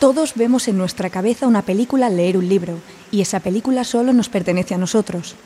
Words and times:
Todos 0.00 0.34
vemos 0.34 0.68
en 0.68 0.76
nuestra 0.76 1.08
cabeza 1.08 1.46
una 1.46 1.62
película 1.62 2.06
al 2.06 2.16
leer 2.16 2.36
un 2.36 2.48
libro, 2.48 2.78
y 3.10 3.20
esa 3.20 3.40
película 3.40 3.84
solo 3.84 4.12
nos 4.12 4.28
pertenece 4.28 4.74
a 4.74 4.78
nosotros. 4.78 5.36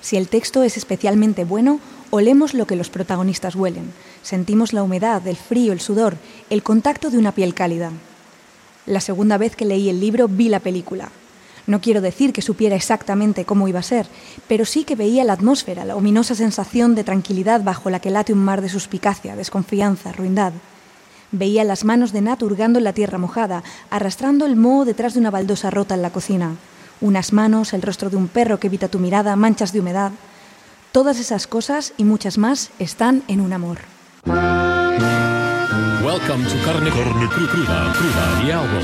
Si 0.00 0.16
el 0.16 0.28
texto 0.28 0.62
es 0.62 0.76
especialmente 0.76 1.44
bueno, 1.44 1.80
olemos 2.10 2.54
lo 2.54 2.66
que 2.66 2.76
los 2.76 2.88
protagonistas 2.88 3.54
huelen, 3.54 3.92
sentimos 4.22 4.72
la 4.72 4.82
humedad, 4.82 5.26
el 5.26 5.36
frío, 5.36 5.72
el 5.72 5.80
sudor, 5.80 6.16
el 6.50 6.62
contacto 6.62 7.10
de 7.10 7.18
una 7.18 7.32
piel 7.32 7.54
cálida. 7.54 7.92
La 8.86 9.00
segunda 9.00 9.36
vez 9.36 9.54
que 9.54 9.66
leí 9.66 9.88
el 9.88 10.00
libro 10.00 10.26
vi 10.28 10.48
la 10.48 10.60
película. 10.60 11.10
No 11.66 11.82
quiero 11.82 12.00
decir 12.00 12.32
que 12.32 12.40
supiera 12.40 12.76
exactamente 12.76 13.44
cómo 13.44 13.68
iba 13.68 13.80
a 13.80 13.82
ser, 13.82 14.06
pero 14.48 14.64
sí 14.64 14.84
que 14.84 14.96
veía 14.96 15.24
la 15.24 15.34
atmósfera, 15.34 15.84
la 15.84 15.96
ominosa 15.96 16.34
sensación 16.34 16.94
de 16.94 17.04
tranquilidad 17.04 17.62
bajo 17.62 17.90
la 17.90 18.00
que 18.00 18.10
late 18.10 18.32
un 18.32 18.38
mar 18.38 18.62
de 18.62 18.70
suspicacia, 18.70 19.36
desconfianza, 19.36 20.12
ruindad. 20.12 20.54
Veía 21.30 21.64
las 21.64 21.84
manos 21.84 22.12
de 22.12 22.22
Nat 22.22 22.42
hurgando 22.42 22.78
en 22.78 22.84
la 22.84 22.92
tierra 22.94 23.18
mojada, 23.18 23.62
arrastrando 23.90 24.46
el 24.46 24.56
moho 24.56 24.84
detrás 24.84 25.14
de 25.14 25.20
una 25.20 25.30
baldosa 25.30 25.70
rota 25.70 25.94
en 25.94 26.02
la 26.02 26.10
cocina. 26.10 26.52
Unas 27.00 27.32
manos, 27.32 27.72
el 27.74 27.82
rostro 27.82 28.10
de 28.10 28.16
un 28.16 28.28
perro 28.28 28.58
que 28.58 28.66
evita 28.68 28.88
tu 28.88 28.98
mirada, 28.98 29.36
manchas 29.36 29.72
de 29.72 29.80
humedad. 29.80 30.10
Todas 30.90 31.18
esas 31.20 31.46
cosas 31.46 31.92
y 31.98 32.04
muchas 32.04 32.38
más 32.38 32.70
están 32.78 33.22
en 33.28 33.40
un 33.40 33.52
amor. 33.52 33.78
Welcome 36.02 36.44
to 36.46 36.56
Carne, 36.64 36.88
Carne 36.90 37.26
Cru- 37.28 37.48
Cruda, 37.50 37.92
Cruda, 37.92 38.40
the 38.42 38.52
album. 38.52 38.82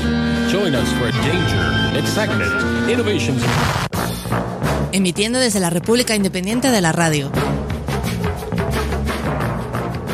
Join 0.51 0.75
us 0.75 0.87
for 0.99 1.11
danger, 1.25 1.97
excitement, 1.97 2.89
innovations. 2.89 3.41
Emitiendo 4.91 5.39
desde 5.39 5.59
la 5.59 5.69
República 5.71 6.15
Independiente 6.15 6.69
de 6.69 6.81
la 6.81 6.91
Radio. 6.91 7.31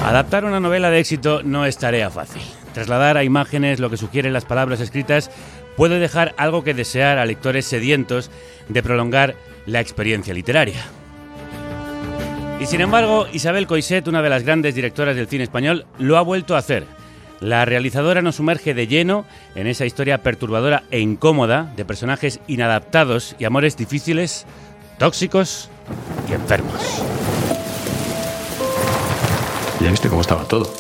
Adaptar 0.04 0.46
una 0.46 0.60
novela 0.60 0.90
de 0.90 1.00
éxito 1.00 1.42
no 1.44 1.66
es 1.66 1.78
tarea 1.78 2.10
fácil. 2.10 2.42
Trasladar 2.74 3.18
a 3.18 3.24
imágenes 3.24 3.80
lo 3.80 3.90
que 3.90 3.98
sugieren 3.98 4.34
las 4.34 4.46
palabras 4.46 4.80
escritas 4.80 5.30
puede 5.78 6.00
dejar 6.00 6.34
algo 6.38 6.64
que 6.64 6.74
desear 6.74 7.20
a 7.20 7.26
lectores 7.26 7.66
sedientos 7.66 8.32
de 8.68 8.82
prolongar 8.82 9.36
la 9.68 9.80
experiencia 9.80 10.34
literaria. 10.34 10.82
Y 12.60 12.66
sin 12.66 12.82
embargo, 12.82 13.28
Isabel 13.32 13.68
Coixet, 13.68 14.08
una 14.08 14.24
de 14.24 14.30
las 14.30 14.44
grandes 14.44 14.74
directoras 14.74 15.16
del 15.16 15.28
cine 15.28 15.44
español, 15.44 15.86
lo 16.00 16.18
ha 16.18 16.22
vuelto 16.22 16.56
a 16.56 16.60
hacer. 16.60 16.86
La 17.40 17.66
realizadora 17.66 18.22
nos 18.22 18.36
sumerge 18.36 18.74
de 18.74 18.88
lleno 18.88 19.26
en 19.56 19.68
esa 19.68 19.86
historia 19.86 20.24
perturbadora 20.24 20.84
e 20.90 21.00
incómoda 21.00 21.72
de 21.76 21.86
personajes 21.86 22.40
inadaptados 22.48 23.36
y 23.40 23.46
amores 23.46 23.78
difíciles, 23.78 24.46
tóxicos 24.98 25.70
y 26.30 26.34
enfermos. 26.34 27.04
Ya 29.82 29.90
viste 29.90 30.10
cómo 30.10 30.22
estaba 30.22 30.44
todo. 30.44 30.72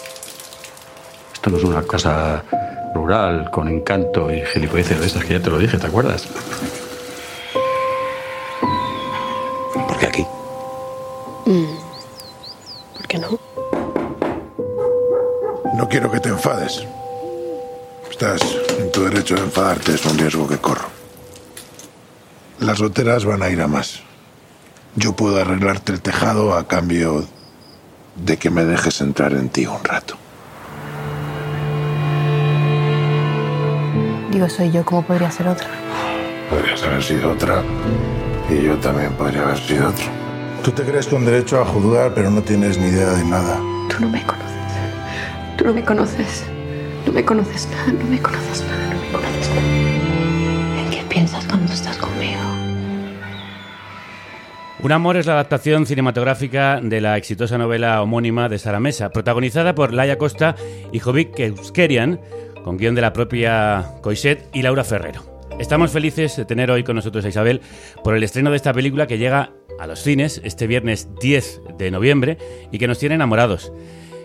Esto 1.34 1.50
no 1.50 1.58
es 1.58 1.64
una 1.64 1.82
casa 1.82 2.44
rural 2.94 3.50
con 3.50 3.68
encanto 3.68 4.32
y 4.32 4.46
gilipolleces 4.46 5.00
de 5.00 5.08
estas 5.08 5.26
que 5.26 5.34
ya 5.34 5.42
te 5.42 5.50
lo 5.50 5.58
dije, 5.58 5.80
¿te 5.80 5.88
acuerdas? 5.88 6.28
¿Por 9.74 9.98
qué 9.98 10.06
aquí? 10.06 10.28
¿Por 12.96 13.08
qué 13.08 13.18
no? 13.18 13.40
No 15.74 15.90
quiero 15.90 16.12
que 16.12 16.20
te 16.20 16.30
enfades. 16.30 16.86
Estás 18.08 18.40
en 18.78 18.92
tu 18.92 19.04
derecho 19.04 19.34
de 19.34 19.42
enfadarte, 19.42 19.96
es 19.96 20.06
un 20.06 20.16
riesgo 20.16 20.48
que 20.48 20.60
corro. 20.60 20.90
Las 22.60 22.80
goteras 22.80 23.26
van 23.26 23.42
a 23.42 23.50
ir 23.50 23.62
a 23.62 23.68
más. 23.68 24.04
Yo 24.96 25.16
puedo 25.16 25.42
arreglarte 25.42 25.92
el 25.92 26.02
tejado 26.02 26.54
a 26.56 26.68
cambio 26.68 27.26
de 28.16 28.38
que 28.38 28.50
me 28.50 28.66
dejes 28.66 29.02
entrar 29.02 29.34
en 29.34 29.50
ti 29.50 29.66
un 29.66 29.84
rato. 29.84 30.16
Digo, 34.32 34.50
soy 34.50 34.72
yo, 34.72 34.86
¿cómo 34.86 35.04
podría 35.04 35.30
ser 35.30 35.48
otra? 35.48 35.68
Podrías 36.50 36.82
haber 36.84 37.04
sido 37.04 37.32
otra 37.32 37.64
y 38.50 38.62
yo 38.64 38.78
también 38.78 39.12
podría 39.14 39.44
haber 39.44 39.58
sido 39.58 39.90
otro. 39.90 40.06
Tú 40.64 40.72
te 40.72 40.84
crees 40.84 41.08
con 41.08 41.26
derecho 41.26 41.60
a 41.60 41.66
juzgar, 41.66 42.14
pero 42.14 42.30
no 42.30 42.42
tienes 42.42 42.78
ni 42.78 42.88
idea 42.88 43.10
de 43.10 43.24
nada. 43.24 43.58
Tú 43.90 43.98
no 44.00 44.10
me 44.10 44.24
conoces. 44.24 44.52
Tú 45.58 45.66
no 45.66 45.74
me 45.74 45.84
conoces. 45.84 46.44
No 47.06 47.12
me 47.14 47.26
conoces 47.26 47.68
nada, 47.72 47.92
no 47.92 48.06
me 48.06 48.22
conoces 48.22 48.64
nada, 48.64 48.94
no 48.94 49.02
me 49.02 49.12
conoces 49.12 49.50
nada. 49.50 50.82
¿En 50.84 50.90
qué 50.92 51.04
piensas 51.10 51.46
cuando 51.46 51.74
estás 51.74 51.98
conmigo? 51.98 52.51
Un 54.84 54.92
amor 54.92 55.16
es 55.16 55.28
la 55.28 55.34
adaptación 55.34 55.86
cinematográfica 55.86 56.80
de 56.82 57.02
la 57.02 57.16
exitosa 57.16 57.56
novela 57.60 58.02
homónima 58.02 58.50
de 58.50 58.58
Sara 58.58 58.80
Mesa, 58.80 59.12
protagonizada 59.12 59.76
por 59.76 59.94
Laia 59.94 60.18
Costa 60.18 60.56
y 60.92 60.98
Jovic 60.98 61.40
Euskerian, 61.40 62.20
con 62.64 62.78
guion 62.78 62.96
de 62.96 63.02
la 63.02 63.14
propia 63.14 63.86
Coixet 64.02 64.50
y 64.54 64.64
Laura 64.64 64.84
Ferrero. 64.84 65.22
Estamos 65.60 65.92
felices 65.92 66.36
de 66.36 66.46
tener 66.46 66.72
hoy 66.72 66.84
con 66.84 66.96
nosotros 66.96 67.24
a 67.26 67.30
Isabel 67.30 67.62
por 68.04 68.16
el 68.16 68.24
estreno 68.24 68.50
de 68.50 68.56
esta 68.56 68.74
película 68.74 69.06
que 69.06 69.20
llega 69.20 69.52
a 69.80 69.86
los 69.86 70.02
cines 70.02 70.42
este 70.44 70.66
viernes 70.66 71.10
10 71.22 71.62
de 71.78 71.92
noviembre 71.92 72.40
y 72.72 72.80
que 72.80 72.88
nos 72.88 72.98
tiene 72.98 73.14
enamorados. 73.14 73.72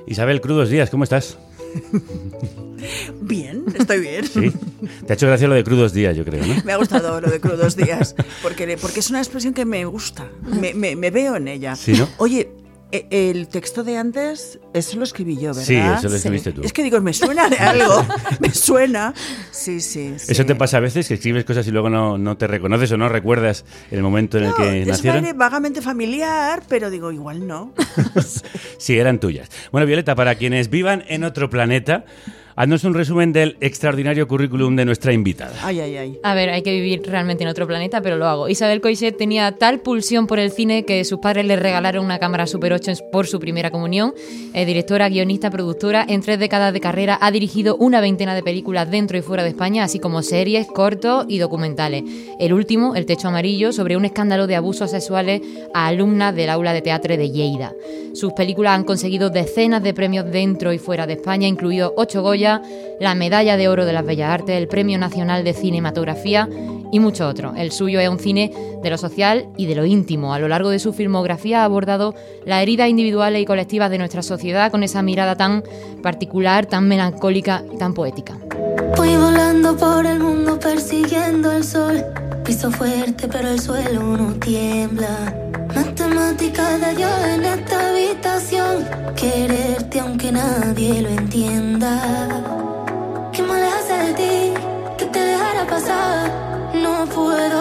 Isabel, 0.07 0.41
crudos 0.41 0.71
días, 0.71 0.89
¿cómo 0.89 1.05
estás? 1.05 1.39
Bien, 3.21 3.65
estoy 3.75 4.01
bien. 4.01 4.25
Sí. 4.27 4.53
Te 5.07 5.13
ha 5.13 5.15
hecho 5.15 5.27
gracia 5.27 5.49
lo 5.49 5.55
de 5.55 5.65
crudos 5.65 5.93
días, 5.93 6.17
yo 6.17 6.25
creo, 6.25 6.45
¿no? 6.47 6.63
Me 6.65 6.73
ha 6.73 6.77
gustado 6.77 7.21
lo 7.21 7.29
de 7.31 7.41
crudos 7.41 7.75
días, 7.77 8.15
porque, 8.43 8.77
porque 8.81 9.01
es 9.01 9.11
una 9.11 9.19
expresión 9.21 9.55
que 9.55 9.65
me 9.65 9.85
gusta, 9.87 10.29
me, 10.43 10.75
me- 10.75 10.95
me 10.95 11.11
veo 11.11 11.37
en 11.37 11.49
ella. 11.49 11.75
Sí, 11.75 11.93
¿no? 11.95 12.09
Oye, 12.19 12.51
el 12.93 13.49
texto 13.49 13.83
de 13.85 13.97
antes, 13.97 14.59
eso 14.73 14.97
lo 14.97 15.05
escribí 15.05 15.35
yo, 15.37 15.49
¿verdad? 15.49 15.63
Sí, 15.63 15.75
eso 15.77 16.09
lo 16.09 16.17
escribiste 16.17 16.53
tú. 16.53 16.63
Es 16.63 16.73
que 16.73 16.83
digo, 16.83 17.01
me 17.01 17.13
suena 17.13 17.49
de 17.49 17.57
algo, 17.59 18.07
me 18.41 18.53
suena. 18.55 19.13
Sí, 19.51 19.81
sí, 19.81 20.15
sí. 20.19 20.33
Eso 20.33 20.47
te 20.47 20.55
pasa 20.55 20.77
a 20.77 20.81
veces, 20.81 21.09
que 21.09 21.15
escribes 21.15 21.45
cosas 21.45 21.67
y 21.67 21.71
luego 21.73 21.91
no, 21.91 22.17
no 22.17 22.37
te 22.37 22.47
reconoces 22.47 22.91
o 22.93 22.97
no 22.97 23.09
recuerdas 23.09 23.65
el 23.91 24.03
momento 24.03 24.39
en 24.39 24.45
el 24.45 24.51
No, 24.51 24.57
que 24.57 24.83
es 24.83 24.87
nacieron. 24.89 25.25
vague- 25.25 25.37
vagamente 25.37 25.83
familiar, 25.83 26.63
pero 26.69 26.89
digo, 26.91 27.11
igual 27.13 27.47
no. 27.47 27.73
Sí, 28.79 28.99
eran 28.99 29.19
tuyas. 29.21 29.51
Bueno, 29.73 29.87
Violeta, 29.87 30.15
para 30.15 30.35
quienes 30.37 30.71
vivan 30.71 31.05
en 31.09 31.25
otro 31.25 31.51
planeta, 31.51 32.05
haznos 32.57 32.85
un 32.85 32.95
resumen 32.95 33.33
del 33.33 33.57
extraordinario 33.61 34.27
currículum 34.27 34.75
de 34.77 34.85
nuestra 34.87 35.13
invitada. 35.13 35.53
Ay, 35.63 35.79
ay, 35.81 35.97
ay. 35.97 36.19
A 36.23 36.35
ver, 36.35 36.49
hay 36.51 36.63
que 36.63 36.73
vivir 36.73 37.03
realmente 37.07 37.45
en 37.45 37.49
otro 37.51 37.67
planeta, 37.67 38.01
pero 38.01 38.17
lo 38.17 38.27
hago. 38.27 38.49
Isabel 38.49 38.81
Coixet 38.81 39.17
tenía 39.17 39.53
tal 39.53 39.81
pulsión 39.81 40.27
por 40.27 40.39
el 40.39 40.51
cine 40.51 40.85
que 40.85 41.05
sus 41.05 41.19
padres 41.19 41.45
le 41.45 41.57
regalaron 41.57 42.05
una 42.05 42.19
cámara 42.19 42.47
Super 42.47 42.73
8 42.73 42.91
en- 42.93 42.97
por 43.13 43.27
su 43.27 43.39
primera 43.41 43.71
comunión. 43.71 44.15
Es 44.55 44.67
directora, 44.67 45.09
guionista, 45.11 45.51
productora. 45.51 46.05
En 46.09 46.23
tres 46.23 46.39
décadas 46.39 46.73
de 46.73 46.81
carrera 46.81 47.19
ha 47.21 47.31
dirigido 47.31 47.77
una 47.77 48.01
veintena 48.01 48.35
de 48.35 48.43
películas 48.43 48.91
dentro 48.91 49.19
y 49.19 49.23
fuera 49.23 49.43
de 49.43 49.51
España, 49.51 49.85
así 49.85 49.99
como 49.99 50.23
series, 50.23 50.67
cortos 50.67 51.27
y 51.29 51.39
documentales. 51.39 52.05
El 52.41 52.53
último, 52.55 52.95
El 52.97 53.05
Techo 53.07 53.29
Amarillo, 53.29 53.73
sobre 53.73 53.97
un 53.99 54.05
escándalo 54.07 54.47
de 54.47 54.57
abusos 54.57 54.91
sexuales 54.91 55.43
a 55.75 55.89
alumnas 55.89 56.35
del 56.35 56.49
aula 56.51 56.73
de 56.73 56.81
teatro 56.81 57.17
de 57.17 57.31
Lleida. 57.31 57.73
Sus 58.15 58.33
películas 58.33 58.73
han 58.75 58.85
conseguido 58.85 59.29
decenas 59.29 59.83
de 59.83 59.93
premios 59.93 60.25
dentro 60.31 60.73
y 60.73 60.79
fuera 60.79 61.07
de 61.07 61.13
España, 61.15 61.47
incluidos 61.47 61.93
ocho 61.97 62.23
Goya, 62.23 62.46
la 63.01 63.15
Medalla 63.15 63.57
de 63.57 63.69
Oro 63.69 63.85
de 63.85 63.93
las 63.93 64.05
Bellas 64.05 64.31
Artes, 64.31 64.57
el 64.57 64.69
Premio 64.69 64.99
Nacional 64.99 65.45
de 65.45 65.53
Cinematografía 65.53 66.49
y 66.93 67.01
mucho 67.01 67.29
otro. 67.29 67.55
El 67.57 67.73
suyo 67.73 68.01
es 68.01 68.09
un 68.09 68.19
cine 68.19 68.53
de 68.83 68.91
lo 68.91 68.99
social 68.99 69.47
y 69.57 69.67
de 69.67 69.75
lo 69.75 69.85
íntimo. 69.85 70.33
A 70.33 70.39
lo 70.39 70.49
largo 70.49 70.71
de 70.71 70.79
su 70.79 70.93
filmografía 70.93 71.63
ha 71.63 71.65
abordado 71.65 72.15
las 72.45 72.63
heridas 72.63 72.89
individuales 72.89 73.43
y 73.43 73.45
colectivas 73.45 73.91
de 73.91 73.99
nuestra 73.99 74.23
sociedad 74.23 74.71
con 74.71 74.83
esa 74.83 75.03
mirada 75.03 75.37
tan 75.37 75.63
particular, 76.03 76.67
tan 76.67 76.89
melancólica 76.89 77.63
y 77.73 77.79
tan 77.79 77.95
poética. 77.95 78.39
Volando 78.97 79.77
por 79.77 80.07
el 80.07 80.21
mundo 80.21 80.59
persiguiendo 80.59 81.51
el 81.51 81.65
sol. 81.65 82.05
Piso 82.45 82.71
fuerte, 82.71 83.27
pero 83.29 83.49
el 83.49 83.61
suelo 83.61 84.03
no 84.17 84.35
tiembla. 84.35 85.56
Matemática 85.77 86.79
de 86.79 86.95
Dios 86.95 87.19
en 87.35 87.45
esta 87.45 87.91
habitación. 87.91 88.89
Quererte 89.15 90.01
aunque 90.01 90.33
nadie 90.33 91.03
lo 91.03 91.11
entienda. 91.11 91.93
¿Qué 93.31 93.43
le 93.43 93.69
hace 93.77 93.95
de 94.07 94.13
ti 94.15 94.55
que 94.97 95.05
te 95.05 95.19
dejara 95.19 95.67
pasar? 95.67 96.31
No 96.83 97.05
puedo. 97.15 97.56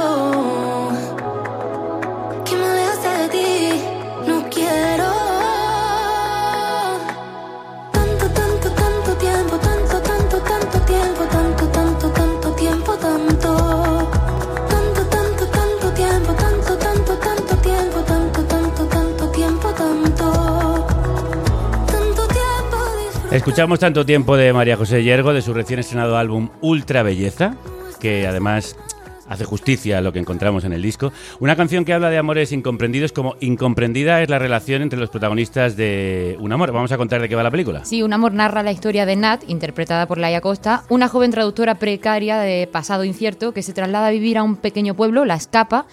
Escuchamos 23.45 23.77
tanto 23.77 24.07
tiempo 24.07 24.37
de 24.37 24.51
María 24.53 24.75
José 24.75 25.03
Yergo, 25.03 25.31
de 25.31 25.43
su 25.43 25.53
recién 25.53 25.77
estrenado 25.77 26.17
álbum 26.17 26.49
Ultra 26.61 27.03
Belleza, 27.03 27.55
que 27.99 28.25
además 28.25 28.75
hace 29.29 29.45
justicia 29.45 29.99
a 29.99 30.01
lo 30.01 30.11
que 30.11 30.17
encontramos 30.17 30.63
en 30.63 30.73
el 30.73 30.81
disco. 30.81 31.13
Una 31.39 31.55
canción 31.55 31.85
que 31.85 31.93
habla 31.93 32.09
de 32.09 32.17
amores 32.17 32.51
incomprendidos 32.51 33.11
como 33.11 33.35
incomprendida 33.41 34.23
es 34.23 34.31
la 34.31 34.39
relación 34.39 34.81
entre 34.81 34.97
los 34.97 35.11
protagonistas 35.11 35.77
de 35.77 36.37
Un 36.39 36.53
amor. 36.53 36.71
Vamos 36.71 36.91
a 36.91 36.97
contar 36.97 37.21
de 37.21 37.29
qué 37.29 37.35
va 37.35 37.43
la 37.43 37.51
película. 37.51 37.85
Sí, 37.85 38.01
Un 38.01 38.13
amor 38.13 38.33
narra 38.33 38.63
la 38.63 38.71
historia 38.71 39.05
de 39.05 39.15
Nat, 39.15 39.43
interpretada 39.47 40.07
por 40.07 40.17
Laia 40.17 40.41
Costa, 40.41 40.83
una 40.89 41.07
joven 41.07 41.29
traductora 41.29 41.75
precaria 41.75 42.39
de 42.39 42.65
pasado 42.65 43.03
incierto 43.03 43.53
que 43.53 43.61
se 43.61 43.73
traslada 43.73 44.07
a 44.07 44.11
vivir 44.11 44.39
a 44.39 44.43
un 44.43 44.55
pequeño 44.55 44.95
pueblo, 44.95 45.23
La 45.23 45.35
Escapa, 45.35 45.85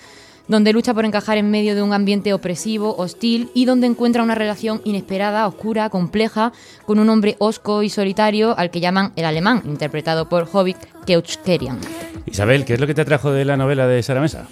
donde 0.48 0.72
lucha 0.72 0.94
por 0.94 1.04
encajar 1.04 1.38
en 1.38 1.50
medio 1.50 1.74
de 1.74 1.82
un 1.82 1.92
ambiente 1.92 2.32
opresivo, 2.34 2.96
hostil 2.96 3.50
y 3.54 3.64
donde 3.64 3.86
encuentra 3.86 4.22
una 4.22 4.34
relación 4.34 4.80
inesperada, 4.84 5.46
oscura, 5.46 5.90
compleja, 5.90 6.52
con 6.86 6.98
un 6.98 7.08
hombre 7.08 7.36
osco 7.38 7.82
y 7.82 7.90
solitario 7.90 8.56
al 8.58 8.70
que 8.70 8.80
llaman 8.80 9.12
el 9.16 9.24
alemán, 9.24 9.62
interpretado 9.64 10.28
por 10.28 10.48
Hobbit 10.52 10.78
Keuchkerian. 11.06 11.78
Isabel, 12.26 12.64
¿qué 12.64 12.74
es 12.74 12.80
lo 12.80 12.86
que 12.86 12.94
te 12.94 13.02
atrajo 13.02 13.32
de 13.32 13.44
la 13.44 13.56
novela 13.56 13.86
de 13.86 14.02
Sara 14.02 14.20
Mesa? 14.20 14.46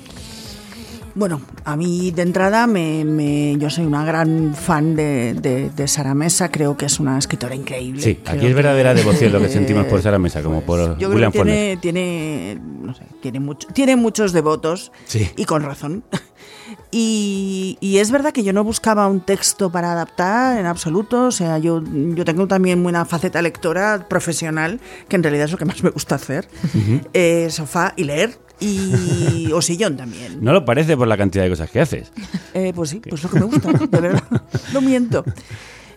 Bueno, 1.14 1.40
a 1.64 1.76
mí 1.76 2.10
de 2.12 2.22
entrada 2.22 2.66
me, 2.66 3.04
me- 3.04 3.56
yo 3.58 3.68
soy 3.70 3.84
una 3.84 4.04
gran 4.04 4.54
fan 4.54 4.94
de, 4.94 5.34
de, 5.34 5.70
de 5.70 5.88
Sara 5.88 6.14
Mesa, 6.14 6.50
creo 6.50 6.76
que 6.76 6.86
es 6.86 7.00
una 7.00 7.18
escritora 7.18 7.54
increíble. 7.54 8.00
Sí, 8.02 8.14
Creo 8.16 8.36
aquí 8.36 8.46
es 8.46 8.54
verdadera 8.54 8.94
que- 8.94 9.00
devoción 9.00 9.32
lo 9.32 9.40
que 9.40 9.48
sentimos 9.50 9.86
por 9.86 10.00
Sara 10.02 10.18
Mesa, 10.18 10.42
como 10.42 10.60
por 10.62 10.78
Yo 10.98 11.08
creo 11.08 11.10
William 11.10 11.32
que 11.32 11.38
Faulkner. 11.38 11.78
tiene, 11.80 12.54
tiene, 12.54 12.60
no 12.82 12.94
sé, 12.94 13.02
tiene, 13.20 13.40
mucho, 13.40 13.66
tiene 13.72 13.96
muchos 13.96 14.32
devotos 14.32 14.92
Sí. 15.06 15.28
y 15.36 15.44
con 15.44 15.62
razón. 15.62 16.04
Y, 16.92 17.78
y 17.80 17.98
es 17.98 18.10
verdad 18.10 18.32
que 18.32 18.42
yo 18.44 18.52
no 18.52 18.62
buscaba 18.64 19.06
un 19.08 19.20
texto 19.20 19.70
para 19.70 19.92
adaptar 19.92 20.58
en 20.58 20.66
absoluto. 20.66 21.24
O 21.26 21.30
sea, 21.32 21.58
yo, 21.58 21.82
yo 21.84 22.24
tengo 22.24 22.46
también 22.46 22.84
una 22.86 23.04
faceta 23.04 23.42
lectora 23.42 24.06
profesional, 24.08 24.80
que 25.08 25.16
en 25.16 25.22
realidad 25.24 25.46
es 25.46 25.52
lo 25.52 25.58
que 25.58 25.64
más 25.64 25.82
me 25.82 25.90
gusta 25.90 26.14
hacer. 26.16 26.48
Eh, 27.12 27.48
sofá 27.50 27.92
y 27.96 28.04
leer. 28.04 28.38
Y, 28.60 29.50
o 29.54 29.62
sillón 29.62 29.96
también. 29.96 30.38
No 30.42 30.52
lo 30.52 30.64
parece 30.64 30.96
por 30.96 31.08
la 31.08 31.16
cantidad 31.16 31.44
de 31.44 31.50
cosas 31.50 31.70
que 31.70 31.80
haces. 31.80 32.12
Eh, 32.54 32.72
pues 32.74 32.90
sí, 32.90 33.00
pues 33.08 33.22
lo 33.22 33.30
que 33.30 33.40
me 33.40 33.46
gusta, 33.46 33.72
de 33.72 33.86
verdad, 34.00 34.22
no 34.72 34.80
miento. 34.80 35.24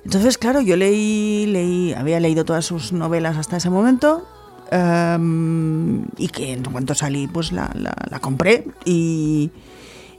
Entonces, 0.06 0.38
claro, 0.38 0.62
yo 0.62 0.75
leí, 0.75 1.45
leí, 1.48 1.94
había 1.94 2.19
leído 2.19 2.44
todas 2.45 2.65
sus 2.65 2.92
novelas 2.92 3.38
hasta 3.38 3.57
ese 3.57 3.69
momento 3.69 4.27
em, 4.71 6.06
y 6.18 6.27
que 6.27 6.54
en 6.54 6.63
cuanto 6.63 6.94
salí, 6.95 7.27
pues 7.27 7.51
la, 7.51 7.71
la- 7.74 7.95
la 8.10 8.19
compré 8.19 8.65
y, 8.86 9.50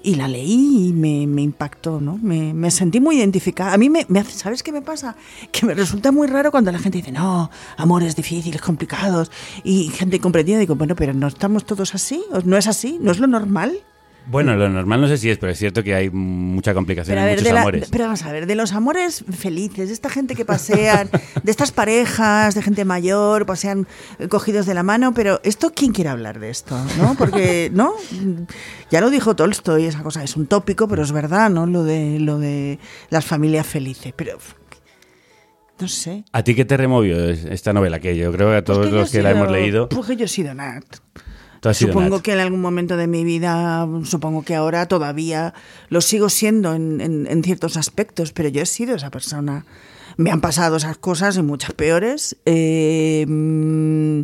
y 0.04 0.14
la 0.16 0.28
leí 0.28 0.88
y 0.88 0.92
me, 0.92 1.26
me 1.26 1.42
impactó, 1.42 2.00
¿no? 2.00 2.18
Me, 2.18 2.52
me 2.52 2.70
sentí 2.70 3.00
muy 3.00 3.16
identificada. 3.16 3.72
A 3.72 3.78
mí 3.78 3.88
me, 3.88 4.04
me 4.08 4.20
hace, 4.20 4.32
¿sabes 4.32 4.62
qué 4.62 4.70
me 4.70 4.82
pasa? 4.82 5.16
Que 5.50 5.64
me 5.64 5.74
resulta 5.74 6.12
muy 6.12 6.28
raro 6.28 6.50
cuando 6.50 6.70
la 6.70 6.78
gente 6.78 6.98
dice, 6.98 7.10
no, 7.10 7.50
amores 7.78 8.14
difíciles, 8.14 8.60
complicados 8.60 9.32
y 9.64 9.88
gente 9.88 10.16
incomprendida. 10.16 10.58
Digo, 10.58 10.74
bueno, 10.74 10.94
pero 10.94 11.14
¿no 11.14 11.26
estamos 11.26 11.64
todos 11.64 11.94
así? 11.94 12.22
¿O 12.32 12.40
¿No 12.44 12.58
es 12.58 12.66
así? 12.66 12.98
¿No 13.00 13.12
es 13.12 13.18
lo 13.18 13.26
normal? 13.26 13.78
Bueno, 14.26 14.56
lo 14.56 14.68
normal 14.70 15.02
no 15.02 15.08
sé 15.08 15.18
si 15.18 15.28
es, 15.28 15.36
pero 15.36 15.52
es 15.52 15.58
cierto 15.58 15.82
que 15.84 15.94
hay 15.94 16.08
mucha 16.10 16.72
complicación 16.72 17.18
en 17.18 17.24
ver, 17.24 17.38
muchos 17.40 17.52
la- 17.52 17.60
amores. 17.60 17.88
pero 17.90 18.04
vamos 18.04 18.22
a 18.22 18.32
ver, 18.32 18.46
de 18.46 18.54
los 18.54 18.72
amores 18.72 19.22
felices, 19.30 19.88
de 19.88 19.92
esta 19.92 20.08
gente 20.08 20.34
que 20.34 20.46
pasean, 20.46 21.10
de 21.42 21.50
estas 21.50 21.72
parejas, 21.72 22.54
de 22.54 22.62
gente 22.62 22.86
mayor, 22.86 23.44
pasean 23.44 23.86
cogidos 24.30 24.64
de 24.64 24.72
la 24.74 24.82
mano, 24.82 25.12
pero 25.12 25.40
esto, 25.44 25.72
¿quién 25.74 25.92
quiere 25.92 26.08
hablar 26.08 26.40
de 26.40 26.48
esto? 26.48 26.74
¿No? 26.98 27.14
Porque, 27.18 27.70
¿no? 27.74 27.92
Ya 28.90 29.02
lo 29.02 29.10
dijo 29.10 29.36
Tolstoy, 29.36 29.84
esa 29.84 30.02
cosa 30.02 30.24
es 30.24 30.36
un 30.36 30.46
tópico, 30.46 30.88
pero 30.88 31.02
es 31.02 31.12
verdad, 31.12 31.50
¿no? 31.50 31.66
Lo 31.66 31.84
de, 31.84 32.18
lo 32.18 32.38
de 32.38 32.78
las 33.10 33.26
familias 33.26 33.66
felices. 33.66 34.14
Pero, 34.16 34.38
no 35.80 35.88
sé. 35.88 36.24
¿A 36.32 36.42
ti 36.42 36.54
qué 36.54 36.64
te 36.64 36.76
removió 36.78 37.28
es- 37.28 37.44
esta 37.44 37.72
novela? 37.74 37.98
Que 38.00 38.16
yo 38.16 38.32
creo 38.32 38.50
que 38.50 38.56
a 38.56 38.64
todos 38.64 38.78
Porque 38.78 38.90
yo 38.92 39.00
los 39.00 39.10
que 39.10 39.22
la 39.22 39.32
hemos 39.32 39.50
leído, 39.50 39.88
Porque 39.90 40.16
yo 40.16 40.24
he 40.24 40.28
sido 40.28 40.54
Nat. 40.54 40.84
Supongo 41.88 42.22
que 42.22 42.32
en 42.32 42.40
algún 42.40 42.60
momento 42.60 42.96
de 42.96 43.06
mi 43.06 43.24
vida, 43.24 43.88
supongo 44.04 44.42
que 44.44 44.54
ahora 44.54 44.86
todavía 44.86 45.54
lo 45.88 46.00
sigo 46.00 46.28
siendo 46.28 46.74
en, 46.74 47.00
en- 47.00 47.26
en 47.28 47.42
ciertos 47.44 47.76
aspectos, 47.76 48.32
pero 48.32 48.48
yo 48.48 48.62
he 48.62 48.66
sido 48.66 48.94
esa 48.96 49.10
persona. 49.10 49.64
Me 50.16 50.30
han 50.30 50.40
pasado 50.40 50.76
esas 50.76 50.96
cosas 50.98 51.36
y 51.36 51.42
muchas 51.42 51.72
peores. 51.72 52.36
Eh, 52.46 53.24
mm, 53.26 54.20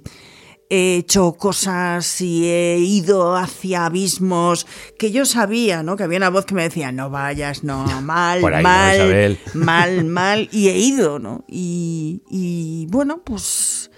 he 0.73 0.97
hecho 0.99 1.33
cosas 1.33 2.21
y 2.21 2.47
he 2.47 2.79
ido 2.79 3.35
hacia 3.37 3.87
abismos 3.87 4.69
que 4.99 5.11
yo 5.11 5.25
sabía, 5.27 5.83
¿no? 5.83 5.97
Que 5.97 6.05
había 6.05 6.19
una 6.19 6.31
voz 6.31 6.45
que 6.47 6.55
me 6.55 6.63
decía, 6.63 6.93
no 6.93 7.11
vayas, 7.11 7.65
no, 7.65 7.85
mal, 8.03 8.41
Por 8.41 8.55
ahí 8.55 8.63
no, 8.63 8.69
mal, 8.69 9.39
mal, 9.55 10.05
mal. 10.05 10.49
Y 10.53 10.69
he 10.69 10.79
ido, 10.79 11.19
¿no? 11.19 11.45
Y, 11.49 12.23
y 12.31 12.87
bueno, 12.89 13.21
pues 13.25 13.91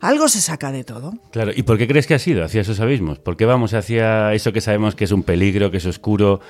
algo 0.00 0.28
se 0.28 0.40
saca 0.40 0.70
de 0.72 0.84
todo. 0.84 1.14
Claro, 1.32 1.52
¿y 1.54 1.62
por 1.62 1.78
qué 1.78 1.86
crees 1.88 2.06
que 2.06 2.14
has 2.14 2.26
ido 2.26 2.44
hacia 2.44 2.60
esos 2.60 2.80
abismos? 2.80 3.18
¿Por 3.18 3.36
qué 3.36 3.44
vamos 3.44 3.74
hacia 3.74 4.32
eso 4.34 4.52
que 4.52 4.60
sabemos 4.60 4.94
que 4.94 5.04
es 5.04 5.12
un 5.12 5.22
peligro, 5.22 5.70
que 5.70 5.78
es 5.78 5.86
oscuro, 5.86 6.40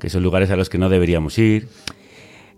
que 0.00 0.08
son 0.10 0.22
lugares 0.22 0.50
a 0.50 0.56
los 0.56 0.68
que 0.68 0.78
no 0.78 0.88
deberíamos 0.88 1.36
ir? 1.38 1.68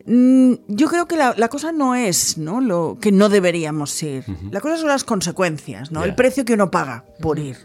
Mm, 0.07 0.55
Yo 0.69 0.89
creo 0.89 1.07
que 1.07 1.17
la, 1.17 1.35
la 1.37 1.49
cosa 1.49 1.73
no 1.73 1.95
es 1.95 2.39
¿no? 2.39 2.61
lo 2.61 2.99
que 3.01 3.13
no 3.13 3.29
deberíamos 3.29 4.03
ir. 4.03 4.25
La 4.51 4.61
cosa 4.61 4.77
son 4.79 4.89
las 4.89 5.05
consecuencias, 5.05 5.91
¿no? 5.93 6.05
El 6.05 6.15
precio 6.15 6.45
que 6.45 6.55
uno 6.55 6.71
paga 6.71 7.05
por 7.21 7.39
ir. 7.39 7.57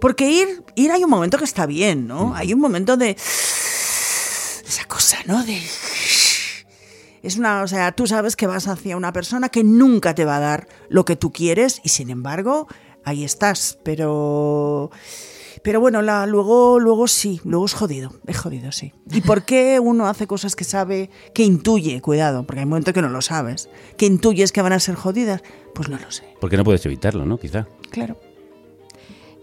Porque 0.00 0.30
ir, 0.30 0.62
ir 0.76 0.90
hay 0.92 1.02
un 1.02 1.10
momento 1.10 1.38
que 1.38 1.44
está 1.44 1.66
bien, 1.66 2.06
¿no? 2.06 2.34
Hay 2.34 2.52
un 2.52 2.60
momento 2.60 2.96
de 2.96 3.16
esa 3.18 4.84
cosa, 4.86 5.18
¿no? 5.26 5.42
De 5.44 5.60
es 7.22 7.36
una, 7.36 7.62
o 7.62 7.68
sea, 7.68 7.92
tú 7.92 8.06
sabes 8.06 8.36
que 8.36 8.46
vas 8.46 8.68
hacia 8.68 8.96
una 8.96 9.12
persona 9.12 9.48
que 9.48 9.64
nunca 9.64 10.14
te 10.14 10.24
va 10.24 10.36
a 10.36 10.40
dar 10.40 10.68
lo 10.88 11.04
que 11.04 11.16
tú 11.16 11.32
quieres 11.32 11.80
y 11.84 11.90
sin 11.90 12.10
embargo 12.10 12.68
ahí 13.04 13.24
estás, 13.24 13.78
pero 13.84 14.90
pero 15.62 15.80
bueno, 15.80 16.02
la, 16.02 16.26
luego, 16.26 16.78
luego 16.78 17.08
sí, 17.08 17.40
luego 17.44 17.66
es 17.66 17.74
jodido, 17.74 18.12
es 18.26 18.38
jodido, 18.38 18.72
sí. 18.72 18.92
¿Y 19.10 19.20
por 19.22 19.44
qué 19.44 19.80
uno 19.80 20.06
hace 20.06 20.26
cosas 20.26 20.54
que 20.54 20.64
sabe, 20.64 21.10
que 21.34 21.42
intuye, 21.42 22.00
cuidado, 22.00 22.44
porque 22.44 22.60
hay 22.60 22.66
momentos 22.66 22.94
que 22.94 23.02
no 23.02 23.08
lo 23.08 23.20
sabes, 23.22 23.68
que 23.96 24.06
intuyes 24.06 24.52
que 24.52 24.62
van 24.62 24.72
a 24.72 24.80
ser 24.80 24.94
jodidas? 24.94 25.42
Pues 25.74 25.88
no 25.88 25.98
lo 25.98 26.10
sé, 26.10 26.24
Porque 26.40 26.56
no 26.56 26.64
puedes 26.64 26.84
evitarlo, 26.86 27.24
¿no? 27.26 27.38
Quizá. 27.38 27.66
claro. 27.90 28.16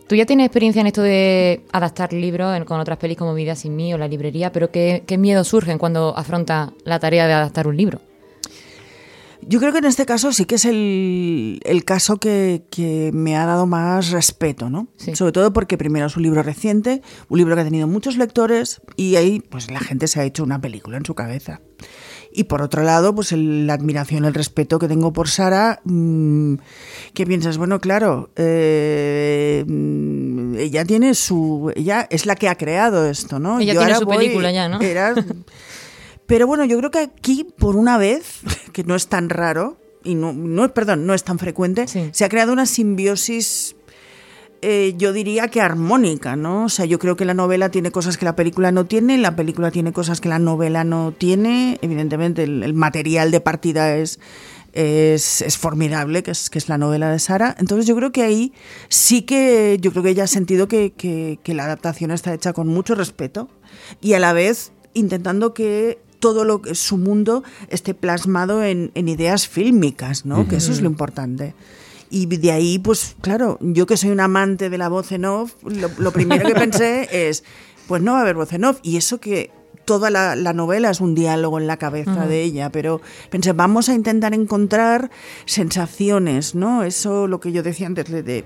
Tú 0.08 0.16
ya 0.16 0.26
tienes 0.26 0.46
experiencia 0.46 0.82
en 0.82 0.88
esto 0.88 1.02
de 1.02 1.66
adaptar 1.72 2.14
libros 2.14 2.64
con 2.66 2.80
otras 2.80 2.98
pelis 3.00 3.18
como 3.18 3.34
Vida 3.34 3.56
sin 3.56 3.76
mí 3.76 3.94
o 3.94 3.98
La 3.98 4.08
librería, 4.08 4.52
pero 4.52 4.70
¿qué, 4.70 5.04
qué 5.08 5.18
miedos 5.18 5.48
surgen 5.48 5.80
cuando 5.80 6.16
afronta 6.16 6.74
la 6.84 7.00
tarea 7.00 7.26
de 7.26 7.34
adaptar 7.34 7.68
un 7.68 7.76
libro? 7.76 8.02
Yo 9.48 9.60
creo 9.60 9.72
que 9.72 9.80
en 9.80 9.86
este 9.86 10.06
caso 10.06 10.32
sí 10.32 10.46
que 10.46 10.56
es 10.56 10.66
el, 10.66 11.60
el 11.64 11.84
caso 11.84 12.18
que, 12.18 12.64
que 12.70 13.12
me 13.14 13.36
ha 13.36 13.46
dado 13.46 13.68
más 13.68 14.10
respeto, 14.10 14.70
¿no? 14.70 14.88
Sí. 14.96 15.16
Sobre 15.16 15.32
todo 15.32 15.54
porque 15.54 15.78
primero 15.78 16.08
es 16.08 16.18
un 16.18 16.24
libro 16.24 16.42
reciente, 16.42 17.02
un 17.30 17.38
libro 17.38 17.56
que 17.56 17.62
ha 17.62 17.66
tenido 17.66 17.88
muchos 17.88 18.18
lectores 18.18 18.82
y 18.96 19.18
ahí 19.18 19.40
pues 19.40 19.70
la 19.70 19.80
gente 19.80 20.08
se 20.08 20.20
ha 20.20 20.24
hecho 20.24 20.44
una 20.44 20.62
película 20.62 20.98
en 20.98 21.06
su 21.06 21.14
cabeza. 21.14 21.62
Y 22.38 22.44
por 22.46 22.62
otro 22.62 22.84
lado, 22.84 23.16
pues 23.16 23.32
el- 23.32 23.66
la 23.66 23.74
admiración, 23.76 24.26
el 24.26 24.34
respeto 24.34 24.78
que 24.78 24.88
tengo 24.90 25.14
por 25.14 25.30
Sara, 25.30 25.80
mm, 25.86 26.56
que 27.14 27.26
piensas, 27.26 27.58
bueno, 27.58 27.80
claro, 27.80 28.30
eh, 28.36 29.64
ella 30.58 30.86
tiene 30.86 31.14
su, 31.16 31.72
ella 31.76 32.08
es 32.10 32.26
la 32.26 32.36
que 32.36 32.50
ha 32.50 32.56
creado 32.56 33.06
esto, 33.10 33.40
¿no? 33.40 33.60
Ella 33.60 33.74
Yo 33.74 33.80
tiene 33.82 33.96
su 34.00 34.08
película 34.08 34.52
ya, 34.52 34.68
¿no? 34.70 34.82
era- 34.82 35.14
pero 36.28 36.48
bueno, 36.48 36.66
yo 36.66 36.78
creo 36.78 36.92
que 36.92 37.00
aquí, 37.00 37.46
por 37.58 37.76
una 37.76 37.98
vez, 37.98 38.42
que 38.74 38.84
no 38.84 38.96
es 38.96 39.08
tan 39.08 39.30
raro, 39.30 39.78
y 40.04 40.16
no, 40.16 40.34
no 40.34 40.74
perdón, 40.74 41.06
no 41.08 41.14
es 41.14 41.24
tan 41.24 41.40
frecuente, 41.40 41.88
Sí. 41.88 42.10
se 42.12 42.26
ha 42.26 42.30
creado 42.30 42.54
una 42.54 42.66
simbiosis, 42.66 43.75
eh, 44.62 44.94
yo 44.98 45.14
diría 45.14 45.48
que 45.50 45.62
armónica, 45.62 46.36
¿no? 46.36 46.66
O 46.66 46.70
sea, 46.70 46.86
yo 46.86 47.00
creo 47.00 47.16
que 47.16 47.26
la 47.26 47.34
novela 47.34 47.70
tiene 47.70 47.92
cosas 47.92 48.18
que 48.18 48.26
la 48.26 48.36
película 48.36 48.72
no 48.72 48.86
tiene, 48.86 49.18
la 49.18 49.36
película 49.36 49.72
tiene 49.72 49.94
cosas 49.94 50.22
que 50.22 50.30
la 50.30 50.40
novela 50.40 50.84
no 50.84 51.12
tiene. 51.18 51.78
Evidentemente, 51.82 52.44
el, 52.44 52.64
el 52.64 52.74
material 52.74 53.32
de 53.32 53.42
partida 53.42 53.96
es, 53.96 54.20
es, 54.74 55.42
es 55.42 55.58
formidable, 55.58 56.24
que 56.24 56.32
es, 56.32 56.50
que 56.50 56.58
es 56.58 56.68
la 56.70 56.78
novela 56.78 57.10
de 57.10 57.20
Sara. 57.20 57.56
Entonces, 57.60 57.86
yo 57.88 57.96
creo 57.96 58.12
que 58.12 58.24
ahí 58.24 58.54
sí 58.90 59.22
que, 59.22 59.78
yo 59.82 59.92
creo 59.92 60.04
que 60.04 60.10
ella 60.10 60.24
ha 60.26 60.28
sentido 60.28 60.68
que, 60.68 60.92
que- 60.94 61.40
que 61.44 61.54
la 61.54 61.66
adaptación 61.66 62.12
está 62.12 62.34
hecha 62.34 62.54
con 62.54 62.68
mucho 62.68 62.96
respeto 62.96 63.50
y 64.02 64.14
a 64.14 64.20
la 64.20 64.34
vez 64.34 64.72
intentando 64.94 65.54
que 65.54 66.00
todo 66.20 66.44
lo 66.46 66.62
que 66.62 66.74
su 66.76 66.98
mundo 66.98 67.44
esté 67.70 67.94
plasmado 67.94 68.64
en, 68.64 68.92
en 68.96 69.08
ideas 69.10 69.48
fílmicas, 69.48 70.26
¿no? 70.26 70.48
Que 70.48 70.56
eso 70.56 70.72
es 70.72 70.82
lo 70.82 70.88
importante. 70.90 71.54
Y 72.10 72.26
de 72.28 72.52
ahí, 72.52 72.80
pues 72.80 73.16
claro, 73.22 73.58
yo 73.62 73.86
que 73.86 73.98
soy 73.98 74.12
un 74.12 74.20
amante 74.20 74.70
de 74.70 74.78
la 74.78 74.90
voz 74.90 75.12
en 75.12 75.26
off, 75.26 75.56
lo, 75.64 75.90
lo 75.98 76.12
primero 76.12 76.48
que 76.48 76.56
pensé 76.56 77.08
es, 77.30 77.44
pues 77.88 78.02
no 78.02 78.14
va 78.14 78.20
a 78.20 78.22
haber 78.22 78.36
voz 78.36 78.54
en 78.54 78.66
off. 78.66 78.80
Y 78.84 78.98
eso 78.98 79.20
que 79.20 79.52
toda 79.86 80.10
la, 80.10 80.36
la 80.36 80.54
novela 80.54 80.90
es 80.90 81.00
un 81.00 81.16
diálogo 81.16 81.60
en 81.60 81.68
la 81.68 81.78
cabeza 81.78 82.26
de 82.26 82.42
ella, 82.42 82.72
pero 82.72 83.02
pensé, 83.30 83.54
vamos 83.54 83.88
a 83.88 83.94
intentar 83.94 84.34
encontrar 84.34 85.12
sensaciones, 85.46 86.56
¿no? 86.56 86.84
Eso, 86.84 87.28
lo 87.28 87.40
que 87.40 87.52
yo 87.52 87.64
decía 87.64 87.88
antes, 87.88 88.10
de, 88.10 88.24
de 88.24 88.46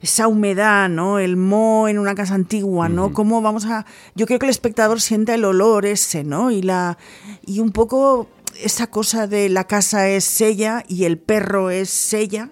esa 0.00 0.26
humedad, 0.26 0.88
¿no? 0.88 1.18
El 1.18 1.36
moho 1.36 1.88
en 1.88 1.98
una 1.98 2.14
casa 2.14 2.34
antigua, 2.34 2.88
¿no? 2.88 3.12
Cómo 3.12 3.42
vamos 3.42 3.66
a... 3.66 3.84
Yo 4.14 4.26
creo 4.26 4.38
que 4.38 4.46
el 4.46 4.50
espectador 4.50 5.00
sienta 5.00 5.34
el 5.34 5.44
olor 5.44 5.84
ese, 5.84 6.24
¿no? 6.24 6.50
Y, 6.50 6.62
la, 6.62 6.96
y 7.44 7.60
un 7.60 7.70
poco 7.70 8.28
esa 8.64 8.88
cosa 8.88 9.26
de 9.26 9.48
la 9.48 9.64
casa 9.64 10.08
es 10.08 10.40
ella 10.40 10.84
y 10.88 11.04
el 11.04 11.18
perro 11.18 11.70
es 11.70 12.12
ella 12.14 12.50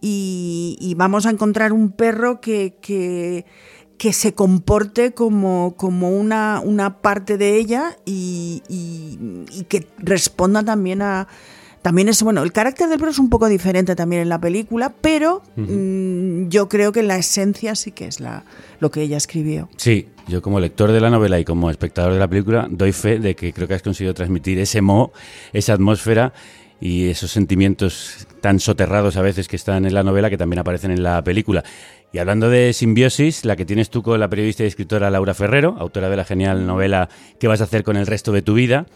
y, 0.00 0.76
y 0.80 0.94
vamos 0.94 1.26
a 1.26 1.30
encontrar 1.30 1.72
un 1.72 1.90
perro 1.92 2.40
que, 2.40 2.76
que, 2.80 3.46
que 3.98 4.12
se 4.12 4.34
comporte 4.34 5.12
como, 5.12 5.74
como 5.76 6.10
una, 6.10 6.60
una 6.64 7.00
parte 7.00 7.38
de 7.38 7.56
ella 7.56 7.96
y, 8.04 8.62
y- 8.68 9.18
y 9.52 9.64
que 9.64 9.86
responda 9.98 10.62
también 10.62 11.02
a... 11.02 11.26
También 11.84 12.08
es, 12.08 12.22
bueno, 12.22 12.42
el 12.42 12.50
carácter 12.50 12.88
del 12.88 12.98
perro 12.98 13.10
es 13.10 13.18
un 13.18 13.28
poco 13.28 13.46
diferente 13.46 13.94
también 13.94 14.22
en 14.22 14.30
la 14.30 14.40
película, 14.40 14.94
pero 15.02 15.42
mm, 15.54 16.48
yo 16.48 16.66
creo 16.66 16.92
que 16.92 17.02
la 17.02 17.18
esencia 17.18 17.74
sí 17.74 17.92
que 17.92 18.06
es 18.06 18.20
la, 18.20 18.44
lo 18.80 18.90
que 18.90 19.02
ella 19.02 19.18
escribió. 19.18 19.68
Sí, 19.76 20.08
yo 20.26 20.40
como 20.40 20.60
lector 20.60 20.92
de 20.92 21.00
la 21.02 21.10
novela 21.10 21.38
y 21.38 21.44
como 21.44 21.68
espectador 21.68 22.14
de 22.14 22.18
la 22.18 22.26
película 22.26 22.68
doy 22.70 22.92
fe 22.92 23.18
de 23.18 23.36
que 23.36 23.52
creo 23.52 23.68
que 23.68 23.74
has 23.74 23.82
conseguido 23.82 24.14
transmitir 24.14 24.58
ese 24.60 24.80
mo, 24.80 25.12
esa 25.52 25.74
atmósfera 25.74 26.32
y 26.80 27.10
esos 27.10 27.30
sentimientos 27.30 28.28
tan 28.40 28.60
soterrados 28.60 29.18
a 29.18 29.20
veces 29.20 29.46
que 29.46 29.56
están 29.56 29.84
en 29.84 29.92
la 29.92 30.02
novela 30.02 30.30
que 30.30 30.38
también 30.38 30.60
aparecen 30.60 30.90
en 30.90 31.02
la 31.02 31.22
película. 31.22 31.64
Y 32.14 32.18
hablando 32.18 32.48
de 32.48 32.72
simbiosis, 32.72 33.44
la 33.44 33.56
que 33.56 33.66
tienes 33.66 33.90
tú 33.90 34.02
con 34.02 34.18
la 34.18 34.30
periodista 34.30 34.64
y 34.64 34.68
escritora 34.68 35.10
Laura 35.10 35.34
Ferrero, 35.34 35.76
autora 35.78 36.08
de 36.08 36.16
la 36.16 36.24
genial 36.24 36.66
novela 36.66 37.10
¿Qué 37.38 37.46
vas 37.46 37.60
a 37.60 37.64
hacer 37.64 37.84
con 37.84 37.98
el 37.98 38.06
resto 38.06 38.32
de 38.32 38.40
tu 38.40 38.54
vida? 38.54 38.86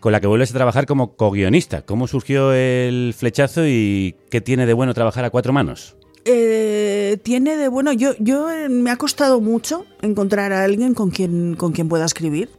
Con 0.00 0.12
la 0.12 0.20
que 0.20 0.26
vuelves 0.26 0.50
a 0.50 0.54
trabajar 0.54 0.86
como 0.86 1.14
co-guionista. 1.14 1.82
¿Cómo 1.82 2.08
surgió 2.08 2.52
el 2.52 3.14
flechazo 3.16 3.66
y 3.66 4.16
qué 4.30 4.40
tiene 4.40 4.66
de 4.66 4.72
bueno 4.72 4.94
trabajar 4.94 5.24
a 5.24 5.30
cuatro 5.30 5.52
manos? 5.52 5.96
Eh, 6.24 7.18
tiene 7.22 7.56
de 7.56 7.68
bueno, 7.68 7.92
yo, 7.92 8.12
yo 8.18 8.50
eh, 8.50 8.68
me 8.68 8.90
ha 8.90 8.96
costado 8.96 9.40
mucho 9.40 9.86
encontrar 10.02 10.52
a 10.52 10.64
alguien 10.64 10.94
con 10.94 11.10
quien, 11.10 11.54
con 11.54 11.72
quien 11.72 11.88
pueda 11.88 12.04
escribir. 12.04 12.50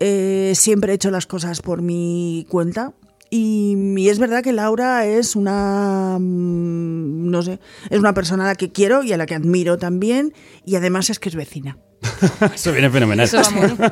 Eh, 0.00 0.52
siempre 0.54 0.92
he 0.92 0.94
hecho 0.94 1.10
las 1.10 1.26
cosas 1.26 1.60
por 1.60 1.82
mi 1.82 2.46
cuenta. 2.48 2.92
Y, 3.30 3.74
y 3.96 4.10
es 4.10 4.18
verdad 4.18 4.42
que 4.42 4.52
Laura 4.52 5.06
es 5.06 5.36
una, 5.36 6.18
mm, 6.20 7.30
no 7.30 7.42
sé, 7.42 7.60
es 7.88 7.98
una 7.98 8.12
persona 8.12 8.44
a 8.44 8.48
la 8.48 8.54
que 8.56 8.72
quiero 8.72 9.02
y 9.02 9.12
a 9.12 9.16
la 9.16 9.24
que 9.24 9.34
admiro 9.34 9.78
también. 9.78 10.34
Y 10.66 10.76
además 10.76 11.08
es 11.08 11.18
que 11.18 11.30
es 11.30 11.34
vecina. 11.34 11.78
Eso 12.54 12.72
viene 12.72 12.90
fenomenal. 12.90 13.24
Eso 13.24 13.40
vamos. 13.40 13.72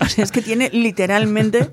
O 0.00 0.08
sea, 0.08 0.24
es 0.24 0.32
que 0.32 0.42
tiene 0.42 0.70
literalmente 0.70 1.70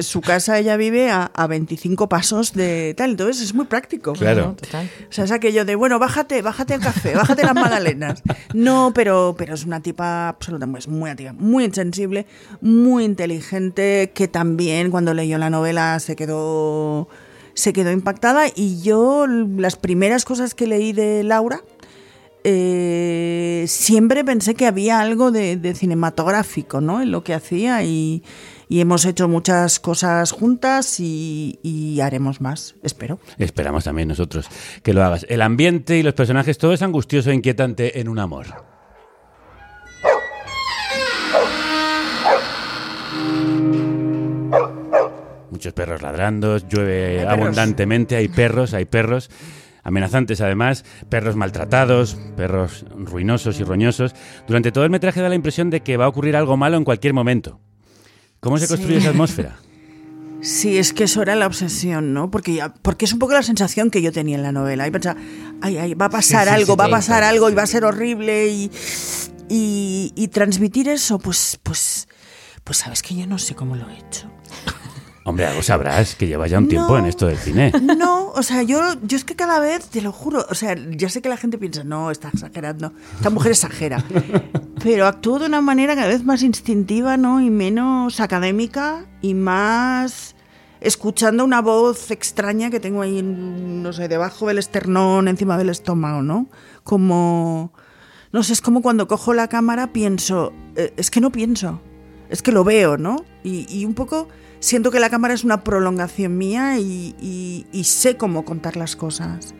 su 0.00 0.20
casa, 0.20 0.58
ella 0.58 0.76
vive 0.76 1.10
a, 1.10 1.30
a 1.34 1.46
25 1.46 2.08
pasos 2.08 2.52
de 2.52 2.94
tal. 2.96 3.10
Entonces 3.10 3.42
es 3.42 3.54
muy 3.54 3.66
práctico. 3.66 4.12
Claro. 4.12 4.54
Total. 4.60 4.90
O 5.08 5.12
sea, 5.12 5.24
es 5.24 5.32
aquello 5.32 5.64
de, 5.64 5.74
bueno, 5.74 5.98
bájate, 5.98 6.42
bájate 6.42 6.74
el 6.74 6.80
café, 6.80 7.14
bájate 7.14 7.44
las 7.44 7.54
magdalenas. 7.54 8.22
No, 8.54 8.92
pero, 8.94 9.34
pero 9.38 9.54
es 9.54 9.64
una 9.64 9.80
tipa 9.80 10.28
absolutamente, 10.28 10.80
es 10.80 10.88
muy 10.88 11.10
activa, 11.10 11.32
muy 11.32 11.64
insensible, 11.64 12.26
muy 12.60 13.04
inteligente, 13.04 14.12
que 14.14 14.28
también 14.28 14.90
cuando 14.90 15.14
leyó 15.14 15.38
la 15.38 15.50
novela 15.50 15.98
se 16.00 16.16
quedó, 16.16 17.08
se 17.54 17.72
quedó 17.72 17.92
impactada. 17.92 18.46
Y 18.54 18.82
yo, 18.82 19.26
las 19.26 19.76
primeras 19.76 20.24
cosas 20.24 20.54
que 20.54 20.66
leí 20.66 20.92
de 20.92 21.22
Laura, 21.24 21.62
eh, 22.44 23.64
siempre 23.66 24.24
pensé 24.24 24.54
que 24.54 24.66
había 24.66 25.00
algo 25.00 25.30
de, 25.30 25.56
de 25.56 25.74
cinematográfico 25.74 26.80
¿no? 26.80 27.02
en 27.02 27.10
lo 27.10 27.24
que 27.24 27.34
hacía 27.34 27.82
y, 27.84 28.22
y 28.68 28.80
hemos 28.80 29.04
hecho 29.04 29.28
muchas 29.28 29.80
cosas 29.80 30.32
juntas 30.32 31.00
y, 31.00 31.58
y 31.62 32.00
haremos 32.00 32.40
más, 32.40 32.76
espero. 32.82 33.18
Esperamos 33.38 33.84
también 33.84 34.08
nosotros 34.08 34.48
que 34.82 34.92
lo 34.92 35.04
hagas. 35.04 35.26
El 35.28 35.42
ambiente 35.42 35.98
y 35.98 36.02
los 36.02 36.14
personajes, 36.14 36.58
todo 36.58 36.72
es 36.72 36.82
angustioso 36.82 37.30
e 37.30 37.34
inquietante 37.34 38.00
en 38.00 38.08
un 38.08 38.18
amor. 38.18 38.46
Muchos 45.50 45.72
perros 45.72 46.02
ladrando, 46.02 46.58
llueve 46.58 47.26
abundantemente, 47.26 48.16
hay 48.16 48.28
perros, 48.28 48.74
hay 48.74 48.84
perros 48.84 49.28
amenazantes 49.88 50.40
además, 50.40 50.84
perros 51.08 51.36
maltratados, 51.36 52.16
perros 52.36 52.84
ruinosos 52.96 53.58
y 53.60 53.64
roñosos. 53.64 54.14
Durante 54.46 54.70
todo 54.72 54.84
el 54.84 54.90
metraje 54.90 55.20
da 55.20 55.28
la 55.28 55.34
impresión 55.34 55.70
de 55.70 55.80
que 55.82 55.96
va 55.96 56.04
a 56.04 56.08
ocurrir 56.08 56.36
algo 56.36 56.56
malo 56.56 56.76
en 56.76 56.84
cualquier 56.84 57.12
momento. 57.14 57.60
¿Cómo 58.40 58.56
se 58.58 58.66
Sí. 58.66 58.74
construye 58.74 58.98
esa 58.98 59.10
atmósfera? 59.10 59.56
Sí, 60.40 60.78
es 60.78 60.92
que 60.92 61.02
eso 61.02 61.20
era 61.20 61.34
la 61.34 61.48
obsesión, 61.48 62.12
¿no? 62.14 62.30
Porque, 62.30 62.54
ya- 62.54 62.72
porque 62.72 63.06
es 63.06 63.12
un 63.12 63.18
poco 63.18 63.32
la 63.32 63.42
sensación 63.42 63.90
que 63.90 64.02
yo 64.02 64.12
tenía 64.12 64.36
en 64.36 64.44
la 64.44 64.52
novela. 64.52 64.86
Y 64.86 64.90
pensaba, 64.92 65.18
ay, 65.60 65.78
ay, 65.78 65.94
va 65.94 66.06
a 66.06 66.10
pasar 66.10 66.46
Sí, 66.46 66.54
algo, 66.54 66.74
sí, 66.74 66.78
va 66.78 66.84
a 66.84 66.90
pasar 66.90 67.24
algo 67.24 67.50
y 67.50 67.54
va 67.56 67.64
a 67.64 67.66
ser 67.66 67.84
horrible. 67.84 68.46
Y, 68.46 68.70
y, 69.48 70.12
y 70.14 70.28
transmitir 70.28 70.88
eso, 70.88 71.18
pues, 71.18 71.58
pues, 71.64 72.06
pues 72.62 72.78
sabes 72.78 73.02
que 73.02 73.16
yo 73.16 73.26
no 73.26 73.36
sé 73.38 73.56
cómo 73.56 73.74
lo 73.74 73.88
he 73.90 73.94
hecho. 73.98 74.30
Hombre, 75.28 75.44
algo 75.44 75.62
sabrás 75.62 76.14
que 76.14 76.26
llevas 76.26 76.50
ya 76.50 76.56
un 76.56 76.68
tiempo 76.68 76.92
No. 76.92 76.98
en 77.00 77.04
esto 77.04 77.26
del 77.26 77.36
cine. 77.36 77.70
No, 77.98 78.28
o 78.30 78.42
sea, 78.42 78.62
yo, 78.62 78.80
yo 79.02 79.14
es 79.18 79.24
que 79.26 79.36
cada 79.36 79.60
vez, 79.60 79.86
te 79.88 80.00
lo 80.00 80.10
juro, 80.10 80.46
o 80.48 80.54
sea, 80.54 80.74
ya 80.96 81.10
sé 81.10 81.20
que 81.20 81.28
la 81.28 81.36
gente 81.36 81.58
piensa, 81.58 81.84
no, 81.84 82.10
está 82.10 82.30
exagerando, 82.32 82.94
esta 83.14 83.28
mujer 83.28 83.52
exagera, 83.52 84.02
pero 84.82 85.06
actúo 85.06 85.38
de 85.38 85.44
una 85.44 85.60
manera 85.60 85.94
cada 85.94 86.06
vez 86.08 86.24
más 86.24 86.42
instintiva, 86.42 87.18
¿no? 87.18 87.42
Y 87.42 87.50
menos 87.50 88.20
académica 88.20 89.04
y 89.20 89.34
más 89.34 90.34
escuchando 90.80 91.44
una 91.44 91.60
voz 91.60 92.10
extraña 92.10 92.70
que 92.70 92.80
tengo 92.80 93.02
ahí, 93.02 93.20
no 93.22 93.92
sé, 93.92 94.08
debajo 94.08 94.46
del 94.46 94.56
esternón, 94.56 95.28
encima 95.28 95.58
del 95.58 95.68
estómago, 95.68 96.22
¿no? 96.22 96.46
Como, 96.84 97.74
no 98.32 98.42
sé, 98.42 98.54
es 98.54 98.62
como 98.62 98.80
cuando 98.80 99.06
cojo 99.08 99.34
la 99.34 99.48
cámara 99.48 99.92
pienso, 99.92 100.54
eh, 100.74 100.94
es 100.96 101.10
que 101.10 101.20
no 101.20 101.30
pienso, 101.32 101.82
es 102.30 102.40
que 102.40 102.50
lo 102.50 102.64
veo, 102.64 102.96
¿no? 102.96 103.16
Y, 103.44 103.66
y 103.68 103.84
un 103.84 103.92
poco 103.92 104.28
siento 104.60 104.90
que 104.90 105.00
la 105.00 105.10
cámara 105.10 105.34
es 105.34 105.44
una 105.44 105.62
prolongación 105.64 106.36
mía 106.36 106.78
y, 106.78 107.66
sé 107.84 108.16
cómo 108.16 108.44
contar 108.44 108.76
las 108.76 108.96
cosas. 108.96 109.54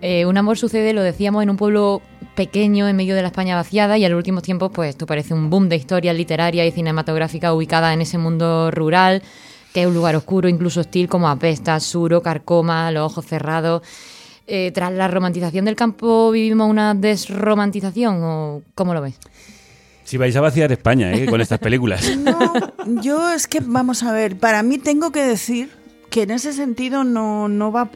Eh, 0.00 0.26
un 0.26 0.36
amor 0.36 0.58
sucede, 0.58 0.92
lo 0.92 1.02
decíamos, 1.02 1.42
en 1.42 1.50
un 1.50 1.56
pueblo 1.56 2.02
pequeño 2.34 2.88
en 2.88 2.96
medio 2.96 3.14
de 3.14 3.22
la 3.22 3.28
España 3.28 3.54
vaciada 3.54 3.98
y 3.98 4.04
a 4.04 4.08
los 4.08 4.16
últimos 4.16 4.42
tiempos 4.42 4.70
pues 4.74 4.90
esto 4.90 5.06
parece 5.06 5.34
un 5.34 5.50
boom 5.50 5.68
de 5.68 5.76
historia 5.76 6.12
literaria 6.12 6.66
y 6.66 6.72
cinematográfica 6.72 7.52
ubicada 7.52 7.92
en 7.92 8.00
ese 8.00 8.18
mundo 8.18 8.70
rural, 8.70 9.22
que 9.72 9.82
es 9.82 9.86
un 9.86 9.94
lugar 9.94 10.16
oscuro, 10.16 10.48
incluso 10.48 10.80
hostil 10.80 11.08
como 11.08 11.28
Apesta, 11.28 11.78
Suro, 11.78 12.22
Carcoma, 12.22 12.90
Los 12.90 13.12
Ojos 13.12 13.26
Cerrados. 13.26 13.82
Eh, 14.48 14.72
tras 14.74 14.92
la 14.92 15.06
romantización 15.06 15.64
del 15.64 15.76
campo, 15.76 16.30
¿vivimos 16.32 16.68
una 16.68 16.94
desromantización 16.94 18.20
o 18.24 18.62
cómo 18.74 18.92
lo 18.92 19.00
ves? 19.00 19.14
Si 20.04 20.16
vais 20.16 20.34
a 20.36 20.40
vaciar 20.40 20.70
España 20.72 21.12
¿eh? 21.12 21.26
con 21.26 21.40
estas 21.40 21.58
películas. 21.58 22.02
No, 22.22 23.00
yo 23.02 23.30
es 23.32 23.46
que, 23.46 23.60
vamos 23.60 24.02
a 24.02 24.12
ver, 24.12 24.36
para 24.38 24.62
mí 24.62 24.78
tengo 24.78 25.10
que 25.12 25.22
decir 25.22 25.70
que 26.10 26.22
en 26.22 26.30
ese 26.32 26.52
sentido 26.52 27.04
no, 27.04 27.48
no 27.48 27.72
va... 27.72 27.90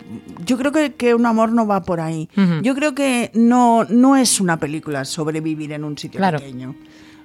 Yo 0.47 0.57
creo 0.57 0.73
que, 0.73 0.95
que 0.95 1.15
un 1.15 1.27
amor 1.27 1.53
no 1.53 1.67
va 1.67 1.83
por 1.83 2.01
ahí. 2.01 2.29
Yo 2.63 2.75
creo 2.75 2.95
que 2.95 3.31
no, 3.35 3.85
no 3.85 4.17
es 4.17 4.41
una 4.41 4.59
película 4.59 5.05
sobre 5.05 5.41
vivir 5.41 5.73
en 5.73 5.85
un 5.85 5.99
sitio 5.99 6.19
Claro. 6.19 6.39
pequeño. 6.39 6.75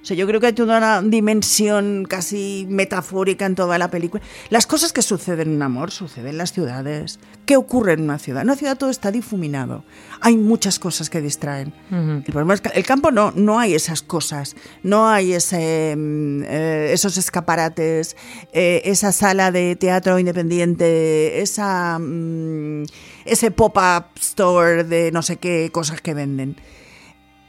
O 0.02 0.04
sea, 0.04 0.16
yo 0.16 0.26
creo 0.26 0.40
que 0.40 0.48
hay 0.48 0.52
toda 0.52 0.78
una 0.78 1.00
dimensión 1.00 2.04
casi 2.08 2.66
metafórica 2.68 3.46
en 3.46 3.54
toda 3.54 3.78
la 3.78 3.88
película. 3.88 4.20
Las 4.50 4.66
cosas 4.66 4.92
que 4.92 5.00
suceden 5.00 5.50
en 5.50 5.56
un 5.56 5.62
amor 5.62 5.92
suceden 5.92 6.30
en 6.30 6.38
las 6.38 6.52
ciudades. 6.52 7.20
¿Qué 7.46 7.56
ocurre 7.56 7.92
en 7.92 8.02
una 8.02 8.18
ciudad? 8.18 8.42
En 8.42 8.48
una 8.48 8.56
ciudad 8.56 8.76
todo 8.76 8.90
está 8.90 9.12
difuminado. 9.12 9.84
Hay 10.20 10.36
muchas 10.36 10.80
cosas 10.80 11.08
que 11.08 11.20
distraen. 11.20 11.72
El 11.92 12.24
problema 12.24 12.54
es 12.54 12.60
que 12.60 12.70
el 12.70 12.84
campo 12.84 13.12
no, 13.12 13.30
no 13.36 13.60
hay 13.60 13.74
esas 13.74 14.02
cosas, 14.02 14.56
no 14.82 15.08
hay 15.08 15.34
ese, 15.34 15.94
mm, 15.96 16.42
eh, 16.46 16.90
esos 16.92 17.16
escaparates, 17.16 18.16
eh, 18.52 18.82
esa 18.84 19.12
sala 19.12 19.52
de 19.52 19.76
teatro 19.76 20.18
independiente, 20.18 21.42
esa, 21.42 21.98
mm, 22.00 22.84
ese 23.24 23.52
pop-up 23.52 24.06
store 24.18 24.82
de 24.82 25.12
no 25.12 25.22
sé 25.22 25.36
qué 25.36 25.70
cosas 25.72 26.00
que 26.00 26.12
venden. 26.12 26.56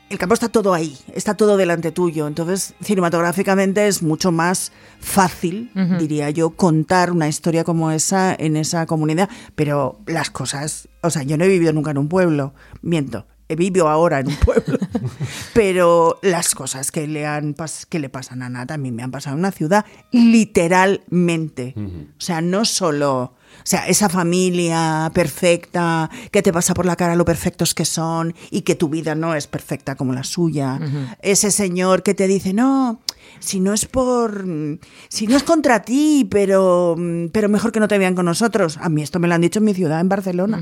El 0.09 0.19
campo 0.19 0.35
está 0.35 0.49
todo 0.49 0.73
ahí, 0.73 0.97
está 1.15 1.35
todo 1.35 1.57
delante 1.57 1.91
tuyo. 1.91 2.27
Entonces, 2.27 2.75
cinematográficamente 2.81 3.87
es 3.87 4.03
mucho 4.03 4.31
más 4.31 4.71
fácil, 4.99 5.71
diría 5.97 6.29
yo, 6.29 6.51
contar 6.51 7.11
una 7.11 7.27
historia 7.27 7.63
como 7.63 7.89
esa 7.91 8.35
en 8.37 8.55
esa 8.55 8.85
comunidad. 8.85 9.29
Pero 9.55 9.99
las 10.05 10.29
cosas, 10.29 10.87
o 11.01 11.09
sea, 11.09 11.23
yo 11.23 11.37
no 11.37 11.45
he 11.45 11.47
vivido 11.47 11.73
nunca 11.73 11.91
en 11.91 11.97
un 11.97 12.09
pueblo, 12.09 12.53
miento. 12.81 13.25
He 13.49 13.55
vivido 13.55 13.89
ahora 13.89 14.19
en 14.19 14.27
un 14.27 14.35
pueblo, 14.35 14.77
pero 15.53 16.19
las 16.21 16.55
cosas 16.55 16.91
que 16.91 17.07
le 17.07 17.25
han 17.25 17.55
que 17.89 17.99
le 17.99 18.09
pasan 18.09 18.41
a 18.41 18.45
Ana 18.45 18.65
también 18.65 18.95
me 18.95 19.03
han 19.03 19.11
pasado 19.11 19.35
en 19.35 19.39
una 19.39 19.51
ciudad, 19.51 19.85
literalmente. 20.11 21.73
O 21.77 22.21
sea, 22.21 22.41
no 22.41 22.65
solo, 22.65 23.33
o 23.59 23.65
sea, 23.65 23.87
esa 23.87 24.09
familia 24.09 25.09
perfecta 25.13 26.09
que 26.31 26.41
te 26.41 26.51
pasa 26.51 26.73
por 26.73 26.85
la 26.85 26.95
cara 26.95 27.15
lo 27.15 27.25
perfectos 27.25 27.73
que 27.73 27.85
son 27.85 28.33
y 28.51 28.61
que 28.61 28.75
tu 28.75 28.89
vida 28.89 29.15
no 29.15 29.35
es 29.35 29.47
perfecta 29.47 29.95
como 29.95 30.13
la 30.13 30.23
suya. 30.23 30.79
Ese 31.21 31.51
señor 31.51 32.03
que 32.03 32.13
te 32.13 32.27
dice, 32.27 32.53
no, 32.53 33.01
si 33.39 33.59
no 33.59 33.73
es 33.73 33.85
por, 33.85 34.45
si 35.07 35.27
no 35.27 35.37
es 35.37 35.43
contra 35.43 35.81
ti, 35.81 36.27
pero, 36.29 36.95
pero 37.31 37.49
mejor 37.49 37.71
que 37.71 37.79
no 37.79 37.87
te 37.87 37.97
vean 37.97 38.15
con 38.15 38.25
nosotros. 38.25 38.77
A 38.81 38.89
mí 38.89 39.01
esto 39.01 39.19
me 39.19 39.27
lo 39.27 39.35
han 39.35 39.41
dicho 39.41 39.59
en 39.59 39.65
mi 39.65 39.73
ciudad, 39.73 39.99
en 40.01 40.09
Barcelona. 40.09 40.61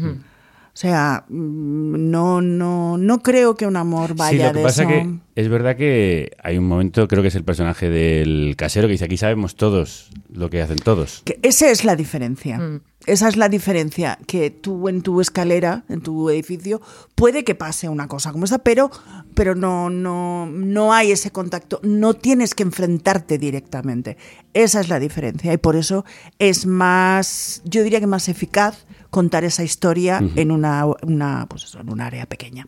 O 0.73 0.77
sea, 0.81 1.25
mm, 1.27 2.09
no, 2.11 2.41
no, 2.41 2.97
no 2.97 3.19
creo 3.21 3.55
que 3.55 3.67
un 3.67 3.75
amor 3.75 4.09
Sí, 4.09 4.15
vaya 4.17 4.47
lo 4.47 4.53
que 4.53 4.57
de 4.59 4.63
pasa 4.63 4.83
eso. 4.83 4.89
que 4.89 5.19
es 5.35 5.49
verdad 5.49 5.75
que 5.75 6.31
hay 6.41 6.57
un 6.57 6.65
momento, 6.65 7.07
creo 7.07 7.21
que 7.21 7.27
es 7.27 7.35
el 7.35 7.43
personaje 7.43 7.89
del 7.89 8.55
casero, 8.57 8.87
que 8.87 8.93
dice, 8.93 9.05
aquí 9.05 9.17
sabemos 9.17 9.55
todos 9.55 10.09
lo 10.31 10.49
que 10.49 10.61
hacen 10.61 10.77
todos. 10.77 11.23
Que 11.25 11.39
esa 11.41 11.69
es 11.69 11.83
la 11.83 11.95
diferencia. 11.95 12.59
Esa 13.07 13.27
es 13.27 13.35
la 13.35 13.49
diferencia, 13.49 14.19
que 14.27 14.51
tú 14.51 14.87
en 14.87 15.01
tu 15.01 15.21
escalera, 15.21 15.83
en 15.89 16.01
tu 16.01 16.29
edificio, 16.29 16.81
puede 17.15 17.43
que 17.43 17.55
pase 17.55 17.89
una 17.89 18.07
cosa 18.07 18.31
como 18.31 18.45
esta, 18.45 18.59
pero, 18.59 18.91
pero 19.33 19.55
no, 19.55 19.89
no, 19.89 20.45
no 20.45 20.93
hay 20.93 21.11
ese 21.11 21.31
contacto, 21.31 21.79
no 21.83 22.13
tienes 22.13 22.53
que 22.53 22.63
enfrentarte 22.63 23.39
directamente. 23.39 24.17
Esa 24.53 24.81
es 24.81 24.89
la 24.89 24.99
diferencia 24.99 25.51
y 25.51 25.57
por 25.57 25.75
eso 25.75 26.05
es 26.37 26.65
más, 26.67 27.63
yo 27.65 27.83
diría 27.83 27.99
que 27.99 28.07
más 28.07 28.29
eficaz 28.29 28.85
contar 29.09 29.43
esa 29.43 29.63
historia 29.63 30.21
en 30.35 30.51
una, 30.51 30.85
una, 31.01 31.47
pues 31.49 31.63
eso, 31.63 31.79
en 31.79 31.91
un 31.91 32.01
área 32.01 32.27
pequeña. 32.27 32.67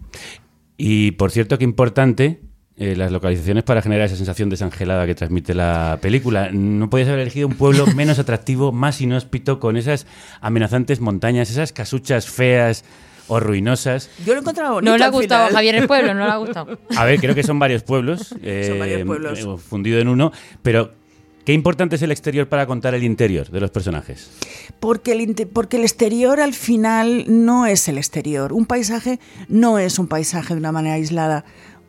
Y 0.77 1.11
por 1.11 1.31
cierto, 1.31 1.57
que 1.57 1.63
importante 1.63 2.41
eh, 2.75 2.95
las 2.95 3.11
localizaciones 3.11 3.63
para 3.63 3.81
generar 3.81 4.07
esa 4.07 4.15
sensación 4.15 4.49
desangelada 4.49 5.05
que 5.05 5.13
transmite 5.15 5.53
la 5.53 5.99
película. 6.01 6.49
No 6.51 6.89
podías 6.89 7.07
haber 7.09 7.21
elegido 7.21 7.47
un 7.47 7.55
pueblo 7.55 7.85
menos 7.95 8.17
atractivo, 8.19 8.71
más 8.71 8.99
inhóspito, 9.01 9.59
con 9.59 9.77
esas 9.77 10.07
amenazantes 10.41 10.99
montañas, 10.99 11.51
esas 11.51 11.71
casuchas 11.71 12.27
feas 12.27 12.83
o 13.27 13.39
ruinosas. 13.39 14.09
Yo 14.25 14.33
lo 14.33 14.39
he 14.39 14.41
encontrado 14.41 14.81
No 14.81 14.97
le 14.97 15.03
ha 15.03 15.09
gustado 15.09 15.47
final. 15.47 15.53
Javier 15.55 15.75
el 15.75 15.87
pueblo, 15.87 16.13
no 16.13 16.25
le 16.25 16.31
ha 16.31 16.37
gustado. 16.37 16.77
A 16.97 17.05
ver, 17.05 17.19
creo 17.19 17.35
que 17.35 17.43
son 17.43 17.59
varios 17.59 17.83
pueblos, 17.83 18.35
eh, 18.43 18.75
varios 18.79 19.05
pueblos. 19.05 19.39
eh, 19.39 19.57
fundido 19.69 19.99
en 19.99 20.07
uno, 20.07 20.31
pero 20.61 20.91
qué 21.45 21.53
importante 21.53 21.95
es 21.95 22.01
el 22.01 22.11
exterior 22.11 22.47
para 22.47 22.65
contar 22.65 22.95
el 22.95 23.03
interior 23.03 23.49
de 23.49 23.59
los 23.59 23.69
personajes. 23.71 24.31
Porque 24.79 25.11
el, 25.13 25.47
porque 25.53 25.77
el 25.77 25.83
exterior 25.83 26.39
al 26.41 26.53
final 26.53 27.25
no 27.27 27.65
es 27.65 27.87
el 27.87 27.97
exterior. 27.97 28.51
Un 28.51 28.65
paisaje 28.65 29.19
no 29.47 29.77
es 29.77 29.99
un 29.99 30.07
paisaje 30.07 30.53
de 30.53 30.59
una 30.59 30.71
manera 30.71 30.95
aislada. 30.95 31.45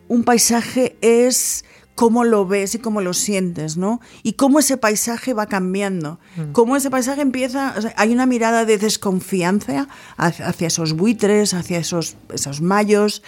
Un 0.08 0.24
paisaje 0.24 0.96
es 1.00 1.64
cómo 1.94 2.24
lo 2.24 2.46
ves 2.46 2.74
y 2.74 2.78
cómo 2.78 3.00
lo 3.00 3.14
sientes, 3.14 3.76
¿no? 3.76 4.00
Y 4.22 4.32
cómo 4.32 4.58
ese 4.58 4.76
paisaje 4.76 5.32
va 5.32 5.46
cambiando. 5.46 6.18
Cómo 6.52 6.76
ese 6.76 6.90
paisaje 6.90 7.22
empieza... 7.22 7.74
o 7.76 7.82
sea, 7.82 7.94
hay 7.96 8.12
una 8.12 8.26
mirada 8.26 8.64
de 8.64 8.78
desconfianza 8.78 9.88
hacia, 10.16 10.48
hacia 10.48 10.66
esos 10.66 10.94
buitres, 10.94 11.54
hacia 11.54 11.78
esos, 11.78 12.16
esos 12.32 12.60
mayos. 12.60 13.22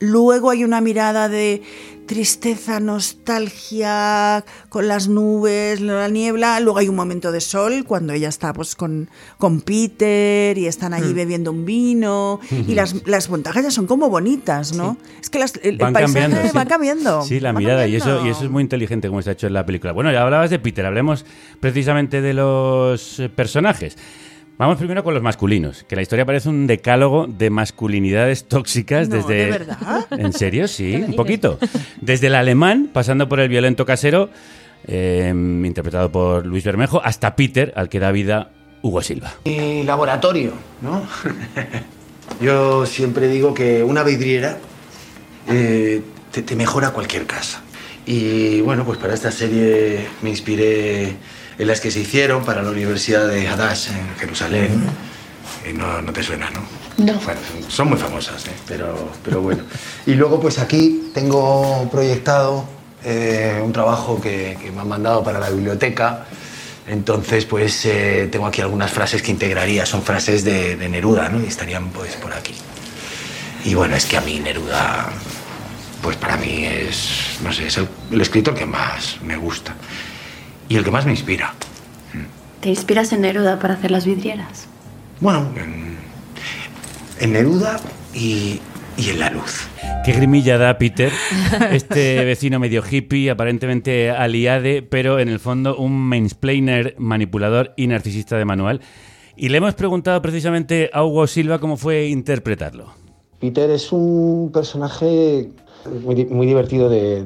Luego 0.00 0.50
hay 0.50 0.64
una 0.64 0.80
mirada 0.80 1.28
de 1.28 1.62
tristeza, 2.06 2.80
nostalgia, 2.80 4.44
con 4.68 4.88
las 4.88 5.06
nubes, 5.08 5.80
la 5.80 6.08
niebla. 6.08 6.58
Luego 6.60 6.78
hay 6.78 6.88
un 6.88 6.96
momento 6.96 7.30
de 7.32 7.40
sol 7.40 7.84
cuando 7.86 8.12
ella 8.12 8.28
está 8.28 8.52
pues 8.52 8.74
con, 8.74 9.08
con 9.38 9.60
Peter 9.60 10.56
y 10.58 10.66
están 10.66 10.92
allí 10.94 11.12
Mm. 11.12 11.14
bebiendo 11.16 11.50
un 11.52 11.64
vino. 11.64 12.40
Y 12.50 12.74
las, 12.74 12.94
las 13.06 13.28
montajes 13.30 13.72
son 13.72 13.86
como 13.86 14.08
bonitas, 14.10 14.74
¿no? 14.74 14.96
Es 15.20 15.30
que 15.30 15.38
las, 15.38 15.54
el, 15.62 15.72
el 15.72 15.76
Van 15.78 15.92
paisaje 15.92 16.14
cambiando. 16.20 16.48
sí. 16.50 16.56
va 16.56 16.64
cambiando. 16.64 17.22
Sí, 17.22 17.38
la 17.40 17.52
mirada, 17.52 17.86
y 17.86 17.96
eso, 17.96 18.26
y 18.26 18.30
eso 18.30 18.44
es 18.44 18.50
muy 18.50 18.62
inteligente 18.62 19.06
como 19.08 19.20
está 19.20 19.32
hecho 19.32 19.46
en 19.46 19.52
la 19.54 19.64
película. 19.66 19.92
Bueno, 19.92 20.10
ya 20.10 20.22
hablabas 20.22 20.50
de 20.50 20.58
Peter, 20.58 20.84
hablemos 20.86 21.24
precisamente 21.60 22.20
de 22.22 22.34
los 22.34 23.20
eh, 23.20 23.28
personajes. 23.28 23.96
Vamos 24.60 24.76
primero 24.76 25.02
con 25.02 25.14
los 25.14 25.22
masculinos, 25.22 25.86
que 25.88 25.96
la 25.96 26.02
historia 26.02 26.26
parece 26.26 26.50
un 26.50 26.66
decálogo 26.66 27.26
de 27.26 27.48
masculinidades 27.48 28.44
tóxicas 28.44 29.08
No, 29.08 29.16
desde... 29.16 29.46
¿de 29.46 29.50
verdad? 29.52 30.06
¿En 30.10 30.34
serio? 30.34 30.68
Sí, 30.68 30.92
¿Qué 30.92 30.98
me 30.98 31.06
un 31.06 31.16
poquito. 31.16 31.58
Desde 32.02 32.26
el 32.26 32.34
alemán, 32.34 32.90
pasando 32.92 33.26
por 33.26 33.40
el 33.40 33.48
violento 33.48 33.86
casero, 33.86 34.28
eh, 34.86 35.32
interpretado 35.34 36.12
por 36.12 36.44
Luis 36.44 36.62
Bermejo, 36.62 37.00
hasta 37.02 37.36
Peter, 37.36 37.72
al 37.74 37.88
que 37.88 38.00
da 38.00 38.12
vida 38.12 38.50
Hugo 38.82 39.00
Silva. 39.00 39.32
Mi 39.46 39.82
laboratorio, 39.82 40.52
¿no? 40.82 41.04
Yo 42.42 42.84
siempre 42.84 43.28
digo 43.28 43.54
que 43.54 43.82
una 43.82 44.02
vidriera 44.02 44.58
eh, 45.48 46.02
te, 46.30 46.42
te 46.42 46.54
mejora 46.54 46.90
cualquier 46.90 47.24
casa. 47.24 47.62
Y 48.04 48.60
bueno, 48.60 48.84
pues 48.84 48.98
para 48.98 49.14
esta 49.14 49.30
serie 49.30 50.06
me 50.20 50.28
inspiré 50.28 51.16
en 51.60 51.66
las 51.66 51.80
que 51.80 51.90
se 51.90 52.00
hicieron 52.00 52.44
para 52.44 52.62
la 52.62 52.70
Universidad 52.70 53.28
de 53.28 53.46
Hadash 53.46 53.88
en 53.90 54.16
Jerusalén. 54.18 54.82
Y 55.68 55.72
no, 55.74 56.00
no 56.00 56.12
te 56.12 56.22
suena, 56.22 56.48
¿no? 56.50 56.60
No. 57.04 57.14
Bueno, 57.20 57.40
son- 57.68 57.88
muy 57.88 57.98
famosas, 57.98 58.46
¿eh? 58.46 58.50
pero, 58.66 59.12
pero 59.24 59.40
bueno. 59.42 59.62
Y 60.06 60.14
luego, 60.14 60.40
pues 60.40 60.58
aquí 60.58 61.10
tengo 61.14 61.88
proyectado 61.90 62.64
eh, 63.04 63.60
un 63.62 63.72
trabajo 63.72 64.20
que, 64.20 64.56
que 64.60 64.70
me 64.70 64.80
han 64.80 64.88
mandado 64.88 65.22
para 65.22 65.38
la 65.38 65.50
biblioteca. 65.50 66.26
Entonces, 66.86 67.44
pues 67.44 67.84
eh, 67.84 68.28
tengo 68.32 68.46
aquí 68.46 68.60
algunas 68.62 68.90
frases 68.90 69.20
que 69.22 69.30
integraría. 69.30 69.84
Son 69.86 70.02
frases 70.02 70.42
de, 70.44 70.76
de 70.76 70.88
Neruda, 70.88 71.28
¿no? 71.28 71.42
Y 71.42 71.46
estarían, 71.46 71.90
pues, 71.90 72.16
por 72.16 72.32
aquí. 72.32 72.54
Y 73.64 73.74
bueno, 73.74 73.94
es 73.96 74.06
que 74.06 74.16
a 74.16 74.22
mí 74.22 74.40
Neruda, 74.40 75.10
pues 76.02 76.16
para 76.16 76.36
mí 76.38 76.64
es, 76.64 77.38
no 77.44 77.52
sé, 77.52 77.66
es 77.66 77.76
el, 77.76 77.86
el 78.10 78.20
escritor 78.22 78.54
que 78.54 78.64
más 78.66 79.18
me 79.22 79.36
gusta. 79.36 79.74
Y 80.70 80.76
el 80.76 80.84
que 80.84 80.92
más 80.92 81.04
me 81.04 81.10
inspira. 81.10 81.52
¿Te 82.60 82.68
inspiras 82.68 83.12
en 83.12 83.22
Neruda 83.22 83.58
para 83.58 83.74
hacer 83.74 83.90
las 83.90 84.06
vidrieras? 84.06 84.68
Bueno, 85.20 85.52
en, 85.56 85.96
en 87.18 87.32
Neruda 87.32 87.80
y, 88.14 88.60
y 88.96 89.10
en 89.10 89.18
la 89.18 89.30
luz. 89.30 89.66
Qué 90.04 90.12
grimilla 90.12 90.58
da 90.58 90.78
Peter, 90.78 91.10
este 91.72 92.24
vecino 92.24 92.60
medio 92.60 92.84
hippie, 92.88 93.30
aparentemente 93.30 94.10
aliade, 94.10 94.82
pero 94.82 95.18
en 95.18 95.28
el 95.28 95.40
fondo 95.40 95.76
un 95.76 95.92
mansplainer, 95.92 96.94
manipulador 96.98 97.74
y 97.76 97.88
narcisista 97.88 98.38
de 98.38 98.44
manual. 98.44 98.80
Y 99.36 99.48
le 99.48 99.58
hemos 99.58 99.74
preguntado 99.74 100.22
precisamente 100.22 100.88
a 100.92 101.02
Hugo 101.02 101.26
Silva 101.26 101.58
cómo 101.58 101.78
fue 101.78 102.06
interpretarlo. 102.06 102.94
Peter 103.40 103.68
es 103.70 103.90
un 103.90 104.52
personaje 104.54 105.50
muy, 105.88 106.14
di- 106.14 106.26
muy 106.26 106.46
divertido 106.46 106.88
de, 106.88 107.24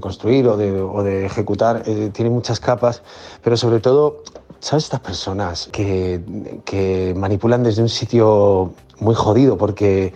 construir 0.00 0.46
o 0.48 0.56
de, 0.56 0.80
o 0.80 1.02
de 1.02 1.26
ejecutar. 1.26 1.82
Eh, 1.86 2.10
tiene 2.12 2.30
muchas 2.30 2.60
capas, 2.60 3.02
pero 3.42 3.56
sobre 3.56 3.80
todo, 3.80 4.22
¿sabes? 4.60 4.84
Estas 4.84 5.00
personas 5.00 5.68
que, 5.72 6.20
que 6.64 7.14
manipulan 7.16 7.62
desde 7.62 7.82
un 7.82 7.88
sitio 7.88 8.72
muy 8.98 9.14
jodido 9.14 9.56
porque, 9.56 10.12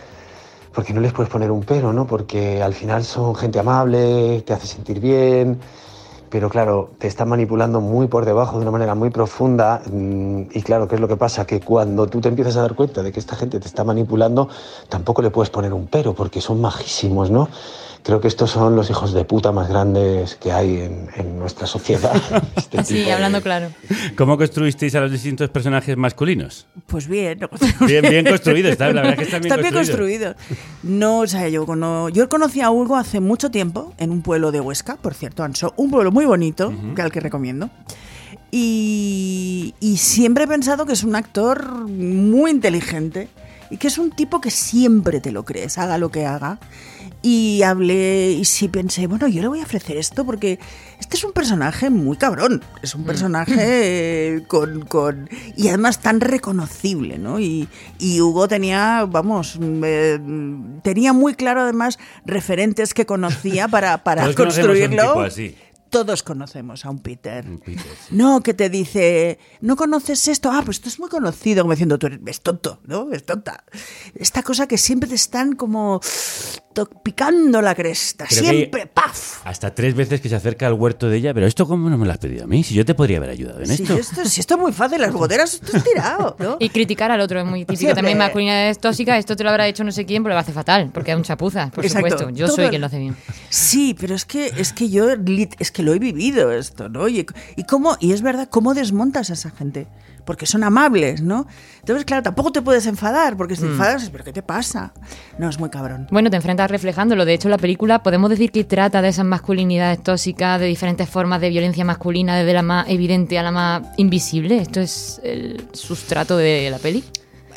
porque 0.74 0.92
no 0.92 1.00
les 1.00 1.12
puedes 1.12 1.30
poner 1.30 1.50
un 1.50 1.62
pero, 1.62 1.92
¿no? 1.92 2.06
Porque 2.06 2.62
al 2.62 2.74
final 2.74 3.04
son 3.04 3.34
gente 3.34 3.58
amable, 3.58 4.42
te 4.42 4.52
hace 4.52 4.66
sentir 4.66 5.00
bien. 5.00 5.58
Pero 6.30 6.48
claro, 6.50 6.90
te 6.98 7.06
están 7.06 7.28
manipulando 7.28 7.80
muy 7.80 8.08
por 8.08 8.24
debajo 8.24 8.56
de 8.56 8.62
una 8.62 8.70
manera 8.70 8.94
muy 8.94 9.10
profunda. 9.10 9.82
mm, 9.86 10.42
Y 10.52 10.62
claro, 10.62 10.88
¿qué 10.88 10.96
es 10.96 11.00
lo 11.00 11.08
que 11.08 11.16
pasa? 11.16 11.46
Que 11.46 11.60
cuando 11.60 12.06
tú 12.06 12.20
te 12.20 12.28
empiezas 12.28 12.56
a 12.56 12.62
dar 12.62 12.74
cuenta 12.74 13.02
de 13.02 13.12
que 13.12 13.20
esta 13.20 13.36
gente 13.36 13.60
te 13.60 13.66
está 13.66 13.84
manipulando, 13.84 14.48
tampoco 14.88 15.22
le 15.22 15.30
puedes 15.30 15.50
poner 15.50 15.72
un 15.72 15.86
pero, 15.86 16.14
porque 16.14 16.40
son 16.40 16.60
majísimos, 16.60 17.30
¿no? 17.30 17.48
Creo 18.04 18.20
que 18.20 18.28
estos 18.28 18.50
son 18.50 18.76
los 18.76 18.90
hijos 18.90 19.14
de 19.14 19.24
puta 19.24 19.50
más 19.50 19.66
grandes 19.68 20.34
que 20.36 20.52
hay 20.52 20.76
en, 20.82 21.08
en 21.16 21.38
nuestra 21.38 21.66
sociedad. 21.66 22.12
Este 22.56 22.84
Sí, 22.84 22.94
de- 23.04 23.12
hablando 23.12 23.40
claro. 23.40 23.70
¿Cómo 24.16 24.36
construisteis 24.36 24.94
a 24.94 25.00
los 25.00 25.10
distintos 25.10 25.48
personajes 25.48 25.96
masculinos? 25.96 26.66
Pues 26.86 27.08
bien. 27.08 27.38
¿no? 27.40 27.48
Bien, 27.86 28.02
bien 28.02 28.26
construido, 28.26 28.68
está, 28.68 28.92
la 28.92 29.00
verdad 29.02 29.16
que 29.16 29.22
está 29.24 29.38
bien 29.38 29.46
Están 29.52 29.62
bien 29.62 29.72
construido. 29.74 30.34
construidos. 30.34 30.66
No, 30.82 31.20
o 31.20 31.26
sea, 31.26 31.48
yo, 31.48 31.64
cono- 31.64 32.10
yo 32.10 32.28
conocí 32.28 32.60
a 32.60 32.70
Hugo 32.70 32.96
hace 32.96 33.20
mucho 33.20 33.50
tiempo 33.50 33.94
en 33.96 34.10
un 34.10 34.20
pueblo 34.20 34.52
de 34.52 34.60
Huesca, 34.60 34.96
por 34.96 35.14
cierto, 35.14 35.42
Anso, 35.42 35.72
un 35.78 35.90
pueblo 35.90 36.12
muy 36.12 36.26
bonito, 36.26 36.74
que 36.94 37.00
al 37.00 37.10
que 37.10 37.20
recomiendo. 37.20 37.70
Y, 38.56 39.74
y 39.80 39.96
siempre 39.96 40.44
he 40.44 40.46
pensado 40.46 40.86
que 40.86 40.92
es 40.92 41.04
un 41.04 41.16
actor 41.16 41.88
muy 41.88 42.50
inteligente 42.50 43.28
que 43.76 43.88
es 43.88 43.98
un 43.98 44.10
tipo 44.10 44.40
que 44.40 44.50
siempre 44.50 45.20
te 45.20 45.32
lo 45.32 45.44
crees, 45.44 45.78
haga 45.78 45.98
lo 45.98 46.10
que 46.10 46.26
haga. 46.26 46.58
Y 47.22 47.62
hablé 47.62 48.32
y 48.32 48.44
sí 48.44 48.68
pensé, 48.68 49.06
bueno, 49.06 49.26
yo 49.28 49.40
le 49.40 49.48
voy 49.48 49.60
a 49.60 49.62
ofrecer 49.62 49.96
esto 49.96 50.26
porque 50.26 50.58
este 51.00 51.16
es 51.16 51.24
un 51.24 51.32
personaje 51.32 51.88
muy 51.88 52.18
cabrón, 52.18 52.62
es 52.82 52.94
un 52.94 53.04
personaje 53.04 53.54
eh, 53.56 54.44
con, 54.48 54.84
con... 54.84 55.30
y 55.56 55.68
además 55.68 56.00
tan 56.00 56.20
reconocible, 56.20 57.18
¿no? 57.18 57.40
Y, 57.40 57.66
y 57.98 58.20
Hugo 58.20 58.46
tenía, 58.46 59.06
vamos, 59.08 59.58
eh, 59.62 60.20
tenía 60.82 61.14
muy 61.14 61.34
claro 61.34 61.62
además 61.62 61.98
referentes 62.26 62.92
que 62.92 63.06
conocía 63.06 63.68
para, 63.68 64.04
para 64.04 64.30
construirlo. 64.34 65.26
Todos 65.94 66.24
conocemos 66.24 66.84
a 66.84 66.90
un 66.90 66.98
Peter. 66.98 67.44
Peter, 67.64 67.84
sí. 68.08 68.16
No, 68.16 68.40
que 68.40 68.52
te 68.52 68.68
dice, 68.68 69.38
¿no 69.60 69.76
conoces 69.76 70.26
esto? 70.26 70.50
Ah, 70.50 70.62
pues 70.64 70.78
esto 70.78 70.88
es 70.88 70.98
muy 70.98 71.08
conocido, 71.08 71.62
como 71.62 71.72
diciendo, 71.72 72.00
tú 72.00 72.08
eres 72.08 72.18
es 72.26 72.40
tonto, 72.40 72.80
¿no? 72.84 73.12
Es 73.12 73.24
tonta. 73.24 73.62
Esta 74.16 74.42
cosa 74.42 74.66
que 74.66 74.76
siempre 74.76 75.08
te 75.08 75.14
están 75.14 75.54
como 75.54 76.00
picando 77.04 77.62
la 77.62 77.74
cresta, 77.74 78.26
Creo 78.28 78.42
siempre, 78.42 78.86
¡paf! 78.86 79.46
Hasta 79.46 79.72
tres 79.72 79.94
veces 79.94 80.20
que 80.20 80.28
se 80.28 80.34
acerca 80.34 80.66
al 80.66 80.72
huerto 80.72 81.08
de 81.08 81.18
ella, 81.18 81.32
pero 81.32 81.46
¿esto 81.46 81.66
cómo 81.68 81.88
no 81.88 81.96
me 81.96 82.06
lo 82.06 82.12
has 82.12 82.18
pedido 82.18 82.44
a 82.44 82.46
mí? 82.46 82.64
Si 82.64 82.74
yo 82.74 82.84
te 82.84 82.94
podría 82.94 83.18
haber 83.18 83.30
ayudado 83.30 83.60
en 83.62 83.70
esto. 83.70 83.94
esto, 83.96 84.24
si 84.24 84.40
esto 84.40 84.54
es 84.54 84.60
muy 84.60 84.72
fácil, 84.72 85.00
las 85.00 85.12
goteras, 85.12 85.54
esto 85.54 85.76
es 85.76 85.84
tirado, 85.84 86.34
¿no? 86.38 86.56
Y 86.58 86.70
criticar 86.70 87.12
al 87.12 87.20
otro 87.20 87.38
es 87.38 87.46
muy 87.46 87.60
típico. 87.60 87.78
Siempre. 87.78 87.94
También 87.94 88.18
masculinidad 88.18 88.76
tóxica, 88.76 89.16
esto 89.18 89.36
te 89.36 89.44
lo 89.44 89.50
habrá 89.50 89.68
hecho 89.68 89.84
no 89.84 89.92
sé 89.92 90.04
quién, 90.04 90.22
pero 90.24 90.34
lo 90.34 90.40
hace 90.40 90.52
fatal, 90.52 90.90
porque 90.92 91.12
es 91.12 91.16
un 91.16 91.22
chapuza, 91.22 91.70
por 91.70 91.84
Exacto. 91.84 92.10
supuesto. 92.10 92.36
Yo 92.36 92.46
Todo 92.46 92.56
soy 92.56 92.68
quien 92.68 92.80
lo 92.80 92.88
hace 92.88 92.98
bien. 92.98 93.16
Sí, 93.50 93.96
pero 93.98 94.16
es 94.16 94.24
que 94.24 94.52
es 94.56 94.72
que 94.72 94.90
yo 94.90 95.06
es 95.58 95.70
que 95.70 95.82
lo 95.84 95.94
he 95.94 95.98
vivido 95.98 96.50
esto, 96.52 96.88
¿no? 96.88 97.06
Y, 97.08 97.26
y 97.56 97.64
cómo 97.64 97.96
y 98.00 98.12
es 98.12 98.22
verdad 98.22 98.48
cómo 98.50 98.74
desmontas 98.74 99.30
a 99.30 99.34
esa 99.34 99.50
gente. 99.50 99.86
porque 100.26 100.46
son 100.46 100.64
amables, 100.64 101.20
¿no? 101.20 101.46
Entonces, 101.80 102.06
claro, 102.06 102.22
tampoco 102.22 102.50
te 102.50 102.62
puedes 102.62 102.86
enfadar, 102.86 103.36
porque 103.36 103.56
si 103.56 103.60
te 103.60 103.68
Mm. 103.68 103.72
enfadas, 103.72 104.08
¿pero 104.08 104.24
qué 104.24 104.32
te 104.32 104.40
pasa? 104.42 104.94
No, 105.38 105.50
es 105.50 105.58
muy 105.60 105.68
cabrón. 105.68 106.06
Bueno, 106.10 106.30
te 106.30 106.36
enfrentas 106.36 106.70
reflejándolo. 106.70 107.26
De 107.26 107.34
hecho, 107.34 107.50
la 107.50 107.58
película 107.58 108.02
podemos 108.02 108.30
decir 108.30 108.50
que 108.50 108.64
trata 108.64 109.02
de 109.02 109.08
esas 109.10 109.26
masculinidades 109.26 110.02
tóxicas, 110.02 110.58
de 110.60 110.64
diferentes 110.66 111.10
formas 111.10 111.42
de 111.42 111.50
violencia 111.50 111.84
masculina, 111.84 112.38
desde 112.38 112.54
la 112.54 112.62
más 112.62 112.88
evidente 112.88 113.38
a 113.38 113.42
la 113.42 113.50
más 113.50 113.82
invisible. 113.98 114.56
Esto 114.62 114.80
es 114.80 115.20
el 115.22 115.62
sustrato 115.74 116.38
de 116.38 116.70
la 116.70 116.78
peli. 116.78 117.04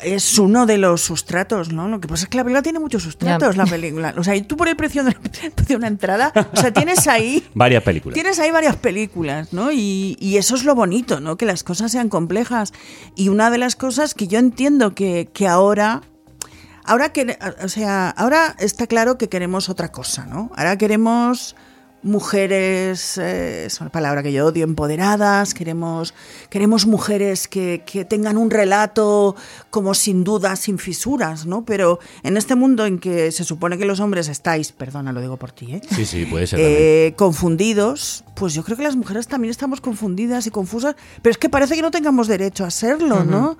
Es 0.02 0.38
uno 0.38 0.66
de 0.66 0.78
los 0.78 1.00
sustratos, 1.02 1.72
¿no? 1.72 1.88
Lo 1.88 2.00
que 2.00 2.08
pasa 2.08 2.24
es 2.24 2.28
que 2.28 2.36
la 2.36 2.44
película 2.44 2.62
tiene 2.62 2.78
muchos 2.78 3.02
sustratos, 3.02 3.56
la 3.56 3.66
película. 3.66 4.14
O 4.16 4.24
sea, 4.24 4.36
y 4.36 4.42
tú 4.42 4.56
por 4.56 4.68
el 4.68 4.76
precio 4.76 5.04
de, 5.04 5.16
de 5.66 5.76
una 5.76 5.86
entrada, 5.86 6.32
o 6.52 6.56
sea, 6.56 6.72
tienes 6.72 7.06
ahí 7.06 7.46
Varias 7.54 7.82
películas. 7.82 8.14
Tienes 8.14 8.38
ahí 8.38 8.50
varias 8.50 8.76
películas, 8.76 9.52
¿no? 9.52 9.72
Y, 9.72 10.16
y 10.20 10.36
eso 10.36 10.54
es 10.54 10.64
lo 10.64 10.74
bonito, 10.74 11.20
¿no? 11.20 11.36
Que 11.36 11.46
las 11.46 11.64
cosas 11.64 11.92
sean 11.92 12.08
complejas. 12.08 12.72
Y 13.14 13.28
una 13.28 13.50
de 13.50 13.58
las 13.58 13.76
cosas 13.76 14.14
que 14.14 14.28
yo 14.28 14.38
entiendo 14.38 14.94
que, 14.94 15.28
que 15.32 15.46
ahora. 15.46 16.02
Ahora 16.84 17.12
que, 17.12 17.36
o 17.62 17.68
sea, 17.68 18.08
ahora 18.08 18.56
está 18.58 18.86
claro 18.86 19.18
que 19.18 19.28
queremos 19.28 19.68
otra 19.68 19.92
cosa, 19.92 20.24
¿no? 20.24 20.50
Ahora 20.56 20.78
queremos 20.78 21.54
mujeres, 22.02 23.18
eh, 23.18 23.64
es 23.66 23.80
una 23.80 23.90
palabra 23.90 24.22
que 24.22 24.32
yo 24.32 24.46
odio, 24.46 24.64
empoderadas, 24.64 25.54
queremos, 25.54 26.14
queremos 26.50 26.86
mujeres 26.86 27.48
que, 27.48 27.82
que 27.84 28.04
tengan 28.04 28.36
un 28.36 28.50
relato 28.50 29.34
como 29.70 29.94
sin 29.94 30.24
dudas, 30.24 30.60
sin 30.60 30.78
fisuras, 30.78 31.46
¿no? 31.46 31.64
Pero 31.64 31.98
en 32.22 32.36
este 32.36 32.54
mundo 32.54 32.86
en 32.86 32.98
que 32.98 33.32
se 33.32 33.44
supone 33.44 33.78
que 33.78 33.84
los 33.84 34.00
hombres 34.00 34.28
estáis, 34.28 34.72
perdona, 34.72 35.12
lo 35.12 35.20
digo 35.20 35.36
por 35.36 35.52
ti, 35.52 35.74
¿eh? 35.74 35.80
Sí, 35.90 36.04
sí, 36.06 36.24
puede 36.26 36.46
ser. 36.46 36.60
eh, 36.60 37.14
confundidos, 37.16 38.24
pues 38.34 38.54
yo 38.54 38.62
creo 38.62 38.76
que 38.76 38.84
las 38.84 38.96
mujeres 38.96 39.26
también 39.26 39.50
estamos 39.50 39.80
confundidas 39.80 40.46
y 40.46 40.50
confusas, 40.50 40.94
pero 41.22 41.32
es 41.32 41.38
que 41.38 41.48
parece 41.48 41.74
que 41.74 41.82
no 41.82 41.90
tengamos 41.90 42.28
derecho 42.28 42.64
a 42.64 42.70
serlo, 42.70 43.24
¿no? 43.24 43.58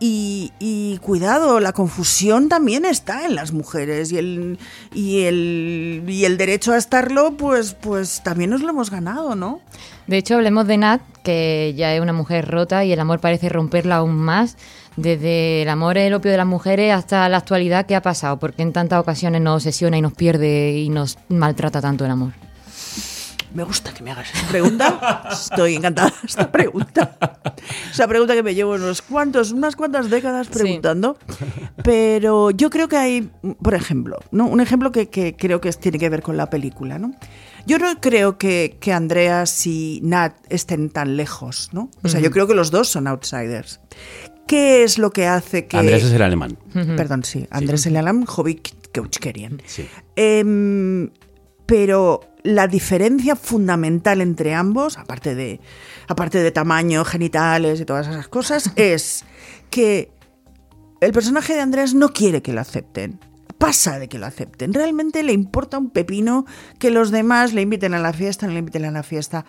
Y, 0.00 0.52
y 0.60 0.98
cuidado, 0.98 1.58
la 1.60 1.72
confusión 1.72 2.48
también 2.48 2.84
está 2.84 3.24
en 3.24 3.34
las 3.34 3.52
mujeres 3.52 4.12
y 4.12 4.18
el, 4.18 4.58
y 4.94 5.22
el, 5.22 6.04
y 6.06 6.24
el 6.24 6.36
derecho 6.36 6.72
a 6.72 6.76
estarlo, 6.76 7.36
pues, 7.36 7.76
pues 7.80 8.22
también 8.22 8.50
nos 8.50 8.62
lo 8.62 8.70
hemos 8.70 8.90
ganado, 8.90 9.34
¿no? 9.34 9.60
De 10.06 10.18
hecho, 10.18 10.34
hablemos 10.34 10.66
de 10.66 10.78
Nat, 10.78 11.00
que 11.22 11.74
ya 11.76 11.94
es 11.94 12.00
una 12.00 12.12
mujer 12.12 12.48
rota 12.48 12.84
y 12.84 12.92
el 12.92 13.00
amor 13.00 13.20
parece 13.20 13.48
romperla 13.48 13.96
aún 13.96 14.16
más. 14.16 14.56
Desde 14.96 15.62
el 15.62 15.68
amor 15.68 15.96
es 15.96 16.08
el 16.08 16.14
opio 16.14 16.30
de 16.30 16.36
las 16.36 16.46
mujeres 16.46 16.92
hasta 16.92 17.28
la 17.28 17.36
actualidad, 17.36 17.86
¿qué 17.86 17.94
ha 17.94 18.02
pasado? 18.02 18.38
Porque 18.38 18.62
en 18.62 18.72
tantas 18.72 18.98
ocasiones 18.98 19.40
nos 19.40 19.56
obsesiona 19.56 19.96
y 19.96 20.02
nos 20.02 20.12
pierde 20.12 20.72
y 20.72 20.88
nos 20.88 21.18
maltrata 21.28 21.80
tanto 21.80 22.04
el 22.04 22.10
amor. 22.10 22.32
Me 23.54 23.62
gusta 23.62 23.94
que 23.94 24.02
me 24.02 24.10
hagas 24.10 24.28
esta 24.34 24.48
pregunta. 24.48 25.28
Estoy 25.32 25.76
encantada 25.76 26.10
de 26.10 26.26
esta 26.26 26.50
pregunta. 26.50 27.16
Esa 27.90 28.06
pregunta 28.06 28.34
que 28.34 28.42
me 28.42 28.54
llevo 28.54 28.74
unos 28.74 29.00
cuantos, 29.00 29.52
unas 29.52 29.74
cuantas 29.74 30.10
décadas 30.10 30.48
preguntando. 30.48 31.16
Pero 31.82 32.50
yo 32.50 32.68
creo 32.68 32.88
que 32.88 32.96
hay, 32.96 33.30
por 33.62 33.74
ejemplo, 33.74 34.18
¿no? 34.32 34.46
un 34.46 34.60
ejemplo 34.60 34.92
que, 34.92 35.08
que 35.08 35.34
creo 35.34 35.60
que 35.60 35.72
tiene 35.72 35.98
que 35.98 36.08
ver 36.08 36.22
con 36.22 36.36
la 36.36 36.50
película. 36.50 36.98
¿no? 36.98 37.12
Yo 37.66 37.78
no 37.78 38.00
creo 38.00 38.38
que, 38.38 38.76
que 38.80 38.92
Andreas 38.92 39.66
y 39.66 40.00
Nat 40.02 40.34
estén 40.48 40.90
tan 40.90 41.16
lejos. 41.16 41.70
¿no? 41.72 41.90
O 42.02 42.08
sea, 42.08 42.20
yo 42.20 42.30
creo 42.30 42.46
que 42.46 42.54
los 42.54 42.70
dos 42.70 42.88
son 42.88 43.06
outsiders. 43.06 43.80
¿Qué 44.46 44.82
es 44.82 44.98
lo 44.98 45.10
que 45.10 45.26
hace 45.26 45.66
que... 45.66 45.76
Andrés 45.76 46.04
es 46.04 46.12
el 46.12 46.22
alemán. 46.22 46.56
Perdón, 46.72 47.22
sí. 47.24 47.46
Andrés 47.50 47.84
el 47.86 47.96
alemán, 47.96 48.24
Jovic 48.24 48.90
Keuchkerian. 48.92 49.60
Sí. 49.66 49.86
Em, 50.16 51.10
pero 51.66 52.22
la 52.42 52.66
diferencia 52.66 53.36
fundamental 53.36 54.22
entre 54.22 54.54
ambos, 54.54 54.96
aparte 54.96 55.34
de, 55.34 55.60
aparte 56.06 56.38
de 56.38 56.50
tamaño, 56.50 57.04
genitales 57.04 57.80
y 57.80 57.84
todas 57.84 58.08
esas 58.08 58.28
cosas, 58.28 58.72
es 58.76 59.24
que 59.68 60.10
el 61.00 61.12
personaje 61.12 61.54
de 61.54 61.60
Andrés 61.60 61.94
no 61.94 62.12
quiere 62.14 62.40
que 62.40 62.54
lo 62.54 62.62
acepten. 62.62 63.20
Pasa 63.58 63.98
de 63.98 64.08
que 64.08 64.18
lo 64.18 64.26
acepten. 64.26 64.72
Realmente 64.72 65.24
le 65.24 65.32
importa 65.32 65.78
un 65.78 65.90
pepino 65.90 66.46
que 66.78 66.92
los 66.92 67.10
demás 67.10 67.52
le 67.52 67.62
inviten 67.62 67.92
a 67.92 67.98
la 67.98 68.12
fiesta, 68.12 68.46
no 68.46 68.52
le 68.52 68.60
inviten 68.60 68.84
a 68.84 68.92
la 68.92 69.02
fiesta. 69.02 69.44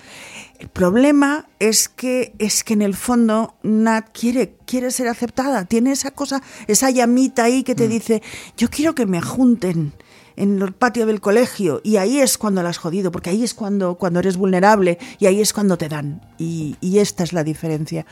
El 0.58 0.68
problema 0.68 1.48
es 1.60 1.90
que 1.90 2.34
es 2.40 2.64
que 2.64 2.74
en 2.74 2.82
el 2.82 2.96
fondo 2.96 3.56
Nat 3.62 4.10
quiere, 4.12 4.56
quiere 4.66 4.90
ser 4.90 5.08
aceptada. 5.08 5.66
Tiene 5.66 5.92
esa 5.92 6.10
cosa, 6.10 6.42
esa 6.68 6.90
llamita 6.90 7.44
ahí 7.44 7.62
que 7.64 7.76
te 7.76 7.88
dice, 7.88 8.24
yo 8.58 8.70
quiero 8.70 8.96
que 8.96 9.06
me 9.06 9.22
junten 9.22 9.94
en 10.36 10.60
el 10.60 10.74
patio 10.74 11.06
del 11.06 11.22
colegio 11.22 11.82
y 11.84 11.98
ahí 11.98 12.20
es 12.20 12.38
cuando 12.38 12.64
la 12.64 12.70
has 12.70 12.78
jodido, 12.78 13.12
porque 13.12 13.30
ahí 13.30 13.44
es 13.44 13.54
cuando, 13.54 13.96
cuando 13.96 14.22
eres 14.22 14.38
vulnerable 14.38 14.98
y 15.20 15.28
ahí 15.28 15.40
es 15.40 15.54
cuando 15.54 15.78
te 15.78 15.88
dan. 15.88 16.22
Y, 16.40 16.78
y 16.82 16.98
esta 16.98 17.24
es 17.24 17.32
la 17.32 17.44
diferencia. 17.44 18.08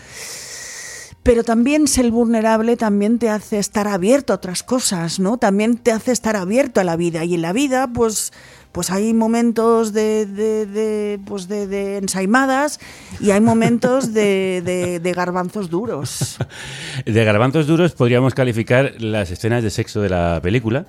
Pero 1.28 1.44
también 1.44 1.90
ser 1.90 2.10
vulnerable 2.10 2.78
también 2.78 3.20
te 3.20 3.30
hace 3.30 3.60
estar 3.60 3.86
abierto 3.86 4.32
a 4.32 4.38
otras 4.38 4.64
cosas, 4.64 5.20
¿no? 5.20 5.38
También 5.38 5.76
te 5.76 5.92
hace 5.92 6.14
estar 6.14 6.38
abierto 6.38 6.80
a 6.80 6.86
la 6.86 6.96
vida. 6.96 7.26
Y 7.26 7.34
en 7.34 7.42
la 7.42 7.52
vida, 7.52 7.90
pues, 7.94 8.32
pues 8.72 8.92
hay 8.92 9.14
momentos 9.14 9.92
de, 9.92 10.26
de, 10.26 10.66
de, 10.66 11.20
pues 11.26 11.50
de, 11.50 11.68
de 11.68 11.98
ensaimadas 11.98 12.80
y 13.20 13.32
hay 13.32 13.42
momentos 13.42 14.14
de, 14.14 15.02
garbanzos 15.14 15.70
duros. 15.70 16.38
De 17.06 17.26
garbanzos 17.26 17.68
duros 17.68 17.92
podríamos 17.92 18.34
calificar 18.34 18.94
las 19.02 19.30
escenas 19.30 19.64
de 19.64 19.70
sexo 19.70 20.02
de 20.02 20.08
la 20.08 20.40
película, 20.42 20.86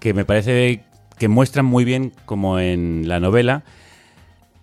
que 0.00 0.14
me 0.14 0.24
parece 0.24 0.82
que 1.18 1.28
muestran 1.28 1.66
muy 1.66 1.84
bien, 1.84 2.14
como 2.24 2.58
en 2.58 3.06
la 3.06 3.20
novela, 3.20 3.64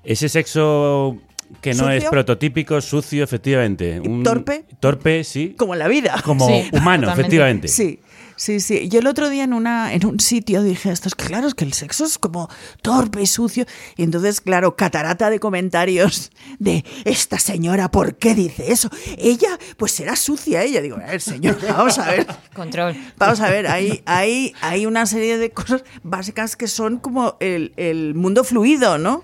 ese 0.03 0.29
sexo 0.29 1.19
que 1.59 1.73
no 1.73 1.89
es 1.89 2.05
prototípico, 2.05 2.79
sucio, 2.81 3.23
efectivamente. 3.23 3.99
Un- 3.99 4.23
torpe? 4.23 4.65
Torpe, 4.79 5.23
sí. 5.23 5.55
Como 5.57 5.73
en 5.73 5.79
la 5.79 5.87
vida. 5.87 6.21
Como 6.23 6.47
humano, 6.71 7.11
efectivamente. 7.11 7.67
Sí, 7.67 7.99
sí, 8.35 8.59
sí. 8.59 8.87
Yo 8.89 8.99
el 8.99 9.07
otro 9.07 9.29
día 9.29 9.43
en, 9.43 9.53
una, 9.53 9.93
en 9.93 10.05
un 10.05 10.19
sitio 10.19 10.63
dije 10.63 10.91
esto, 10.91 11.07
es 11.07 11.15
que 11.15 11.25
claro, 11.25 11.47
es 11.47 11.53
que 11.53 11.65
el 11.65 11.73
sexo 11.73 12.05
es 12.05 12.17
como 12.17 12.49
torpe 12.81 13.21
y 13.21 13.25
sucio. 13.25 13.65
Y 13.97 14.03
entonces, 14.03 14.41
claro, 14.41 14.75
catarata 14.75 15.29
de 15.29 15.39
comentarios 15.39 16.31
de 16.59 16.83
esta 17.05 17.37
señora, 17.39 17.91
¿por 17.91 18.15
qué 18.15 18.33
dice 18.35 18.71
eso? 18.71 18.89
Ella, 19.17 19.57
pues 19.77 19.91
será 19.91 20.15
sucia 20.15 20.63
ella. 20.63 20.81
Digo, 20.81 20.95
a 20.97 21.11
ver, 21.11 21.21
señor, 21.21 21.57
vamos 21.69 21.97
a 21.99 22.09
ver. 22.11 22.27
Control. 22.53 22.95
Vamos 23.17 23.39
a 23.41 23.49
ver, 23.49 23.67
hay, 23.67 24.01
hay, 24.05 24.53
hay 24.61 24.85
una 24.85 25.05
serie 25.05 25.37
de 25.37 25.51
cosas 25.51 25.83
básicas 26.03 26.55
que 26.55 26.67
son 26.67 26.97
como 26.97 27.37
el, 27.39 27.73
el 27.77 28.15
mundo 28.15 28.43
fluido, 28.43 28.97
¿no? 28.97 29.23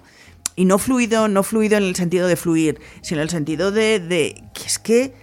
Y 0.57 0.65
no 0.65 0.77
fluido, 0.79 1.29
no 1.29 1.43
fluido 1.43 1.77
en 1.77 1.83
el 1.83 1.95
sentido 1.95 2.27
de 2.27 2.35
fluir, 2.35 2.81
sino 3.01 3.21
en 3.21 3.23
el 3.23 3.29
sentido 3.29 3.71
de, 3.71 3.99
de 4.01 4.43
que 4.53 4.63
es 4.65 4.79
que, 4.79 5.13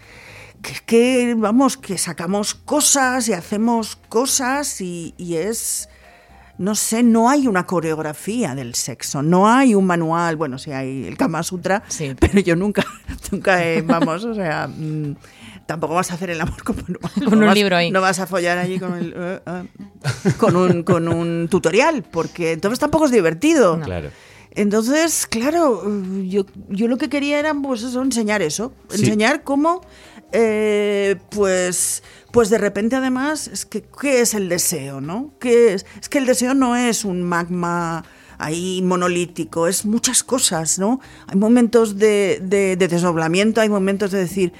que 0.62 0.73
es 0.73 0.81
que, 0.81 1.35
vamos, 1.37 1.77
que 1.77 1.99
sacamos 1.99 2.55
cosas 2.55 3.29
y 3.29 3.33
hacemos 3.35 3.97
cosas 4.09 4.81
y, 4.81 5.12
y 5.18 5.35
es, 5.35 5.88
no 6.57 6.75
sé, 6.77 7.03
no 7.03 7.29
hay 7.29 7.49
una 7.49 7.66
coreografía 7.66 8.55
del 8.55 8.75
sexo, 8.77 9.23
no 9.23 9.49
hay 9.51 9.75
un 9.75 9.85
manual, 9.87 10.37
bueno, 10.37 10.57
sí 10.57 10.70
hay 10.70 11.05
el 11.07 11.16
Kama 11.18 11.42
Sutra, 11.42 11.83
pero 12.20 12.38
yo 12.40 12.55
nunca, 12.57 12.85
nunca, 13.33 13.62
he, 13.66 13.83
vamos, 13.83 14.25
o 14.25 14.35
sea... 14.35 14.68
mm, 14.68 15.16
Tampoco 15.66 15.94
vas 15.94 16.11
a 16.11 16.14
hacer 16.16 16.29
el 16.29 16.38
amor 16.42 16.62
con, 16.62 16.77
Con 17.25 17.38
un 17.38 17.47
vas- 17.47 17.55
libro 17.55 17.75
ahí. 17.75 17.90
No 17.90 18.03
vas 18.03 18.18
a 18.20 18.27
follar 18.27 18.59
allí 18.59 18.79
con, 18.79 18.99
el, 18.99 19.14
eh, 19.16 19.40
con, 20.37 20.57
un, 20.57 20.83
con 20.83 21.09
un 21.09 21.49
tutorial, 21.51 22.03
porque 22.03 22.53
entonces 22.53 22.79
tampoco 22.79 23.07
es 23.07 23.11
divertido. 23.12 23.81
Claro. 23.81 24.11
Entonces, 24.54 25.26
claro, 25.26 25.82
yo, 26.24 26.46
yo 26.68 26.86
lo 26.88 26.96
que 26.96 27.08
quería 27.08 27.38
era 27.38 27.54
pues 27.54 27.82
eso, 27.82 28.02
enseñar 28.02 28.40
eso, 28.42 28.72
Sí. 28.88 29.02
enseñar 29.02 29.42
cómo, 29.42 29.80
eh, 30.32 31.16
pues, 31.30 32.02
pues 32.30 32.50
de 32.50 32.58
repente 32.58 32.96
además, 32.96 33.48
es 33.48 33.66
que, 33.66 33.82
¿qué 34.00 34.20
es 34.20 34.34
el 34.34 34.48
deseo, 34.48 35.00
no? 35.00 35.32
¿Qué 35.40 35.74
es? 35.74 35.86
es 36.00 36.08
que 36.08 36.18
el 36.18 36.26
deseo 36.26 36.54
no 36.54 36.76
es 36.76 37.04
un 37.04 37.22
magma 37.22 38.04
ahí 38.38 38.80
monolítico, 38.82 39.66
es 39.68 39.84
muchas 39.84 40.22
cosas, 40.22 40.78
¿no? 40.78 41.00
Hay 41.26 41.36
momentos 41.36 41.96
de, 41.98 42.40
de- 42.42 42.76
de 42.76 42.88
desdoblamiento, 42.88 43.60
hay 43.60 43.68
momentos 43.68 44.10
de 44.12 44.18
decir, 44.18 44.52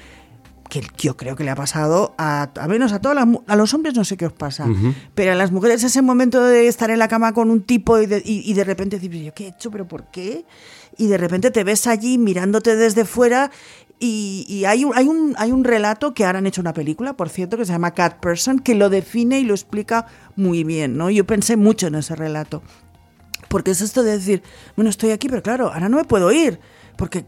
que 0.69 0.81
yo 0.97 1.15
creo 1.15 1.35
que 1.35 1.43
le 1.43 1.51
ha 1.51 1.55
pasado 1.55 2.15
a, 2.17 2.49
a 2.59 2.67
menos 2.67 2.91
a 2.91 2.99
todas 2.99 3.15
las 3.15 3.27
a 3.47 3.55
los 3.55 3.73
hombres 3.73 3.93
no 3.95 4.03
sé 4.03 4.17
qué 4.17 4.25
os 4.25 4.33
pasa 4.33 4.65
pero 5.13 5.31
a 5.31 5.35
las 5.35 5.51
mujeres 5.51 5.83
ese 5.83 6.01
momento 6.01 6.43
de 6.43 6.67
estar 6.67 6.89
en 6.89 6.99
la 6.99 7.07
cama 7.07 7.33
con 7.33 7.49
un 7.51 7.61
tipo 7.61 7.99
y 7.99 8.05
de, 8.07 8.21
y- 8.25 8.41
y 8.49 8.53
de 8.53 8.63
repente 8.63 8.97
decir 8.99 9.11
yo 9.23 9.33
qué 9.33 9.45
he 9.45 9.47
hecho 9.49 9.69
pero 9.71 9.87
por 9.87 10.05
qué 10.11 10.45
y 10.97 11.07
de 11.07 11.17
repente 11.17 11.51
te 11.51 11.63
ves 11.63 11.87
allí 11.87 12.17
mirándote 12.17 12.75
desde 12.75 13.05
fuera 13.05 13.51
y, 13.99 14.45
y 14.49 14.65
hay, 14.65 14.83
un, 14.85 14.93
hay, 14.95 15.07
un, 15.07 15.35
hay 15.37 15.51
un 15.53 15.63
relato 15.63 16.13
que 16.13 16.25
ahora 16.25 16.39
han 16.39 16.47
hecho 16.47 16.59
una 16.59 16.73
película, 16.73 17.13
por 17.15 17.29
cierto, 17.29 17.55
que 17.57 17.65
se 17.65 17.71
llama 17.71 17.91
Cat 17.93 18.19
Person, 18.19 18.59
que 18.59 18.75
lo 18.75 18.89
define 18.89 19.39
y 19.39 19.45
lo 19.45 19.53
explica 19.53 20.05
muy 20.35 20.65
bien, 20.65 20.97
¿no? 20.97 21.09
Yo 21.09 21.25
pensé 21.25 21.55
mucho 21.55 21.87
en 21.87 21.95
ese 21.95 22.13
relato. 22.13 22.61
Porque 23.47 23.71
es 23.71 23.79
esto 23.79 24.03
de 24.03 24.11
decir, 24.11 24.43
bueno, 24.75 24.89
estoy 24.89 25.11
aquí, 25.11 25.29
pero 25.29 25.41
claro, 25.41 25.71
ahora 25.73 25.87
no 25.87 25.95
me 25.95 26.03
puedo 26.03 26.29
ir, 26.33 26.59
porque 26.97 27.25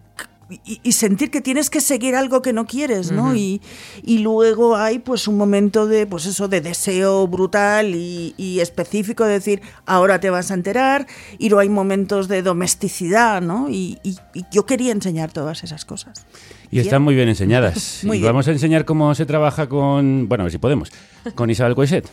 y, 0.50 0.80
y 0.84 0.92
sentir 0.94 1.30
que 1.32 1.42
tienes 1.42 1.70
que 1.70 1.82
seguir 1.82 2.16
algo 2.16 2.42
que 2.42 2.54
no 2.54 2.66
quieres, 2.66 3.12
¿no? 3.12 3.36
y, 3.36 3.62
y 4.04 4.20
luego 4.20 4.76
hay 4.78 5.00
pues 5.00 5.28
un 5.28 5.38
momento 5.38 5.88
de, 5.88 6.06
pues 6.08 6.26
eso, 6.26 6.48
de 6.48 6.62
deseo 6.62 7.28
brutal 7.28 7.94
y, 7.96 8.34
y 8.38 8.60
específico 8.62 9.26
de 9.26 9.34
decir, 9.34 9.62
ahora 9.86 10.20
te 10.20 10.30
vas 10.30 10.52
a 10.52 10.54
enterar, 10.54 11.06
y 11.38 11.50
luego 11.50 11.60
hay 11.62 11.70
momentos 11.70 12.28
de 12.28 12.42
domesticidad, 12.44 13.42
¿no? 13.42 13.70
Y, 13.70 13.98
y- 14.04 14.18
y 14.34 14.46
yo 14.52 14.66
quería 14.66 14.92
enseñar 14.92 15.32
todas 15.32 15.64
esas 15.64 15.84
cosas. 15.86 16.26
Y 16.72 16.80
están 16.80 17.02
muy 17.02 17.16
bien 17.16 17.30
enseñadas. 17.30 18.02
Muy 18.04 18.18
y 18.18 18.20
bien. 18.22 18.32
vamos 18.34 18.48
a 18.48 18.52
enseñar 18.52 18.86
cómo 18.86 19.16
se 19.16 19.26
trabaja 19.26 19.68
con, 19.70 20.28
bueno, 20.28 20.44
a 20.44 20.46
ver 20.46 20.52
si 20.52 20.58
podemos, 20.58 20.92
con 21.36 21.50
Isabel 21.50 21.76
Coixet. 21.76 22.06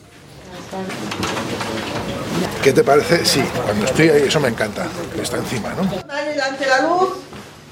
¿Qué 2.62 2.72
te 2.72 2.82
parece? 2.82 3.24
Sí, 3.24 3.42
cuando 3.64 3.84
estoy 3.84 4.08
ahí, 4.08 4.22
eso 4.22 4.40
me 4.40 4.48
encanta, 4.48 4.86
que 5.14 5.20
está 5.22 5.36
encima, 5.36 5.74
¿no? 5.74 5.84
Dale 6.06 6.30
delante 6.30 6.66
la 6.66 6.80
luz 6.88 7.08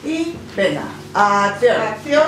y 0.05 0.35
venga, 0.57 0.85
acción. 1.15 1.77
Acción. 1.81 2.23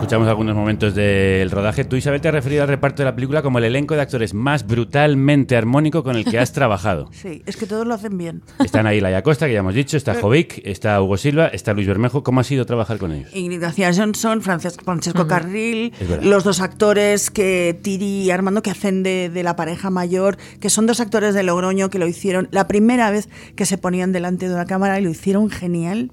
Escuchamos 0.00 0.28
algunos 0.28 0.56
momentos 0.56 0.94
del 0.94 1.50
rodaje. 1.50 1.84
Tú, 1.84 1.94
Isabel, 1.94 2.22
te 2.22 2.28
has 2.28 2.34
referido 2.34 2.62
al 2.62 2.68
reparto 2.68 3.02
de 3.02 3.04
la 3.04 3.14
película 3.14 3.42
como 3.42 3.58
el 3.58 3.64
elenco 3.64 3.94
de 3.94 4.00
actores 4.00 4.32
más 4.32 4.66
brutalmente 4.66 5.58
armónico 5.58 6.02
con 6.02 6.16
el 6.16 6.24
que 6.24 6.38
has 6.38 6.52
trabajado. 6.54 7.10
Sí, 7.12 7.42
es 7.44 7.58
que 7.58 7.66
todos 7.66 7.86
lo 7.86 7.92
hacen 7.92 8.16
bien. 8.16 8.40
Están 8.64 8.86
ahí 8.86 8.98
Laia 9.02 9.22
Costa, 9.22 9.46
que 9.46 9.52
ya 9.52 9.58
hemos 9.58 9.74
dicho, 9.74 9.98
está 9.98 10.14
Jovic, 10.14 10.62
está 10.64 11.02
Hugo 11.02 11.18
Silva, 11.18 11.48
está 11.48 11.74
Luis 11.74 11.86
Bermejo. 11.86 12.22
¿Cómo 12.22 12.40
ha 12.40 12.44
sido 12.44 12.64
trabajar 12.64 12.96
con 12.96 13.12
ellos? 13.12 13.28
Ingrid 13.36 13.60
García 13.60 13.92
Johnson, 13.94 14.40
Francesco, 14.40 14.82
Francesco 14.86 15.26
Carril, 15.26 15.92
los 16.22 16.44
dos 16.44 16.62
actores 16.62 17.30
que 17.30 17.78
Tiri 17.82 18.22
y 18.22 18.30
Armando 18.30 18.62
que 18.62 18.70
hacen 18.70 19.02
de, 19.02 19.28
de 19.28 19.42
la 19.42 19.54
pareja 19.54 19.90
mayor, 19.90 20.38
que 20.60 20.70
son 20.70 20.86
dos 20.86 21.00
actores 21.00 21.34
de 21.34 21.42
Logroño 21.42 21.90
que 21.90 21.98
lo 21.98 22.08
hicieron 22.08 22.48
la 22.52 22.66
primera 22.68 23.10
vez 23.10 23.28
que 23.54 23.66
se 23.66 23.76
ponían 23.76 24.12
delante 24.12 24.48
de 24.48 24.54
una 24.54 24.64
cámara 24.64 24.98
y 24.98 25.04
lo 25.04 25.10
hicieron 25.10 25.50
genial. 25.50 26.10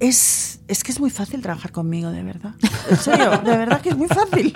Es, 0.00 0.60
es 0.68 0.84
que 0.84 0.92
es 0.92 1.00
muy 1.00 1.10
fácil 1.10 1.40
trabajar 1.42 1.72
conmigo, 1.72 2.10
de 2.10 2.22
verdad. 2.22 2.54
En 2.90 2.96
serio, 2.96 3.30
de 3.44 3.56
verdad 3.56 3.80
que 3.80 3.88
es 3.90 3.96
muy 3.96 4.08
fácil. 4.08 4.52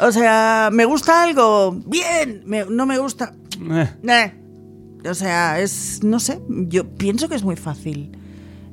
O 0.00 0.10
sea, 0.10 0.70
¿me 0.72 0.84
gusta 0.84 1.22
algo? 1.22 1.72
Bien. 1.86 2.42
Me- 2.46 2.64
no 2.66 2.86
me 2.86 2.98
gusta. 2.98 3.34
Eh, 3.70 3.88
Eh. 4.08 4.40
O 5.08 5.14
sea, 5.14 5.60
es, 5.60 6.00
no 6.02 6.18
sé, 6.18 6.40
yo 6.48 6.88
pienso 6.96 7.28
que 7.28 7.34
es 7.36 7.44
muy 7.44 7.56
fácil. 7.56 8.16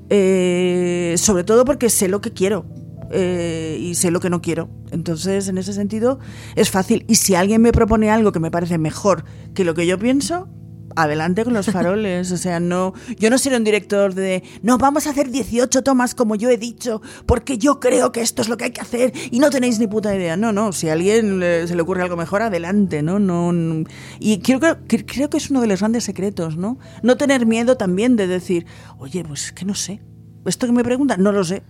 Eh, 0.10 1.16
sobre 1.18 1.44
todo 1.44 1.66
porque 1.66 1.90
sé 1.90 2.08
lo 2.08 2.20
que 2.22 2.32
quiero 2.32 2.66
eh, 3.12 3.78
y 3.80 3.96
sé 3.96 4.12
lo 4.12 4.20
que 4.22 4.30
no 4.30 4.42
quiero. 4.42 4.70
Entonces, 4.92 5.48
en 5.50 5.58
ese 5.58 5.74
sentido, 5.74 6.20
es 6.56 6.70
fácil. 6.72 7.06
Y 7.08 7.16
si 7.16 7.36
alguien 7.36 7.62
me 7.62 7.72
propone 7.74 8.10
algo 8.10 8.32
que 8.32 8.40
me 8.40 8.50
parece 8.52 8.78
mejor 8.78 9.24
que 9.54 9.64
lo 9.66 9.74
que 9.76 9.86
yo 9.86 10.00
pienso, 10.00 10.48
adelante 10.96 11.44
con 11.44 11.54
los 11.54 11.66
faroles. 11.68 12.32
O 12.32 12.38
sea, 12.38 12.60
no, 12.60 12.94
yo 13.18 13.30
no 13.30 13.38
seré 13.38 13.58
un 13.58 13.64
director 13.64 14.14
de, 14.14 14.44
no, 14.62 14.78
vamos 14.78 15.08
a 15.08 15.12
hacer 15.12 15.30
18 15.32 15.82
tomas 15.84 16.16
como 16.16 16.36
yo 16.36 16.50
he 16.50 16.58
dicho, 16.58 17.02
porque 17.26 17.58
yo 17.58 17.80
creo 17.80 18.12
que 18.12 18.22
esto 18.22 18.42
es 18.42 18.50
lo 18.50 18.58
que 18.58 18.66
hay 18.66 18.72
que 18.72 18.82
hacer 18.82 19.14
y 19.32 19.40
no 19.40 19.50
tenéis 19.50 19.80
ni 19.80 19.88
puta 19.88 20.16
idea. 20.16 20.38
No, 20.38 20.52
no, 20.52 20.72
si 20.74 20.90
a 20.90 20.94
alguien 20.94 21.40
le- 21.40 21.68
se 21.68 21.76
le 21.76 21.82
ocurre 21.82 22.02
algo 22.04 22.18
mejor, 22.18 22.42
adelante, 22.42 23.02
¿no? 23.04 23.20
no, 23.20 23.52
no. 23.52 23.84
y 24.20 24.40
creo, 24.40 24.60
que- 24.60 25.06
creo 25.06 25.30
que 25.30 25.38
es 25.38 25.50
uno 25.50 25.62
de 25.62 25.68
los 25.68 25.80
grandes 25.80 26.04
secretos, 26.04 26.58
¿no? 26.58 26.78
No 27.04 27.18
tener 27.18 27.46
miedo 27.46 27.78
también 27.78 28.16
de 28.16 28.28
decir, 28.28 28.66
oye, 28.98 29.24
pues 29.24 29.46
es 29.46 29.52
que 29.52 29.66
no 29.66 29.76
sé. 29.76 30.02
Esto 30.46 30.66
que 30.66 30.74
me 30.74 30.84
preguntan, 30.84 31.22
no 31.22 31.32
lo 31.32 31.44
sé. 31.44 31.62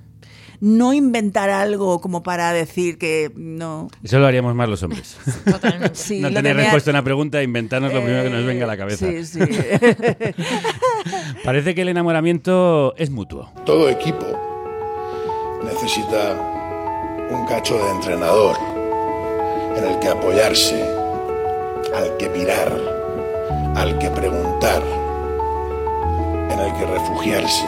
No 0.61 0.93
inventar 0.93 1.49
algo 1.49 1.99
como 2.01 2.21
para 2.21 2.53
decir 2.53 2.99
que 2.99 3.31
no. 3.35 3.89
Eso 4.03 4.19
lo 4.19 4.27
haríamos 4.27 4.53
más 4.55 4.69
los 4.69 4.83
hombres. 4.83 5.17
Sí, 5.93 6.19
no 6.21 6.29
lo 6.29 6.35
tener 6.35 6.51
tenía- 6.55 6.63
respuesta 6.65 6.91
a 6.91 6.93
una 6.93 7.03
pregunta 7.03 7.39
e 7.39 7.43
inventarnos 7.43 7.91
lo 7.91 8.01
primero 8.01 8.23
que 8.23 8.29
nos 8.29 8.45
venga 8.45 8.65
a 8.65 8.67
la 8.67 8.77
cabeza. 8.77 9.07
Sí, 9.07 9.25
sí. 9.25 9.39
Parece 11.43 11.75
que 11.75 11.81
el 11.81 11.89
enamoramiento 11.89 12.93
es 12.97 13.09
mutuo. 13.09 13.49
Todo 13.65 13.89
equipo 13.89 14.25
necesita 15.63 17.27
un 17.31 17.45
cacho 17.47 17.75
de 17.83 17.91
entrenador 17.91 18.55
en 19.77 19.83
el 19.83 19.99
que 19.99 20.07
apoyarse, 20.09 20.83
al 21.95 22.17
que 22.17 22.29
mirar, 22.29 22.71
al 23.75 23.97
que 23.97 24.09
preguntar, 24.09 24.81
en 26.51 26.59
el 26.59 26.73
que 26.75 26.85
refugiarse. 26.85 27.65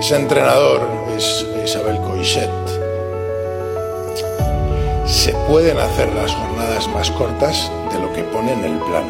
Ese 0.00 0.16
entrenador 0.16 0.80
es 1.14 1.46
Isabel 1.62 1.98
Coixet. 1.98 2.48
Se 5.04 5.32
pueden 5.46 5.78
hacer 5.78 6.10
las 6.14 6.32
jornadas 6.32 6.88
más 6.88 7.10
cortas 7.10 7.70
de 7.92 8.00
lo 8.00 8.10
que 8.14 8.22
pone 8.22 8.54
en 8.54 8.64
el 8.64 8.78
plan. 8.78 9.04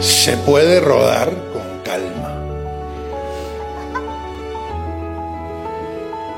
Se 0.00 0.34
puede 0.38 0.80
rodar 0.80 1.30
con 1.52 1.80
calma. 1.84 2.34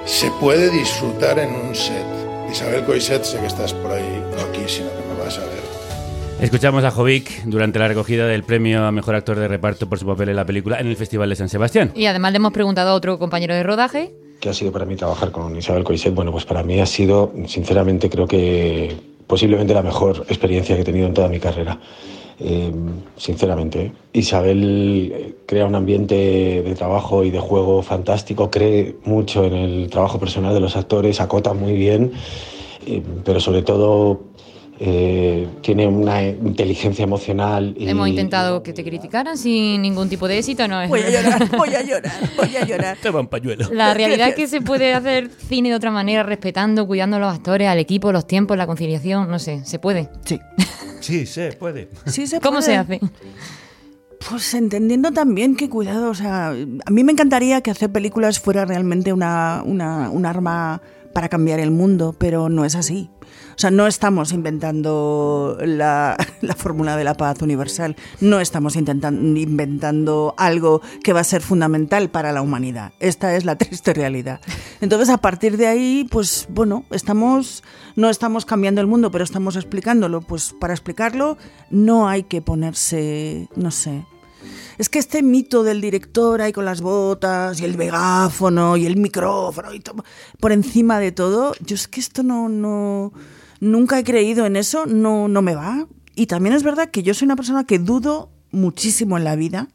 Se 0.06 0.32
puede 0.32 0.68
disfrutar 0.70 1.38
en 1.38 1.54
un 1.54 1.76
set. 1.76 2.06
Isabel 2.50 2.84
Coixet, 2.84 3.22
sé 3.22 3.38
que 3.38 3.46
estás 3.46 3.72
por 3.72 3.92
ahí, 3.92 4.24
no 4.34 4.42
aquí, 4.42 4.64
sino 4.66 4.90
que 4.90 5.06
me 5.06 5.24
vas 5.24 5.38
a 5.38 5.42
ver. 5.42 5.79
Escuchamos 6.40 6.84
a 6.84 6.90
Jovic 6.90 7.44
durante 7.44 7.78
la 7.78 7.86
recogida 7.86 8.26
del 8.26 8.44
premio 8.44 8.86
a 8.86 8.92
mejor 8.92 9.14
actor 9.14 9.38
de 9.38 9.46
reparto 9.46 9.90
por 9.90 9.98
su 9.98 10.06
papel 10.06 10.30
en 10.30 10.36
la 10.36 10.46
película 10.46 10.80
en 10.80 10.86
el 10.86 10.96
Festival 10.96 11.28
de 11.28 11.36
San 11.36 11.50
Sebastián. 11.50 11.92
Y 11.94 12.06
además 12.06 12.32
le 12.32 12.36
hemos 12.36 12.52
preguntado 12.52 12.90
a 12.90 12.94
otro 12.94 13.18
compañero 13.18 13.54
de 13.54 13.62
rodaje. 13.62 14.14
¿Qué 14.40 14.48
ha 14.48 14.54
sido 14.54 14.72
para 14.72 14.86
mí 14.86 14.96
trabajar 14.96 15.32
con 15.32 15.54
Isabel 15.54 15.84
Coixet? 15.84 16.14
Bueno, 16.14 16.32
pues 16.32 16.46
para 16.46 16.62
mí 16.62 16.80
ha 16.80 16.86
sido, 16.86 17.34
sinceramente, 17.46 18.08
creo 18.08 18.26
que 18.26 18.96
posiblemente 19.26 19.74
la 19.74 19.82
mejor 19.82 20.24
experiencia 20.30 20.74
que 20.74 20.80
he 20.80 20.84
tenido 20.84 21.08
en 21.08 21.14
toda 21.14 21.28
mi 21.28 21.38
carrera. 21.38 21.78
Eh, 22.42 22.72
sinceramente, 23.18 23.82
¿eh? 23.82 23.92
Isabel 24.14 25.12
eh, 25.14 25.34
crea 25.44 25.66
un 25.66 25.74
ambiente 25.74 26.14
de 26.14 26.74
trabajo 26.74 27.22
y 27.22 27.30
de 27.30 27.38
juego 27.38 27.82
fantástico, 27.82 28.50
cree 28.50 28.96
mucho 29.04 29.44
en 29.44 29.52
el 29.52 29.90
trabajo 29.90 30.18
personal 30.18 30.54
de 30.54 30.60
los 30.60 30.74
actores, 30.74 31.20
acota 31.20 31.52
muy 31.52 31.74
bien, 31.74 32.12
eh, 32.86 33.02
pero 33.26 33.40
sobre 33.40 33.60
todo 33.60 34.29
eh, 34.82 35.46
tiene 35.60 35.86
una 35.86 36.22
inteligencia 36.22 37.02
emocional. 37.02 37.74
Y, 37.76 37.86
Hemos 37.86 38.08
intentado 38.08 38.62
que 38.62 38.72
te 38.72 38.82
criticaran 38.82 39.36
sin 39.36 39.82
ningún 39.82 40.08
tipo 40.08 40.26
de 40.26 40.38
éxito. 40.38 40.66
No 40.66 40.80
Voy 40.88 41.00
a 41.02 41.10
llorar, 41.10 41.50
voy 41.56 41.74
a 41.74 41.82
llorar, 41.82 42.12
voy 42.36 42.56
a 42.56 42.64
llorar. 42.64 42.96
Toma 43.02 43.20
un 43.20 43.26
pañuelo. 43.28 43.68
La 43.72 43.92
realidad 43.92 44.30
es 44.30 44.34
que 44.34 44.46
se 44.48 44.62
puede 44.62 44.94
hacer 44.94 45.28
cine 45.48 45.68
de 45.68 45.74
otra 45.74 45.90
manera, 45.90 46.22
respetando, 46.22 46.86
cuidando 46.86 47.16
a 47.16 47.20
los 47.20 47.34
actores, 47.34 47.68
al 47.68 47.78
equipo, 47.78 48.10
los 48.10 48.26
tiempos, 48.26 48.56
la 48.56 48.66
conciliación, 48.66 49.30
no 49.30 49.38
sé, 49.38 49.62
se 49.66 49.78
puede. 49.78 50.08
Sí. 50.24 50.40
Sí, 51.00 51.26
se 51.26 51.52
puede. 51.52 51.88
Sí 52.06 52.26
se 52.26 52.40
¿Cómo 52.40 52.62
se 52.62 52.76
hace? 52.76 53.00
Pues 54.30 54.52
entendiendo 54.54 55.12
también 55.12 55.56
que 55.56 55.68
cuidado, 55.70 56.10
o 56.10 56.14
sea, 56.14 56.48
a 56.48 56.90
mí 56.90 57.04
me 57.04 57.12
encantaría 57.12 57.60
que 57.62 57.70
hacer 57.70 57.90
películas 57.90 58.38
fuera 58.38 58.64
realmente 58.66 59.12
una, 59.12 59.62
una- 59.64 60.10
un 60.10 60.26
arma 60.26 60.82
para 61.14 61.28
cambiar 61.28 61.58
el 61.58 61.70
mundo, 61.70 62.14
pero 62.18 62.48
no 62.48 62.64
es 62.64 62.74
así. 62.76 63.10
O 63.60 63.68
sea, 63.68 63.70
no 63.70 63.86
estamos 63.86 64.32
inventando 64.32 65.58
la, 65.60 66.16
la 66.40 66.54
fórmula 66.54 66.96
de 66.96 67.04
la 67.04 67.12
paz 67.12 67.42
universal, 67.42 67.94
no 68.22 68.40
estamos 68.40 68.74
inventando 68.74 70.34
algo 70.38 70.80
que 71.04 71.12
va 71.12 71.20
a 71.20 71.24
ser 71.24 71.42
fundamental 71.42 72.08
para 72.08 72.32
la 72.32 72.40
humanidad. 72.40 72.94
Esta 73.00 73.36
es 73.36 73.44
la 73.44 73.56
triste 73.58 73.92
realidad. 73.92 74.40
Entonces, 74.80 75.10
a 75.10 75.18
partir 75.18 75.58
de 75.58 75.66
ahí, 75.66 76.08
pues 76.10 76.46
bueno, 76.48 76.86
estamos, 76.88 77.62
no 77.96 78.08
estamos 78.08 78.46
cambiando 78.46 78.80
el 78.80 78.86
mundo, 78.86 79.10
pero 79.10 79.24
estamos 79.24 79.56
explicándolo. 79.56 80.22
Pues 80.22 80.54
para 80.58 80.72
explicarlo 80.72 81.36
no 81.68 82.08
hay 82.08 82.22
que 82.22 82.40
ponerse, 82.40 83.46
no 83.56 83.70
sé, 83.70 84.06
es 84.78 84.88
que 84.88 84.98
este 84.98 85.22
mito 85.22 85.64
del 85.64 85.82
director 85.82 86.40
ahí 86.40 86.52
con 86.54 86.64
las 86.64 86.80
botas 86.80 87.60
y 87.60 87.66
el 87.66 87.76
megáfono 87.76 88.78
y 88.78 88.86
el 88.86 88.96
micrófono 88.96 89.74
y 89.74 89.80
todo, 89.80 90.02
por 90.40 90.50
encima 90.50 90.98
de 90.98 91.12
todo, 91.12 91.52
yo 91.60 91.74
es 91.74 91.88
que 91.88 92.00
esto 92.00 92.22
no, 92.22 92.48
no, 92.48 93.12
nunca 93.60 93.98
he 93.98 94.04
creído 94.04 94.46
en 94.46 94.56
eso, 94.56 94.86
no, 94.86 95.28
no 95.28 95.42
me 95.42 95.54
va. 95.54 95.86
Y 96.14 96.26
también 96.26 96.54
es 96.54 96.62
verdad 96.62 96.90
que 96.90 97.02
yo 97.02 97.14
soy 97.14 97.26
una 97.26 97.36
persona 97.36 97.64
que 97.64 97.78
dudo 97.78 98.30
muchísimo 98.50 99.16
en 99.16 99.24
la 99.24 99.36
vida. 99.36 99.68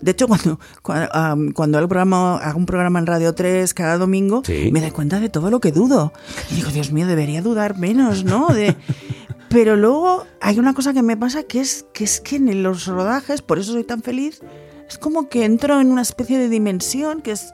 De 0.00 0.12
hecho, 0.12 0.28
cuando, 0.28 0.60
cuando, 0.82 1.14
am, 1.14 1.52
cuando 1.52 1.78
hago, 1.78 1.88
programa, 1.88 2.36
hago 2.36 2.58
un 2.58 2.66
programa 2.66 2.98
en 2.98 3.06
Radio 3.06 3.34
3 3.34 3.72
cada 3.74 3.98
domingo, 3.98 4.42
me 4.48 4.80
doy 4.80 4.90
cuenta 4.90 5.20
de 5.20 5.28
todo 5.28 5.50
lo 5.50 5.60
que 5.60 5.72
dudo. 5.72 6.12
Y 6.50 6.56
digo, 6.56 6.70
Dios 6.70 6.92
mío, 6.92 7.06
debería 7.06 7.42
dudar 7.42 7.78
menos, 7.78 8.24
¿no? 8.24 8.48
De, 8.48 8.76
pero 9.48 9.76
luego 9.76 10.26
hay 10.40 10.58
una 10.58 10.74
cosa 10.74 10.92
que 10.92 11.02
me 11.02 11.16
pasa 11.16 11.42
que 11.44 11.60
es 11.60 11.86
que 11.92 12.04
es 12.04 12.20
que 12.20 12.36
en 12.36 12.62
los 12.62 12.86
rodajes, 12.86 13.42
por 13.42 13.58
eso 13.58 13.72
soy 13.72 13.84
tan 13.84 14.02
feliz, 14.02 14.40
es 14.88 14.98
como 14.98 15.28
que 15.28 15.44
entro 15.44 15.80
en 15.80 15.90
una 15.90 16.02
especie 16.02 16.38
de 16.38 16.48
dimensión 16.48 17.20
que 17.20 17.32
es 17.32 17.52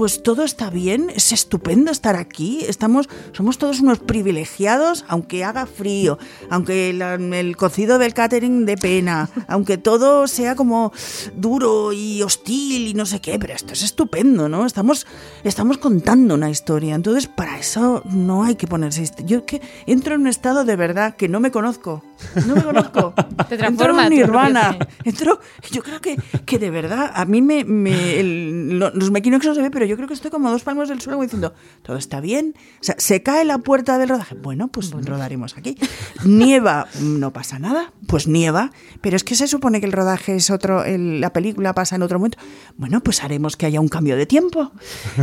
pues 0.00 0.22
todo 0.22 0.44
está 0.44 0.70
bien, 0.70 1.10
es 1.14 1.30
estupendo 1.30 1.90
estar 1.90 2.16
aquí, 2.16 2.64
estamos, 2.66 3.06
somos 3.32 3.58
todos 3.58 3.80
unos 3.80 3.98
privilegiados, 3.98 5.04
aunque 5.08 5.44
haga 5.44 5.66
frío, 5.66 6.16
aunque 6.48 6.88
el 6.88 7.54
cocido 7.58 7.98
del 7.98 8.14
catering 8.14 8.64
de 8.64 8.78
pena, 8.78 9.28
aunque 9.46 9.76
todo 9.76 10.26
sea 10.26 10.54
como 10.54 10.90
duro 11.36 11.92
y 11.92 12.22
hostil 12.22 12.86
y 12.86 12.94
no 12.94 13.04
sé 13.04 13.20
qué, 13.20 13.38
pero 13.38 13.52
esto 13.52 13.74
es 13.74 13.82
estupendo, 13.82 14.48
¿no? 14.48 14.64
Estamos, 14.64 15.06
estamos 15.44 15.76
contando 15.76 16.34
una 16.34 16.48
historia, 16.48 16.94
entonces 16.94 17.26
para 17.26 17.58
eso 17.58 18.02
no 18.06 18.44
hay 18.44 18.54
que 18.54 18.66
ponerse... 18.66 19.04
Yo 19.26 19.44
que 19.44 19.60
entro 19.84 20.14
en 20.14 20.22
un 20.22 20.28
estado 20.28 20.64
de 20.64 20.76
verdad 20.76 21.14
que 21.14 21.28
no 21.28 21.40
me 21.40 21.50
conozco, 21.50 22.02
no 22.46 22.54
me 22.56 22.62
conozco. 22.62 23.14
Te 23.48 23.56
transformas. 23.58 24.06
en 24.06 24.10
tú, 24.10 24.16
nirvana. 24.16 24.72
sí. 24.72 24.78
Entro, 25.04 25.40
yo 25.70 25.82
creo 25.82 26.00
que, 26.00 26.16
que 26.46 26.58
de 26.58 26.70
verdad, 26.70 27.10
a 27.14 27.24
mí 27.24 27.42
me. 27.42 27.64
me- 27.64 28.20
el- 28.20 28.78
lo- 28.78 28.90
los 28.90 29.10
mequinox 29.10 29.44
no 29.46 29.54
se 29.54 29.62
ve, 29.62 29.70
pero 29.70 29.84
yo 29.86 29.96
creo 29.96 30.08
que 30.08 30.14
estoy 30.14 30.30
como 30.30 30.50
dos 30.50 30.62
palmos 30.62 30.88
del 30.88 31.00
suelo 31.00 31.20
diciendo, 31.20 31.54
todo 31.82 31.96
está 31.96 32.20
bien. 32.20 32.54
O 32.80 32.84
sea, 32.84 32.94
se 32.98 33.22
cae 33.22 33.44
la 33.44 33.58
puerta 33.58 33.98
del 33.98 34.08
rodaje. 34.08 34.34
Bueno, 34.34 34.68
pues 34.68 34.90
rodaremos 34.92 35.56
aquí. 35.56 35.76
Nieva, 36.24 36.86
no 37.00 37.32
pasa 37.32 37.58
nada. 37.58 37.92
Pues 38.06 38.26
nieva. 38.26 38.70
Pero 39.00 39.16
es 39.16 39.24
que 39.24 39.34
se 39.34 39.46
supone 39.46 39.80
que 39.80 39.86
el 39.86 39.92
rodaje 39.92 40.36
es 40.36 40.50
otro. 40.50 40.84
el- 40.84 41.20
la 41.20 41.32
película 41.32 41.74
pasa 41.74 41.96
en 41.96 42.02
otro 42.02 42.18
momento. 42.18 42.38
Bueno, 42.76 43.00
pues 43.02 43.22
haremos 43.24 43.56
que 43.56 43.66
haya 43.66 43.80
un 43.80 43.88
cambio 43.88 44.16
de 44.16 44.26
tiempo. 44.26 44.72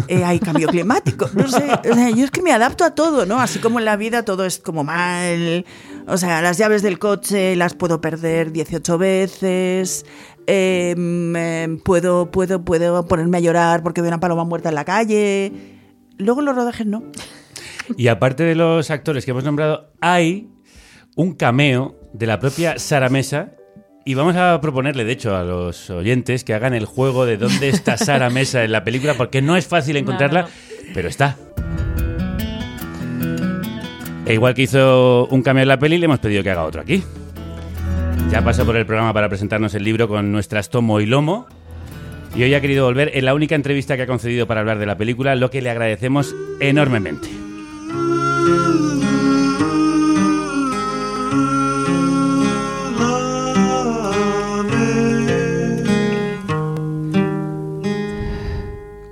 Eh, 0.07 0.23
hay 0.23 0.39
cambio 0.39 0.67
climático. 0.67 1.29
No 1.33 1.47
sé. 1.47 1.63
o 1.89 1.93
sea, 1.93 2.09
yo 2.09 2.25
es 2.25 2.31
que 2.31 2.41
me 2.41 2.51
adapto 2.51 2.83
a 2.83 2.91
todo, 2.95 3.25
¿no? 3.25 3.39
Así 3.39 3.59
como 3.59 3.79
en 3.79 3.85
la 3.85 3.95
vida 3.95 4.23
todo 4.23 4.45
es 4.45 4.59
como 4.59 4.83
mal. 4.83 5.65
O 6.07 6.17
sea, 6.17 6.41
las 6.41 6.57
llaves 6.57 6.81
del 6.81 6.99
coche 6.99 7.55
las 7.57 7.73
puedo 7.73 7.99
perder 7.99 8.51
18 8.53 8.97
veces. 8.97 10.05
eh, 10.47 11.77
puedo, 11.83 12.31
puedo, 12.31 12.63
puedo 12.63 13.05
ponerme 13.05 13.37
a 13.37 13.41
llorar 13.41 13.83
porque 13.83 14.01
veo 14.01 14.09
una 14.09 14.19
paloma 14.19 14.45
muerta 14.45 14.69
en 14.69 14.75
la 14.75 14.85
calle. 14.85 15.51
Luego 16.17 16.41
los 16.41 16.55
rodajes 16.55 16.87
no. 16.87 17.03
Y 17.97 18.07
aparte 18.07 18.43
de 18.43 18.55
los 18.55 18.89
actores 18.89 19.25
que 19.25 19.31
hemos 19.31 19.43
nombrado, 19.43 19.91
hay 20.01 20.49
un 21.15 21.33
cameo 21.33 21.95
de 22.13 22.25
la 22.25 22.39
propia 22.39 22.79
Sara 22.79 23.09
Mesa. 23.09 23.51
Y 24.05 24.13
vamos 24.13 24.37
a 24.37 24.61
proponerle, 24.61 25.03
de 25.03 25.11
hecho, 25.11 25.35
a 25.35 25.43
los 25.43 25.89
oyentes 25.89 26.45
que 26.45 26.53
hagan 26.53 26.73
el 26.73 26.85
juego 26.85 27.25
de 27.25 27.35
dónde 27.35 27.67
está 27.67 27.97
Sara 27.97 28.29
Mesa 28.29 28.63
en 28.63 28.71
la 28.71 28.85
película, 28.85 29.15
porque 29.15 29.41
no 29.41 29.57
es 29.57 29.67
fácil 29.67 29.97
encontrarla, 29.97 30.47
pero 30.93 31.09
está. 31.09 31.37
E 34.27 34.33
igual 34.33 34.53
que 34.53 34.63
hizo 34.63 35.25
un 35.27 35.41
cameo 35.41 35.61
en 35.61 35.69
la 35.69 35.79
peli, 35.79 35.97
le 35.97 36.03
hemos 36.03 36.19
pedido 36.19 36.43
que 36.43 36.51
haga 36.51 36.65
otro 36.65 36.81
aquí. 36.81 37.01
Ya 38.29 38.43
pasó 38.43 38.65
por 38.65 38.75
el 38.75 38.85
programa 38.85 39.13
para 39.13 39.29
presentarnos 39.29 39.73
el 39.73 39.85
libro 39.85 40.09
con 40.09 40.33
nuestras 40.33 40.69
tomo 40.69 40.99
y 40.99 41.05
lomo. 41.05 41.47
Y 42.35 42.43
hoy 42.43 42.53
ha 42.53 42.59
querido 42.59 42.83
volver 42.83 43.11
en 43.13 43.23
la 43.23 43.33
única 43.33 43.55
entrevista 43.55 43.95
que 43.95 44.01
ha 44.01 44.07
concedido 44.07 44.45
para 44.45 44.59
hablar 44.59 44.79
de 44.79 44.85
la 44.85 44.97
película, 44.97 45.33
lo 45.35 45.49
que 45.49 45.61
le 45.61 45.69
agradecemos 45.69 46.35
enormemente. 46.59 47.29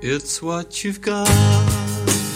It's. 0.01 1.74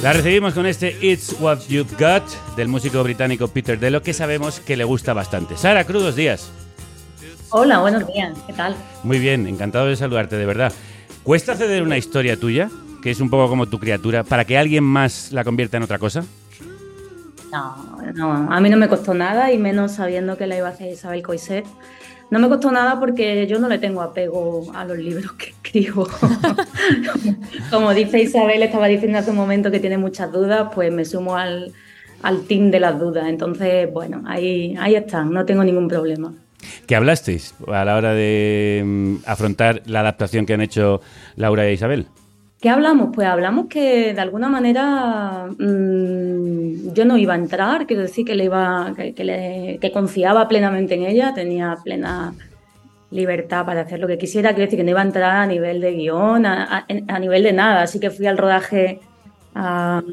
La 0.01 0.13
recibimos 0.13 0.53
con 0.53 0.65
este 0.65 0.95
It's 1.01 1.35
What 1.41 1.67
You've 1.67 1.93
Got 1.99 2.55
del 2.55 2.69
músico 2.69 3.03
británico 3.03 3.49
Peter 3.49 3.77
Dello, 3.77 4.01
que 4.01 4.13
sabemos 4.13 4.61
que 4.61 4.77
le 4.77 4.85
gusta 4.85 5.11
bastante. 5.13 5.57
Sara, 5.57 5.83
crudos 5.83 6.15
días. 6.15 6.49
Hola, 7.49 7.79
buenos 7.79 8.07
días. 8.07 8.37
¿Qué 8.47 8.53
tal? 8.53 8.77
Muy 9.03 9.19
bien, 9.19 9.45
encantado 9.45 9.87
de 9.87 9.97
saludarte, 9.97 10.37
de 10.37 10.45
verdad. 10.45 10.71
¿Cuesta 11.23 11.53
ceder 11.55 11.83
una 11.83 11.97
historia 11.97 12.39
tuya, 12.39 12.69
que 13.03 13.11
es 13.11 13.19
un 13.19 13.29
poco 13.29 13.49
como 13.49 13.65
tu 13.65 13.77
criatura, 13.77 14.23
para 14.23 14.45
que 14.45 14.57
alguien 14.57 14.85
más 14.85 15.33
la 15.33 15.43
convierta 15.43 15.75
en 15.75 15.83
otra 15.83 15.99
cosa? 15.99 16.23
No, 17.51 17.97
no, 18.15 18.53
a 18.53 18.61
mí 18.61 18.69
no 18.69 18.77
me 18.77 18.87
costó 18.87 19.13
nada 19.13 19.51
y 19.51 19.57
menos 19.57 19.93
sabiendo 19.93 20.37
que 20.37 20.47
la 20.47 20.55
iba 20.55 20.69
a 20.69 20.71
hacer 20.71 20.93
Isabel 20.93 21.23
Coiset. 21.23 21.65
No 22.31 22.39
me 22.39 22.47
costó 22.47 22.71
nada 22.71 22.99
porque 22.99 23.47
yo 23.47 23.59
no 23.59 23.67
le 23.67 23.79
tengo 23.79 24.01
apego 24.01 24.71
a 24.75 24.85
los 24.85 24.97
libros 24.97 25.31
que 25.33 25.49
escribo. 25.49 26.07
Como 27.71 27.93
dice 27.93 28.21
Isabel, 28.21 28.61
estaba 28.61 28.87
diciendo 28.87 29.17
hace 29.17 29.31
un 29.31 29.37
momento 29.37 29.71
que 29.71 29.79
tiene 29.79 29.97
muchas 29.97 30.31
dudas, 30.31 30.69
pues 30.73 30.91
me 30.91 31.05
sumo 31.05 31.35
al, 31.35 31.73
al 32.21 32.43
team 32.43 32.69
de 32.69 32.79
las 32.79 32.99
dudas. 32.99 33.27
Entonces, 33.27 33.91
bueno, 33.91 34.23
ahí, 34.27 34.75
ahí 34.79 34.95
están, 34.95 35.31
no 35.31 35.45
tengo 35.45 35.63
ningún 35.63 35.87
problema. 35.87 36.33
¿Qué 36.85 36.95
hablasteis 36.95 37.55
a 37.67 37.85
la 37.85 37.95
hora 37.95 38.13
de 38.13 38.83
mm, 38.85 39.15
afrontar 39.25 39.81
la 39.85 40.01
adaptación 40.01 40.45
que 40.45 40.53
han 40.53 40.61
hecho 40.61 41.01
Laura 41.35 41.65
e 41.65 41.73
Isabel? 41.73 42.07
¿Qué 42.61 42.69
hablamos? 42.69 43.11
Pues 43.13 43.25
hablamos 43.25 43.67
que 43.67 44.13
de 44.13 44.19
alguna 44.19 44.49
manera 44.49 45.47
mm, 45.57 46.93
yo 46.93 47.05
no 47.05 47.17
iba 47.17 47.33
a 47.33 47.37
entrar, 47.37 47.87
quiero 47.87 48.01
decir 48.01 48.25
que 48.25 48.35
le 48.35 48.45
iba, 48.45 48.93
que, 48.95 49.91
confiaba 49.93 50.47
plenamente 50.49 50.95
en 50.95 51.03
ella, 51.03 51.33
tenía 51.33 51.77
plena 51.81 52.33
libertad 53.11 53.65
para 53.65 53.81
hacer 53.81 53.99
lo 53.99 54.07
que 54.07 54.17
quisiera, 54.17 54.49
quiero 54.49 54.65
decir 54.65 54.77
que 54.77 54.83
no 54.83 54.91
iba 54.91 54.99
a 54.99 55.05
entrar 55.05 55.37
a 55.37 55.47
nivel 55.47 55.79
de 55.79 55.93
guion, 55.93 56.45
a, 56.45 56.85
nivel 57.19 57.43
de 57.43 57.53
nada, 57.53 57.83
así 57.83 57.97
que 57.97 58.09
fui 58.09 58.27
al 58.27 58.37
rodaje 58.37 58.99
a 59.55 60.03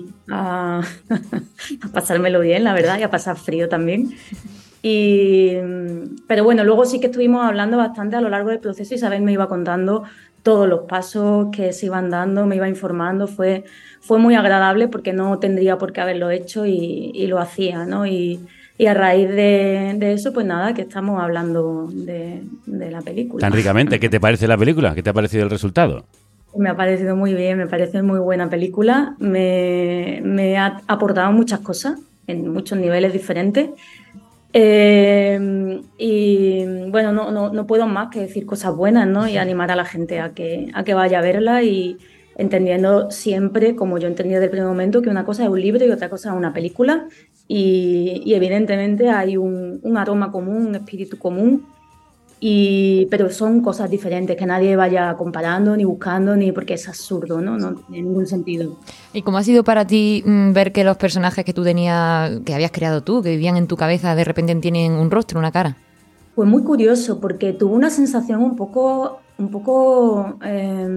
pasármelo 1.92 2.40
bien, 2.40 2.62
la 2.62 2.74
verdad, 2.74 2.98
y 2.98 3.02
a 3.02 3.10
pasar 3.10 3.36
frío 3.36 3.68
también. 3.68 4.14
Y, 4.82 5.56
pero 6.28 6.44
bueno, 6.44 6.62
luego 6.62 6.84
sí 6.84 7.00
que 7.00 7.06
estuvimos 7.06 7.44
hablando 7.44 7.76
bastante 7.76 8.14
a 8.14 8.20
lo 8.20 8.28
largo 8.28 8.50
del 8.50 8.60
proceso. 8.60 8.94
Isabel 8.94 9.22
me 9.22 9.32
iba 9.32 9.48
contando 9.48 10.04
todos 10.46 10.68
los 10.68 10.82
pasos 10.82 11.48
que 11.50 11.72
se 11.72 11.86
iban 11.86 12.08
dando, 12.08 12.46
me 12.46 12.54
iba 12.54 12.68
informando. 12.68 13.26
Fue, 13.26 13.64
fue 14.00 14.20
muy 14.20 14.36
agradable 14.36 14.86
porque 14.86 15.12
no 15.12 15.40
tendría 15.40 15.76
por 15.76 15.92
qué 15.92 16.00
haberlo 16.02 16.30
hecho 16.30 16.66
y, 16.66 17.10
y 17.12 17.26
lo 17.26 17.40
hacía, 17.40 17.84
¿no? 17.84 18.06
Y, 18.06 18.38
y 18.78 18.86
a 18.86 18.94
raíz 18.94 19.28
de, 19.28 19.96
de 19.98 20.12
eso, 20.12 20.32
pues 20.32 20.46
nada, 20.46 20.72
que 20.72 20.82
estamos 20.82 21.20
hablando 21.20 21.88
de, 21.90 22.44
de 22.64 22.90
la 22.92 23.00
película. 23.00 23.40
Tan 23.40 23.52
ricamente, 23.52 23.98
¿qué 23.98 24.08
te 24.08 24.20
parece 24.20 24.46
la 24.46 24.56
película? 24.56 24.94
¿Qué 24.94 25.02
te 25.02 25.10
ha 25.10 25.12
parecido 25.12 25.42
el 25.42 25.50
resultado? 25.50 26.04
Me 26.56 26.68
ha 26.68 26.76
parecido 26.76 27.16
muy 27.16 27.34
bien, 27.34 27.58
me 27.58 27.66
parece 27.66 28.02
muy 28.02 28.20
buena 28.20 28.48
película. 28.48 29.16
Me, 29.18 30.20
me 30.22 30.58
ha 30.58 30.80
aportado 30.86 31.32
muchas 31.32 31.58
cosas 31.58 31.98
en 32.28 32.52
muchos 32.52 32.78
niveles 32.78 33.12
diferentes. 33.12 33.70
Eh, 34.52 35.80
y 35.98 36.64
bueno, 36.90 37.12
no, 37.12 37.30
no, 37.30 37.52
no 37.52 37.66
puedo 37.66 37.86
más 37.86 38.08
que 38.10 38.20
decir 38.20 38.46
cosas 38.46 38.74
buenas, 38.74 39.06
¿no? 39.06 39.28
Y 39.28 39.36
animar 39.36 39.70
a 39.70 39.76
la 39.76 39.84
gente 39.84 40.20
a 40.20 40.32
que, 40.32 40.68
a 40.74 40.84
que 40.84 40.94
vaya 40.94 41.18
a 41.18 41.22
verla 41.22 41.62
y 41.62 41.98
entendiendo 42.36 43.10
siempre, 43.10 43.76
como 43.76 43.98
yo 43.98 44.08
entendí 44.08 44.32
desde 44.32 44.44
el 44.44 44.50
primer 44.50 44.68
momento, 44.68 45.02
que 45.02 45.10
una 45.10 45.24
cosa 45.24 45.44
es 45.44 45.48
un 45.48 45.60
libro 45.60 45.84
y 45.84 45.90
otra 45.90 46.08
cosa 46.08 46.30
es 46.30 46.36
una 46.36 46.52
película. 46.52 47.06
Y, 47.48 48.22
y 48.24 48.34
evidentemente 48.34 49.08
hay 49.10 49.36
un, 49.36 49.80
un 49.82 49.96
aroma 49.96 50.32
común, 50.32 50.66
un 50.66 50.74
espíritu 50.74 51.18
común 51.18 51.66
y, 52.38 53.06
pero 53.10 53.30
son 53.30 53.62
cosas 53.62 53.90
diferentes, 53.90 54.36
que 54.36 54.44
nadie 54.44 54.76
vaya 54.76 55.14
comparando 55.14 55.76
ni 55.76 55.84
buscando, 55.84 56.36
ni 56.36 56.52
porque 56.52 56.74
es 56.74 56.86
absurdo, 56.88 57.40
¿no? 57.40 57.56
No 57.56 57.74
tiene 57.74 58.02
ningún 58.02 58.26
sentido. 58.26 58.78
¿Y 59.12 59.22
cómo 59.22 59.38
ha 59.38 59.42
sido 59.42 59.64
para 59.64 59.86
ti 59.86 60.22
mm, 60.26 60.52
ver 60.52 60.72
que 60.72 60.84
los 60.84 60.98
personajes 60.98 61.44
que 61.44 61.54
tú 61.54 61.64
tenías, 61.64 62.40
que 62.44 62.54
habías 62.54 62.72
creado 62.72 63.02
tú, 63.02 63.22
que 63.22 63.30
vivían 63.30 63.56
en 63.56 63.66
tu 63.66 63.76
cabeza, 63.76 64.14
de 64.14 64.24
repente 64.24 64.54
tienen 64.56 64.92
un 64.92 65.10
rostro, 65.10 65.38
una 65.38 65.50
cara? 65.50 65.76
Fue 66.34 66.44
muy 66.44 66.62
curioso 66.62 67.18
porque 67.20 67.54
tuve 67.54 67.74
una 67.74 67.88
sensación 67.88 68.42
un 68.42 68.56
poco, 68.56 69.20
un 69.38 69.50
poco 69.50 70.38
eh, 70.42 70.88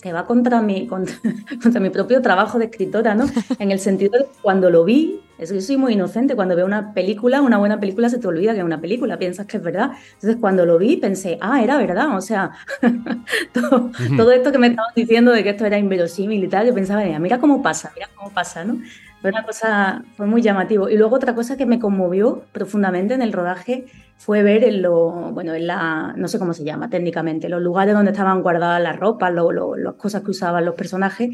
que 0.00 0.12
va 0.12 0.24
contra 0.26 0.62
mi, 0.62 0.86
contra, 0.86 1.16
contra 1.62 1.80
mi 1.80 1.90
propio 1.90 2.22
trabajo 2.22 2.58
de 2.58 2.66
escritora, 2.66 3.14
¿no? 3.14 3.26
En 3.58 3.70
el 3.70 3.78
sentido 3.78 4.18
de 4.18 4.26
cuando 4.42 4.70
lo 4.70 4.84
vi, 4.84 5.20
es 5.38 5.50
que 5.50 5.56
yo 5.56 5.60
soy 5.60 5.76
muy 5.76 5.92
inocente, 5.94 6.34
cuando 6.36 6.56
veo 6.56 6.64
una 6.66 6.94
película, 6.94 7.42
una 7.42 7.58
buena 7.58 7.80
película, 7.80 8.08
se 8.08 8.18
te 8.18 8.26
olvida 8.26 8.52
que 8.52 8.58
es 8.60 8.64
una 8.64 8.80
película, 8.80 9.18
piensas 9.18 9.46
que 9.46 9.56
es 9.58 9.62
verdad. 9.62 9.92
Entonces 10.14 10.36
cuando 10.40 10.64
lo 10.64 10.78
vi 10.78 10.96
pensé, 10.96 11.38
ah, 11.40 11.62
era 11.62 11.76
verdad, 11.76 12.16
o 12.16 12.20
sea, 12.20 12.52
todo, 13.52 13.90
todo 14.16 14.32
esto 14.32 14.52
que 14.52 14.58
me 14.58 14.68
estaban 14.68 14.92
diciendo 14.94 15.32
de 15.32 15.42
que 15.42 15.50
esto 15.50 15.66
era 15.66 15.78
inverosímil 15.78 16.42
y 16.44 16.48
tal, 16.48 16.66
yo 16.66 16.74
pensaba, 16.74 17.04
"Mira, 17.04 17.18
mira 17.18 17.38
cómo 17.38 17.62
pasa, 17.62 17.92
mira 17.94 18.08
cómo 18.14 18.32
pasa, 18.32 18.64
¿no? 18.64 18.78
Fue 19.24 19.30
una 19.30 19.42
cosa, 19.46 20.04
fue 20.18 20.26
muy 20.26 20.42
llamativo. 20.42 20.90
Y 20.90 20.98
luego 20.98 21.16
otra 21.16 21.34
cosa 21.34 21.56
que 21.56 21.64
me 21.64 21.78
conmovió 21.78 22.42
profundamente 22.52 23.14
en 23.14 23.22
el 23.22 23.32
rodaje 23.32 23.86
fue 24.18 24.42
ver 24.42 24.64
en 24.64 24.82
lo, 24.82 25.10
bueno, 25.32 25.54
en 25.54 25.66
la, 25.66 26.12
no 26.14 26.28
sé 26.28 26.38
cómo 26.38 26.52
se 26.52 26.62
llama 26.62 26.90
técnicamente, 26.90 27.48
los 27.48 27.62
lugares 27.62 27.94
donde 27.94 28.10
estaban 28.10 28.42
guardadas 28.42 28.82
las 28.82 29.00
ropas, 29.00 29.32
lo- 29.32 29.50
lo- 29.50 29.76
las 29.76 29.94
cosas 29.94 30.20
que 30.22 30.30
usaban 30.32 30.66
los 30.66 30.74
personajes, 30.74 31.30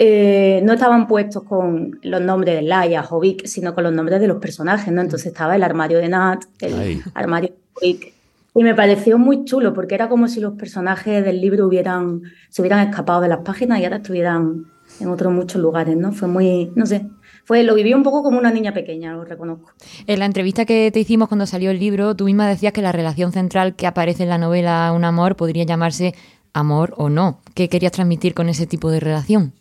eh, 0.00 0.60
no 0.64 0.72
estaban 0.72 1.06
puestos 1.06 1.44
con 1.44 2.00
los 2.02 2.20
nombres 2.20 2.56
de 2.56 2.62
Laia, 2.62 3.04
Jovic, 3.04 3.46
sino 3.46 3.72
con 3.72 3.84
los 3.84 3.92
nombres 3.92 4.18
de 4.20 4.26
los 4.26 4.38
personajes, 4.38 4.92
¿no? 4.92 5.00
Entonces 5.00 5.28
estaba 5.28 5.54
el 5.54 5.62
armario 5.62 5.98
de 5.98 6.08
Nat, 6.08 6.42
el 6.60 6.74
Ay. 6.76 7.00
armario 7.14 7.50
de 7.50 7.56
Jovic. 7.74 8.12
Y 8.56 8.64
me 8.64 8.74
pareció 8.74 9.16
muy 9.16 9.44
chulo 9.44 9.72
porque 9.72 9.94
era 9.94 10.08
como 10.08 10.26
si 10.26 10.40
los 10.40 10.54
personajes 10.54 11.24
del 11.24 11.40
libro 11.40 11.68
hubieran, 11.68 12.22
se 12.50 12.62
hubieran 12.62 12.88
escapado 12.88 13.20
de 13.20 13.28
las 13.28 13.38
páginas 13.44 13.78
y 13.78 13.84
ahora 13.84 13.98
estuvieran 13.98 14.64
en 15.00 15.08
otros 15.08 15.32
muchos 15.32 15.60
lugares, 15.60 15.96
¿no? 15.96 16.12
Fue 16.12 16.28
muy, 16.28 16.72
no 16.74 16.86
sé, 16.86 17.08
fue, 17.44 17.62
lo 17.64 17.74
viví 17.74 17.92
un 17.92 18.02
poco 18.02 18.22
como 18.22 18.38
una 18.38 18.50
niña 18.50 18.72
pequeña, 18.72 19.14
lo 19.14 19.24
reconozco. 19.24 19.72
En 20.06 20.18
la 20.18 20.26
entrevista 20.26 20.64
que 20.64 20.90
te 20.92 21.00
hicimos 21.00 21.28
cuando 21.28 21.46
salió 21.46 21.70
el 21.70 21.80
libro, 21.80 22.14
tú 22.14 22.26
misma 22.26 22.48
decías 22.48 22.72
que 22.72 22.82
la 22.82 22.92
relación 22.92 23.32
central 23.32 23.74
que 23.74 23.86
aparece 23.86 24.22
en 24.22 24.28
la 24.28 24.38
novela 24.38 24.92
Un 24.94 25.04
amor 25.04 25.36
podría 25.36 25.64
llamarse 25.64 26.14
amor 26.52 26.94
o 26.96 27.08
no. 27.08 27.40
¿Qué 27.54 27.68
querías 27.68 27.92
transmitir 27.92 28.34
con 28.34 28.48
ese 28.48 28.66
tipo 28.66 28.90
de 28.90 29.00
relación? 29.00 29.52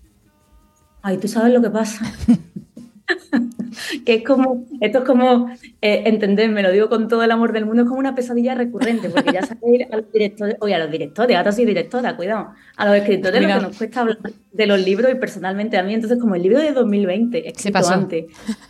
Ay, 1.01 1.17
tú 1.17 1.27
sabes 1.27 1.53
lo 1.53 1.61
que 1.61 1.69
pasa. 1.69 2.05
que 4.05 4.15
es 4.15 4.23
como, 4.23 4.65
esto 4.79 4.99
es 4.99 5.03
como, 5.03 5.49
eh, 5.81 6.03
entenderme, 6.05 6.61
lo 6.61 6.71
digo 6.71 6.89
con 6.89 7.07
todo 7.07 7.23
el 7.23 7.31
amor 7.31 7.51
del 7.51 7.65
mundo, 7.65 7.83
es 7.83 7.87
como 7.87 7.99
una 7.99 8.15
pesadilla 8.15 8.55
recurrente, 8.55 9.09
porque 9.09 9.31
ya 9.33 9.43
sabéis 9.43 9.91
a 9.91 9.97
los 9.97 10.11
directores, 10.11 10.55
oye, 10.59 10.75
a 10.75 10.79
los 10.79 10.91
directores, 10.91 11.37
ahora 11.37 11.51
soy 11.51 11.65
directora, 11.65 12.15
cuidado, 12.15 12.49
a 12.75 12.85
los 12.85 12.95
escritores 12.95 13.41
lo 13.41 13.47
que 13.47 13.53
nos 13.55 13.77
cuesta 13.77 14.01
hablar 14.01 14.17
de 14.51 14.67
los 14.67 14.79
libros 14.83 15.11
y 15.11 15.15
personalmente 15.15 15.77
a 15.77 15.83
mí, 15.83 15.93
entonces 15.93 16.19
como 16.19 16.35
el 16.35 16.43
libro 16.43 16.59
de 16.59 16.71
2020, 16.71 17.49
escrito 17.49 17.73
pasó. 17.73 17.93
antes, 17.93 18.25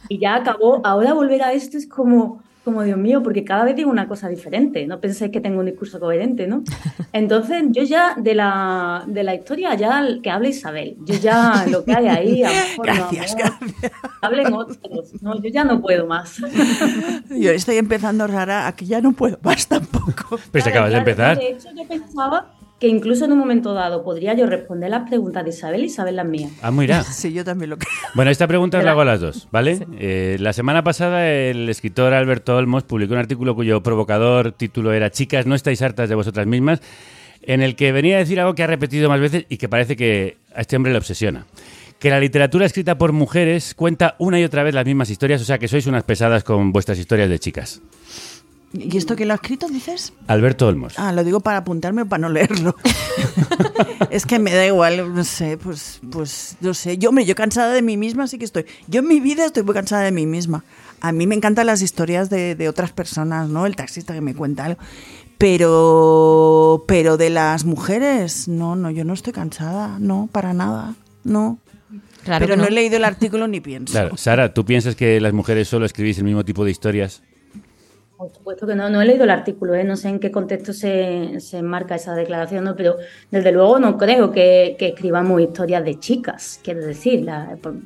y 0.09 0.19
ya 0.19 0.35
acabó, 0.35 0.81
ahora 0.85 1.13
volver 1.13 1.43
a 1.43 1.53
esto 1.53 1.77
es 1.77 1.87
como, 1.87 2.43
como 2.63 2.83
Dios 2.83 2.97
mío, 2.97 3.23
porque 3.23 3.43
cada 3.43 3.63
vez 3.63 3.75
digo 3.75 3.89
una 3.89 4.07
cosa 4.07 4.29
diferente, 4.29 4.85
no 4.85 4.99
penséis 4.99 5.31
que 5.31 5.41
tengo 5.41 5.59
un 5.59 5.65
discurso 5.65 5.99
coherente, 5.99 6.47
¿no? 6.47 6.63
Entonces 7.13 7.63
yo 7.69 7.83
ya 7.83 8.15
de 8.15 8.35
la, 8.35 9.03
de 9.07 9.23
la 9.23 9.33
historia 9.35 9.73
ya 9.75 10.03
que 10.21 10.29
hable 10.29 10.49
Isabel, 10.49 10.95
yo 11.03 11.15
ya 11.15 11.65
lo 11.69 11.83
que 11.83 11.93
hay 11.93 12.07
ahí, 12.07 12.43
a 12.43 12.49
lo 12.49 12.55
mejor 12.77 12.87
no, 12.87 12.93
Gracias, 13.09 13.35
hablen 14.21 14.53
otros, 14.53 15.21
no, 15.21 15.41
yo 15.41 15.49
ya 15.49 15.63
no 15.63 15.81
puedo 15.81 16.05
más. 16.05 16.37
Yo 17.29 17.51
estoy 17.51 17.77
empezando 17.77 18.27
rara 18.27 18.67
a 18.67 18.75
que 18.75 18.85
ya 18.85 19.01
no 19.01 19.13
puedo 19.13 19.37
más 19.41 19.67
tampoco. 19.67 20.39
Pero 20.51 20.63
si 20.63 20.69
acabas 20.69 20.91
de 20.91 21.01
Claro, 21.03 21.09
empezar. 21.09 21.37
De 21.37 21.49
hecho, 21.49 21.69
yo 21.75 21.87
pensaba 21.87 22.53
que 22.81 22.87
incluso 22.87 23.25
en 23.25 23.31
un 23.31 23.37
momento 23.37 23.75
dado 23.75 24.03
podría 24.03 24.33
yo 24.33 24.47
responder 24.47 24.89
las 24.89 25.07
preguntas 25.07 25.43
de 25.43 25.51
Isabel 25.51 25.83
y 25.83 25.85
Isabel 25.85 26.15
las 26.15 26.25
mías. 26.25 26.51
Ah, 26.63 26.71
mira. 26.71 27.03
Sí, 27.11 27.31
yo 27.31 27.45
también 27.45 27.69
lo 27.69 27.77
creo. 27.77 27.91
Bueno, 28.15 28.31
esta 28.31 28.47
pregunta 28.47 28.79
os 28.79 28.83
la 28.83 28.91
hago 28.91 29.01
a 29.01 29.05
las 29.05 29.21
dos, 29.21 29.47
¿vale? 29.51 29.85
Eh, 29.99 30.37
la 30.39 30.51
semana 30.51 30.83
pasada 30.83 31.29
el 31.29 31.69
escritor 31.69 32.15
Alberto 32.15 32.57
Olmos 32.57 32.83
publicó 32.83 33.13
un 33.13 33.19
artículo 33.19 33.53
cuyo 33.53 33.83
provocador 33.83 34.51
título 34.53 34.93
era 34.93 35.11
Chicas, 35.11 35.45
no 35.45 35.53
estáis 35.53 35.79
hartas 35.83 36.09
de 36.09 36.15
vosotras 36.15 36.47
mismas, 36.47 36.81
en 37.43 37.61
el 37.61 37.75
que 37.75 37.91
venía 37.91 38.15
a 38.15 38.19
decir 38.19 38.39
algo 38.39 38.55
que 38.55 38.63
ha 38.63 38.67
repetido 38.67 39.09
más 39.09 39.19
veces 39.19 39.45
y 39.47 39.57
que 39.57 39.69
parece 39.69 39.95
que 39.95 40.37
a 40.55 40.61
este 40.61 40.75
hombre 40.75 40.91
le 40.91 40.97
obsesiona. 40.97 41.45
Que 41.99 42.09
la 42.09 42.19
literatura 42.19 42.65
escrita 42.65 42.97
por 42.97 43.11
mujeres 43.11 43.75
cuenta 43.75 44.15
una 44.17 44.39
y 44.39 44.43
otra 44.43 44.63
vez 44.63 44.73
las 44.73 44.87
mismas 44.87 45.11
historias, 45.11 45.39
o 45.39 45.45
sea 45.45 45.59
que 45.59 45.67
sois 45.67 45.85
unas 45.85 46.03
pesadas 46.03 46.43
con 46.43 46.71
vuestras 46.71 46.97
historias 46.97 47.29
de 47.29 47.37
chicas. 47.37 47.79
¿Y 48.73 48.97
esto 48.97 49.15
quién 49.15 49.27
lo 49.27 49.33
ha 49.33 49.35
escrito, 49.35 49.67
dices? 49.67 50.13
Alberto 50.27 50.67
Olmos. 50.67 50.93
Ah, 50.97 51.11
lo 51.11 51.23
digo 51.23 51.41
para 51.41 51.57
apuntarme 51.57 52.03
o 52.03 52.05
para 52.05 52.21
no 52.21 52.29
leerlo. 52.29 52.75
es 54.09 54.25
que 54.25 54.39
me 54.39 54.53
da 54.53 54.65
igual, 54.65 55.13
no 55.13 55.23
sé, 55.25 55.57
pues, 55.57 55.99
pues, 56.09 56.55
no 56.61 56.73
sé. 56.73 56.97
Yo, 56.97 57.09
hombre, 57.09 57.25
yo 57.25 57.35
cansada 57.35 57.73
de 57.73 57.81
mí 57.81 57.97
misma 57.97 58.27
sí 58.27 58.37
que 58.37 58.45
estoy. 58.45 58.65
Yo 58.87 59.01
en 59.01 59.07
mi 59.07 59.19
vida 59.19 59.45
estoy 59.45 59.63
muy 59.63 59.73
cansada 59.73 60.03
de 60.03 60.11
mí 60.11 60.25
misma. 60.25 60.63
A 61.01 61.11
mí 61.11 61.27
me 61.27 61.35
encantan 61.35 61.65
las 61.65 61.81
historias 61.81 62.29
de, 62.29 62.55
de 62.55 62.69
otras 62.69 62.91
personas, 62.91 63.49
¿no? 63.49 63.65
El 63.65 63.75
taxista 63.75 64.13
que 64.13 64.21
me 64.21 64.35
cuenta 64.35 64.65
algo. 64.65 64.79
Pero, 65.37 66.85
pero 66.87 67.17
de 67.17 67.31
las 67.31 67.65
mujeres, 67.65 68.47
no, 68.47 68.75
no, 68.75 68.91
yo 68.91 69.03
no 69.03 69.13
estoy 69.13 69.33
cansada, 69.33 69.97
no, 69.99 70.29
para 70.31 70.53
nada, 70.53 70.93
no. 71.23 71.57
Claro 72.23 72.45
pero 72.45 72.53
que 72.53 72.57
no. 72.57 72.63
no. 72.63 72.69
he 72.69 72.71
leído 72.71 72.97
el 72.97 73.03
artículo 73.03 73.47
ni 73.47 73.59
pienso. 73.59 73.91
Claro, 73.91 74.15
Sara, 74.15 74.53
¿tú 74.53 74.63
piensas 74.63 74.95
que 74.95 75.19
las 75.19 75.33
mujeres 75.33 75.67
solo 75.67 75.85
escribís 75.85 76.19
el 76.19 76.25
mismo 76.25 76.45
tipo 76.45 76.63
de 76.63 76.71
historias? 76.71 77.23
Por 78.21 78.31
supuesto 78.31 78.67
que 78.67 78.75
no, 78.75 78.87
no 78.87 79.01
he 79.01 79.05
leído 79.05 79.23
el 79.23 79.31
artículo, 79.31 79.73
¿eh? 79.73 79.83
no 79.83 79.95
sé 79.97 80.09
en 80.09 80.19
qué 80.19 80.29
contexto 80.29 80.73
se, 80.73 81.39
se 81.39 81.57
enmarca 81.57 81.95
esa 81.95 82.13
declaración, 82.13 82.63
¿no? 82.63 82.75
pero 82.75 82.97
desde 83.31 83.51
luego 83.51 83.79
no 83.79 83.97
creo 83.97 84.31
que, 84.31 84.75
que 84.77 84.89
escribamos 84.89 85.41
historias 85.41 85.83
de 85.83 85.99
chicas, 85.99 86.59
quiero 86.63 86.85
decir, 86.85 87.25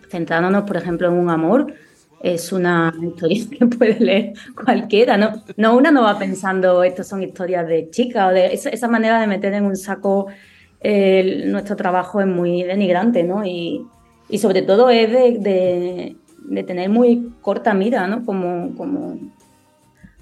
centrándonos, 0.10 0.66
por 0.66 0.76
ejemplo, 0.76 1.08
en 1.08 1.14
un 1.14 1.30
amor, 1.30 1.74
es 2.22 2.52
una 2.52 2.94
historia 3.02 3.46
que 3.60 3.66
puede 3.66 3.98
leer 3.98 4.34
cualquiera, 4.62 5.16
¿no? 5.16 5.42
No, 5.56 5.78
una 5.78 5.90
no 5.92 6.02
va 6.04 6.20
pensando, 6.20 6.84
estas 6.84 7.08
son 7.08 7.24
historias 7.24 7.66
de 7.66 7.90
chicas, 7.90 8.30
o 8.30 8.34
de 8.34 8.54
esa, 8.54 8.88
manera 8.90 9.22
de 9.22 9.28
meter 9.28 9.54
en 9.54 9.64
un 9.64 9.78
saco 9.78 10.28
nuestro 11.46 11.76
trabajo 11.76 12.20
es 12.22 12.28
muy 12.28 12.64
denigrante, 12.64 13.24
¿no? 13.24 13.46
Y, 13.46 13.90
y 14.28 14.38
sobre 14.40 14.62
todo 14.64 14.90
es 14.90 15.10
de, 15.12 15.38
de- 15.40 16.18
de 16.48 16.64
tener 16.64 16.90
muy 16.90 17.34
corta 17.42 17.74
mira, 17.74 18.08
¿no? 18.08 18.24
Como, 18.24 18.76
como, 18.76 19.18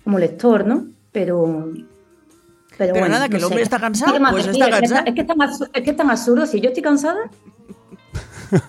como 0.04 0.20
lector, 0.20 0.66
¿no? 0.66 0.86
Pero. 1.12 1.72
Pero, 2.76 2.93
Pero 2.93 2.93
bueno, 2.93 3.10
nada, 3.10 3.28
que 3.28 3.34
no 3.34 3.38
el 3.38 3.43
hombre 3.43 3.60
sé. 3.60 3.64
está 3.64 3.80
cansado, 3.80 4.14
¿Qué 4.14 4.20
más 4.20 4.32
pues 4.32 4.47
está 4.47 4.66
Es 4.66 4.66
que 4.66 4.72
cansado. 4.80 5.04
Es 5.06 5.14
que, 5.14 5.22
es 5.22 5.28
tan 5.28 5.41
absurdo, 5.41 5.72
es 5.74 5.84
que 5.84 5.89
es 5.91 5.95
tan 5.97 6.10
absurdo. 6.10 6.45
Si 6.47 6.60
yo 6.62 6.70
estoy 6.70 6.84
cansada. 6.84 7.20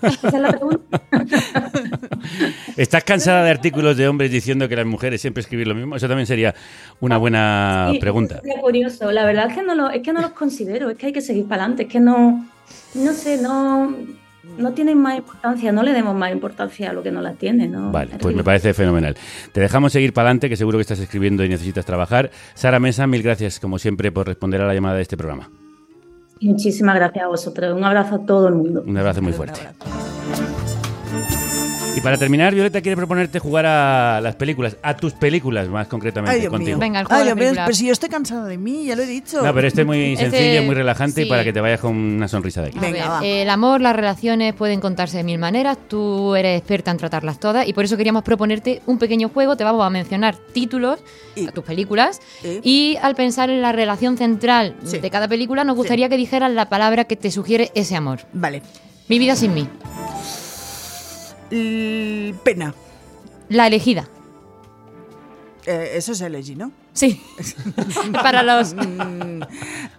Esa 0.02 0.28
es 0.28 0.34
la 0.34 0.48
pregunta. 0.50 1.00
¿Estás 2.76 3.04
cansada 3.04 3.44
de 3.44 3.50
artículos 3.50 3.96
de 3.96 4.08
hombres 4.08 4.30
diciendo 4.30 4.68
que 4.68 4.76
las 4.76 4.86
mujeres 4.86 5.20
siempre 5.20 5.42
escriben 5.42 5.68
lo 5.68 5.74
mismo? 5.74 5.96
Eso 5.96 6.08
también 6.08 6.26
sería 6.26 6.54
una 7.00 7.18
buena 7.18 7.88
Sí, 7.92 7.98
pregunta. 7.98 8.40
Sería 8.40 8.60
curioso. 8.60 9.10
La 9.12 9.24
verdad 9.26 9.48
es 9.50 9.56
que, 9.56 9.62
no 9.62 9.74
lo, 9.74 9.90
es 9.90 10.02
que 10.02 10.12
no 10.12 10.20
los 10.22 10.30
considero. 10.30 10.90
Es 10.90 10.96
que 10.96 11.06
hay 11.06 11.12
que 11.12 11.20
seguir 11.20 11.46
para 11.46 11.62
adelante. 11.64 11.82
Es 11.84 11.88
que 11.90 12.00
no. 12.00 12.46
No 12.94 13.12
sé, 13.12 13.40
no. 13.42 13.94
No 14.58 14.72
tienen 14.72 14.98
más 14.98 15.16
importancia. 15.16 15.72
No 15.72 15.82
le 15.82 15.92
demos 15.92 16.14
más 16.14 16.32
importancia 16.32 16.90
a 16.90 16.92
lo 16.92 17.02
que 17.02 17.10
no 17.10 17.20
la 17.20 17.32
tiene, 17.32 17.66
¿no? 17.66 17.90
Vale, 17.90 18.12
Es 18.12 18.18
pues 18.18 18.36
me 18.36 18.44
parece 18.44 18.72
fenomenal. 18.72 19.16
Te 19.52 19.60
dejamos 19.60 19.92
seguir 19.92 20.12
para 20.12 20.28
adelante, 20.28 20.48
que 20.48 20.56
seguro 20.56 20.78
que 20.78 20.82
estás 20.82 21.00
escribiendo 21.00 21.44
y 21.44 21.48
necesitas 21.48 21.84
trabajar. 21.84 22.30
Sara 22.54 22.78
Mesa, 22.78 23.06
mil 23.06 23.22
gracias, 23.22 23.58
como 23.58 23.78
siempre, 23.78 24.12
por 24.12 24.26
responder 24.26 24.60
a 24.60 24.66
la 24.66 24.74
llamada 24.74 24.96
de 24.96 25.02
este 25.02 25.16
programa. 25.16 25.50
Muchísimas 26.40 26.94
gracias 26.96 27.24
a 27.24 27.28
vosotros. 27.28 27.76
Un 27.76 27.84
abrazo 27.84 28.16
a 28.16 28.26
todo 28.26 28.48
el 28.48 28.54
mundo. 28.54 28.84
Un 28.86 28.96
abrazo 28.96 29.22
muy 29.22 29.32
fuerte. 29.32 29.60
Y 31.96 32.00
para 32.00 32.18
terminar, 32.18 32.52
Violeta 32.52 32.80
quiere 32.80 32.96
proponerte 32.96 33.38
jugar 33.38 33.66
a 33.66 34.20
las 34.20 34.34
películas, 34.34 34.76
a 34.82 34.96
tus 34.96 35.12
películas 35.12 35.68
más 35.68 35.86
concretamente 35.86 36.34
Ay, 36.34 36.40
Dios 36.40 36.50
contigo. 36.50 36.76
mío. 36.76 36.78
Venga, 36.80 36.98
el 37.00 37.06
juego 37.06 37.22
Ay, 37.22 37.28
de 37.28 37.34
Dios 37.36 37.52
mío, 37.54 37.62
pero 37.64 37.74
si 37.76 37.86
yo 37.86 37.92
estoy 37.92 38.08
cansada 38.08 38.46
de 38.48 38.58
mí, 38.58 38.84
ya 38.86 38.96
lo 38.96 39.02
he 39.02 39.06
dicho. 39.06 39.40
No, 39.42 39.54
pero 39.54 39.68
este 39.68 39.82
es 39.82 39.86
muy 39.86 40.14
Este- 40.14 40.30
sencillo, 40.30 40.62
muy 40.64 40.74
relajante 40.74 41.22
y 41.22 41.26
para 41.26 41.44
que 41.44 41.52
te 41.52 41.60
vayas 41.60 41.78
con 41.78 41.96
una 41.96 42.26
sonrisa 42.26 42.62
de 42.62 42.68
aquí. 42.68 42.78
A 42.78 43.20
ver, 43.20 43.24
el 43.42 43.48
amor, 43.48 43.80
las 43.80 43.94
relaciones 43.94 44.54
pueden 44.54 44.80
contarse 44.80 45.18
de 45.18 45.22
mil 45.24 45.38
maneras. 45.38 45.78
Tú 45.88 46.34
eres 46.34 46.58
experta 46.58 46.90
en 46.90 46.96
tratarlas 46.96 47.38
todas 47.38 47.66
y 47.68 47.72
por 47.72 47.84
eso 47.84 47.96
queríamos 47.96 48.24
proponerte 48.24 48.82
un 48.86 48.98
pequeño 48.98 49.28
juego. 49.28 49.56
Te 49.56 49.62
vamos 49.62 49.86
a 49.86 49.90
mencionar 49.90 50.36
títulos 50.36 50.98
a 51.46 51.52
tus 51.52 51.62
películas 51.64 52.20
y 52.64 52.98
al 53.02 53.14
pensar 53.14 53.50
en 53.50 53.62
la 53.62 53.70
relación 53.70 54.18
central 54.18 54.74
de 54.82 55.10
cada 55.10 55.28
película, 55.28 55.62
nos 55.62 55.76
gustaría 55.76 56.08
que 56.08 56.16
dijeras 56.16 56.50
la 56.50 56.68
palabra 56.68 57.04
que 57.04 57.14
te 57.14 57.30
sugiere 57.30 57.70
ese 57.76 57.94
amor. 57.94 58.18
Vale. 58.32 58.62
Mi 59.08 59.18
vida 59.20 59.36
sin 59.36 59.54
mí. 59.54 59.68
Pena. 62.42 62.74
La 63.48 63.66
elegida. 63.66 64.08
Eh, 65.66 65.92
eso 65.94 66.12
es 66.12 66.20
elegí, 66.20 66.54
¿no? 66.54 66.72
Sí. 66.92 67.22
Para 68.12 68.42
los. 68.42 68.74
Mm, 68.74 69.42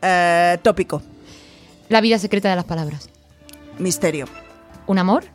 eh, 0.02 0.58
tópico. 0.62 1.02
La 1.90 2.02
vida 2.02 2.20
secreta 2.20 2.50
de 2.50 2.56
las 2.56 2.66
palabras. 2.66 3.10
Misterio. 3.80 4.28
¿Un 4.88 5.00
amor? 5.00 5.26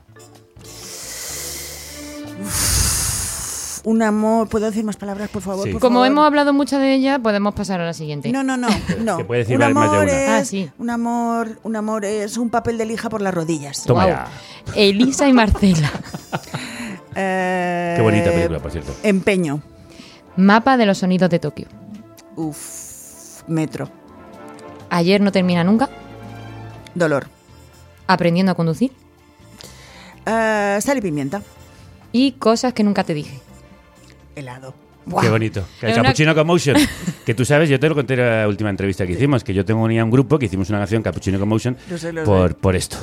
Un 3.85 4.03
amor. 4.03 4.49
¿Puedo 4.49 4.67
decir 4.67 4.85
más 4.85 4.97
palabras, 4.97 5.29
por 5.31 5.41
favor? 5.43 5.71
por 5.71 5.81
Como 5.81 5.95
favor? 6.01 6.07
hemos 6.07 6.27
hablado 6.27 6.53
mucho 6.53 6.79
de 6.79 6.93
ella, 6.95 7.19
podemos 7.19 7.55
pasar 7.55 7.81
a 7.81 7.87
la 7.87 7.95
siguiente. 7.95 8.31
No, 8.31 8.43
no, 8.43 8.57
no, 8.57 8.69
no. 9.01 9.17
que 9.17 9.25
puede 9.25 9.41
decir 9.41 9.57
un 9.57 9.73
más 9.73 9.91
de 9.91 9.97
amor 9.97 10.05
una. 10.05 10.13
es 10.13 10.29
Ah, 10.29 10.45
sí. 10.45 10.71
un 10.79 10.91
amor, 10.91 11.59
un 11.63 11.77
amor 11.77 12.05
es 12.05 12.37
un 12.37 12.51
papel 12.51 12.77
de 12.79 12.87
lija 12.87 13.09
por 13.09 13.23
las 13.23 13.33
rodillas. 13.33 13.85
Toma 13.85 14.07
ya. 14.07 14.29
Elisa 14.75 15.29
y 15.29 15.33
Marcela. 15.33 15.91
Eh, 17.17 17.95
Qué 17.97 18.03
bonita 18.03 18.31
película, 18.31 18.61
por 18.61 18.71
cierto. 18.71 18.95
Empeño. 19.03 19.61
Mapa 20.37 20.77
de 20.77 20.87
los 20.87 20.99
sonidos 20.99 21.29
de 21.29 21.41
Tokio. 21.41 21.67
Uf. 22.37 23.43
Metro. 23.49 23.91
Ayer 24.91 25.21
no 25.21 25.33
termina 25.33 25.65
nunca. 25.65 25.91
Dolor. 26.95 27.27
Aprendiendo 28.07 28.53
a 28.53 28.55
conducir. 28.55 28.93
Eh, 30.25 30.79
sal 30.81 30.99
y 30.99 31.01
pimienta. 31.01 31.43
Y 32.13 32.33
cosas 32.33 32.73
que 32.75 32.85
nunca 32.85 33.03
te 33.03 33.13
dije. 33.15 33.41
Helado. 34.41 34.75
Qué 35.21 35.29
bonito. 35.31 35.65
El 35.81 35.89
Es 35.91 35.95
una- 35.95 36.03
Cappuccino 36.05 36.35
Commotion. 36.35 36.77
Que 37.25 37.35
tú 37.35 37.45
sabes, 37.45 37.69
yo 37.69 37.79
te 37.79 37.89
lo 37.89 37.95
conté 37.95 38.15
en 38.15 38.21
la 38.21 38.49
última 38.49 38.71
entrevista 38.71 39.07
que 39.07 39.13
hicimos, 39.13 39.45
que 39.45 39.55
yo 39.55 39.65
tengo 39.65 39.83
unía 39.83 40.05
un 40.05 40.11
grupo 40.11 40.39
que 40.39 40.47
hicimos 40.47 40.69
una 40.71 40.79
canción 40.79 41.03
Cappuccino 41.03 41.39
Commotion 41.39 41.77
por, 42.25 42.57
por 42.57 42.75
esto. 42.77 42.97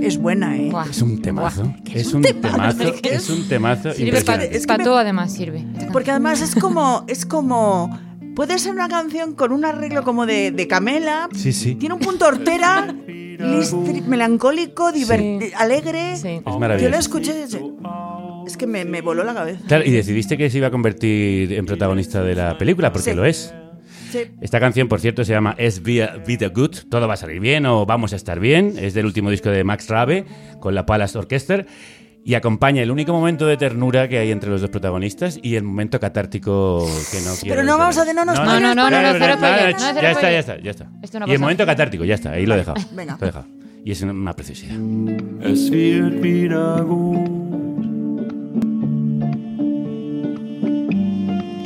Es 0.00 0.18
buena, 0.18 0.56
¿eh? 0.56 0.68
Buah. 0.70 0.86
Es 0.90 1.00
un 1.00 1.22
temazo. 1.22 1.72
Es 1.92 2.12
un 2.12 2.22
temazo. 2.22 2.82
Es 3.02 3.30
un 3.30 3.48
temazo. 3.48 3.92
Sirve 3.92 4.22
para 4.22 4.44
impresionante. 4.44 4.84
todo, 4.84 4.98
además 4.98 5.32
sirve. 5.32 5.64
Porque 5.92 6.10
además 6.10 6.40
es 6.40 6.54
como, 6.54 7.04
es 7.08 7.24
como, 7.24 7.98
puede 8.34 8.58
ser 8.58 8.72
una 8.72 8.88
canción 8.88 9.34
con 9.34 9.52
un 9.52 9.64
arreglo 9.64 10.02
como 10.02 10.26
de, 10.26 10.50
de 10.50 10.66
Camela. 10.66 11.28
Sí, 11.34 11.52
sí. 11.52 11.76
Tiene 11.76 11.94
un 11.94 12.00
punto 12.00 12.26
hortera, 12.26 12.86
listri- 13.06 14.04
melancólico, 14.04 14.90
diverti- 14.92 15.52
alegre. 15.56 16.12
Es 16.14 16.22
Yo 16.24 16.58
maravilloso. 16.58 16.90
la 16.90 16.98
escuché 16.98 17.38
y 17.38 17.46
dije, 17.46 17.71
es 18.46 18.56
que 18.56 18.66
me, 18.66 18.84
me 18.84 19.00
voló 19.00 19.24
la 19.24 19.34
cabeza. 19.34 19.60
Claro, 19.66 19.84
y 19.84 19.90
decidiste 19.90 20.36
que 20.36 20.50
se 20.50 20.58
iba 20.58 20.68
a 20.68 20.70
convertir 20.70 21.52
en 21.52 21.66
protagonista 21.66 22.22
de 22.22 22.34
la 22.34 22.56
película, 22.58 22.92
porque 22.92 23.10
Sí. 23.10 23.16
lo 23.16 23.24
es. 23.24 23.54
Sí. 24.10 24.18
Esta 24.42 24.60
canción, 24.60 24.88
por 24.88 25.00
cierto, 25.00 25.24
se 25.24 25.32
llama 25.32 25.54
Es 25.56 25.82
Via 25.82 26.16
Vida 26.26 26.48
Good, 26.48 26.76
todo 26.90 27.08
va 27.08 27.14
a 27.14 27.16
salir 27.16 27.40
bien 27.40 27.64
o 27.66 27.86
vamos 27.86 28.12
a 28.12 28.16
estar 28.16 28.40
bien. 28.40 28.74
Es 28.78 28.92
del 28.94 29.06
último 29.06 29.30
disco 29.30 29.48
de 29.48 29.64
Max 29.64 29.88
Rabe 29.88 30.26
con 30.60 30.74
la 30.74 30.84
Palace 30.84 31.16
Orchestra. 31.18 31.64
y 32.24 32.34
acompaña 32.34 32.82
el 32.82 32.90
único 32.92 33.12
momento 33.12 33.46
de 33.48 33.56
ternura 33.56 34.06
que 34.08 34.16
hay 34.18 34.30
entre 34.30 34.48
los 34.48 34.60
dos 34.60 34.70
protagonistas 34.70 35.40
y 35.42 35.56
el 35.56 35.64
momento 35.64 35.98
catártico 35.98 36.86
que 37.10 37.20
no 37.20 37.32
quiero. 37.40 37.56
Pero 37.56 37.64
no 37.64 37.76
vamos 37.78 37.98
a 37.98 38.04
no 38.12 38.24
nos 38.24 38.38
No, 38.38 38.60
no, 38.60 38.74
no, 38.76 38.90
no, 38.90 39.02
no, 39.02 39.12
cero 39.18 39.36
Ya 39.40 40.10
está, 40.12 40.30
ya 40.30 40.38
está, 40.38 40.60
ya 40.60 40.70
está. 40.70 40.88
Y 41.26 41.32
el 41.32 41.40
momento 41.40 41.66
catártico, 41.66 42.04
ya 42.04 42.14
está, 42.14 42.30
ahí 42.32 42.46
lo 42.46 42.54
he 42.54 42.58
dejado. 42.58 42.80
Venga. 42.92 43.16
Lo 43.18 43.24
he 43.24 43.26
dejado. 43.26 43.46
Y 43.84 43.90
es 43.90 44.02
una 44.02 44.34
preciosidad. 44.34 44.76
Es 45.42 45.68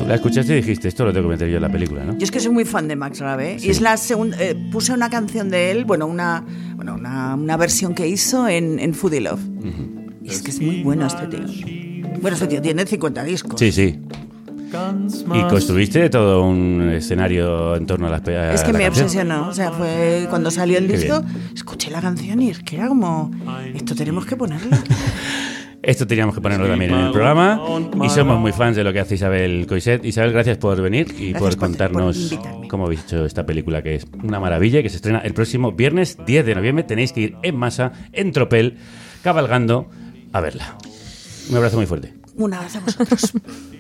la 0.07 0.15
escuchaste 0.17 0.53
y 0.53 0.57
dijiste, 0.57 0.89
esto 0.89 1.05
lo 1.05 1.13
tengo 1.13 1.29
que 1.29 1.35
meter 1.35 1.49
yo 1.49 1.57
en 1.57 1.63
la 1.63 1.69
película, 1.71 2.05
¿no? 2.05 2.13
Yo 2.19 2.25
es 2.25 2.31
que 2.31 2.41
soy 2.41 2.53
muy 2.53 2.65
fan 2.65 2.89
de 2.89 2.97
Max 2.97 3.21
Grave. 3.21 3.59
Sí. 3.59 3.69
Y 3.69 3.71
es 3.71 3.81
la 3.81 3.97
segunda. 3.97 4.37
eh, 4.41 4.55
puse 4.71 4.93
una 4.93 5.11
canción 5.11 5.51
de 5.51 5.71
él, 5.71 5.85
bueno, 5.85 6.07
una, 6.07 6.45
bueno, 6.77 6.95
una, 6.95 7.35
una 7.35 7.57
versión 7.57 7.95
que 7.95 8.07
hizo 8.07 8.49
en, 8.49 8.79
en 8.79 8.95
Foodie 8.95 9.21
Love. 9.21 9.41
Y 10.23 10.29
es 10.31 10.43
que 10.43 10.51
es 10.51 10.61
muy 10.61 10.83
bueno 10.83 11.07
este 11.07 11.27
tío. 11.27 11.41
Bueno, 12.21 12.35
este 12.35 12.47
tío 12.47 12.63
tiene 12.63 12.85
50 12.87 13.25
discos. 13.25 13.59
Sí, 13.61 13.71
sí. 13.73 13.99
Y 15.35 15.43
construiste 15.49 16.11
todo 16.11 16.43
un 16.45 16.91
escenario 16.93 17.77
en 17.77 17.87
torno 17.87 18.09
a 18.09 18.11
las 18.11 18.21
pe- 18.21 18.37
a 18.37 18.53
Es 18.53 18.63
que 18.63 18.73
me 18.73 18.81
canción. 18.85 19.05
obsesionó. 19.07 19.49
O 19.49 19.55
sea, 19.55 19.71
fue 19.71 20.27
cuando 20.29 20.51
salió 20.51 20.77
el 20.79 20.89
disco, 20.89 21.23
escuché 21.55 21.91
la 21.91 22.01
canción 22.03 22.43
y 22.43 22.51
es 22.51 22.59
que 22.59 22.77
era 22.77 22.89
como. 22.89 23.31
Esto 23.75 23.95
tenemos 23.95 24.27
que 24.27 24.37
ponerlo. 24.37 24.77
Esto 25.83 26.07
teníamos 26.07 26.35
que 26.35 26.41
ponerlo 26.41 26.67
también 26.67 26.93
en 26.93 26.99
el 27.01 27.13
programa 27.13 27.61
y 28.05 28.09
somos 28.11 28.41
muy 28.41 28.53
fans 28.53 28.75
de 28.77 28.83
lo 28.83 28.93
que 28.93 29.01
hace 29.01 29.15
Isabel 29.15 29.67
Coiset. 29.69 30.05
Isabel, 30.05 30.33
gracias 30.33 30.59
por 30.59 30.81
venir 30.83 31.07
y 31.17 31.31
Gracias 31.31 31.39
por 31.41 31.51
por- 31.51 31.59
contarnos 31.59 32.35
por 32.35 32.69
cómo 32.69 32.87
habéis 32.87 33.05
hecho 33.05 33.25
esta 33.25 33.47
película 33.47 33.83
que 33.83 33.95
es 33.97 34.07
una 34.25 34.41
maravilla 34.41 34.81
y 34.81 34.83
que 34.83 34.89
se 34.91 34.97
estrena 34.97 35.21
el 35.21 35.33
próximo 35.33 35.73
viernes 35.73 36.19
10 36.27 36.45
de 36.45 36.55
noviembre. 36.57 36.83
Tenéis 36.85 37.13
que 37.13 37.21
ir 37.21 37.37
en 37.43 37.57
masa, 37.57 37.93
en 38.13 38.33
tropel, 38.33 38.79
cabalgando 39.23 39.89
a 40.33 40.41
verla. 40.41 40.77
Un 41.51 41.57
abrazo 41.57 41.77
muy 41.77 41.87
fuerte. 41.87 42.15
Una 42.37 42.61
vez 42.61 42.75
a 42.77 42.81
vosotros. 42.81 43.33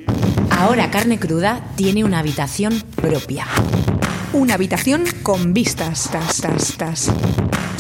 Ahora 0.51 0.91
Carne 0.91 1.19
Cruda 1.19 1.61
tiene 1.77 2.05
una 2.05 2.21
habitación 2.21 2.81
propia. 2.95 3.47
Una 4.37 4.55
habitación 4.55 5.05
con 5.23 5.53
vistas. 5.55 6.09
Tas, 6.13 6.41
tas, 6.41 6.75
tas. 6.77 7.11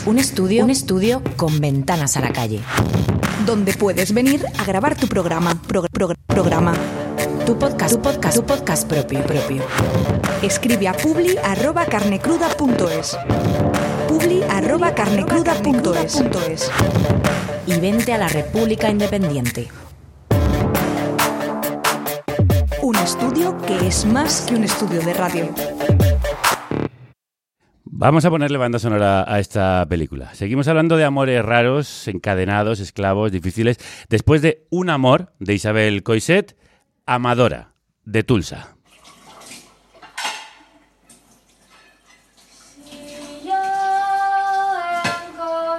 Un 0.06 0.18
estudio, 0.18 0.64
un 0.64 0.70
estudio 0.70 1.22
con 1.36 1.60
ventanas 1.60 2.16
a 2.16 2.20
la 2.20 2.32
calle. 2.32 2.60
Donde 3.44 3.74
puedes 3.74 4.12
venir 4.12 4.44
a 4.58 4.64
grabar 4.64 4.96
tu 4.96 5.06
programa. 5.06 5.54
Pro- 5.66 5.82
pro- 5.92 6.14
programa. 6.26 6.72
Tu 7.44 7.58
podcast, 7.58 7.94
tu 7.94 8.02
podcast, 8.02 8.36
tu 8.36 8.44
podcast 8.44 8.88
propio, 8.88 9.22
propio. 9.22 9.62
Escribe 10.42 10.88
a 10.88 10.92
publi 10.94 11.36
arroba 11.44 11.84
carnecruda.es. 11.86 13.16
Publi 14.08 14.42
arroba 14.50 14.94
carnecruda.es. 14.94 16.70
Y 17.66 17.80
vente 17.80 18.12
a 18.12 18.18
la 18.18 18.28
República 18.28 18.90
Independiente. 18.90 19.68
Un 22.82 22.96
estudio 22.96 23.56
que 23.66 23.86
es 23.88 24.04
más 24.06 24.42
que 24.42 24.54
un 24.54 24.64
estudio 24.64 25.00
de 25.00 25.12
radio. 25.12 25.48
Vamos 27.98 28.26
a 28.26 28.30
ponerle 28.30 28.58
banda 28.58 28.78
sonora 28.78 29.24
a 29.26 29.40
esta 29.40 29.86
película. 29.88 30.34
Seguimos 30.34 30.68
hablando 30.68 30.98
de 30.98 31.04
amores 31.04 31.42
raros, 31.42 32.06
encadenados, 32.08 32.78
esclavos, 32.78 33.32
difíciles. 33.32 33.78
Después 34.10 34.42
de 34.42 34.66
Un 34.68 34.90
amor 34.90 35.32
de 35.38 35.54
Isabel 35.54 36.02
Coiset, 36.02 36.58
Amadora 37.06 37.72
de 38.04 38.22
Tulsa. 38.22 38.75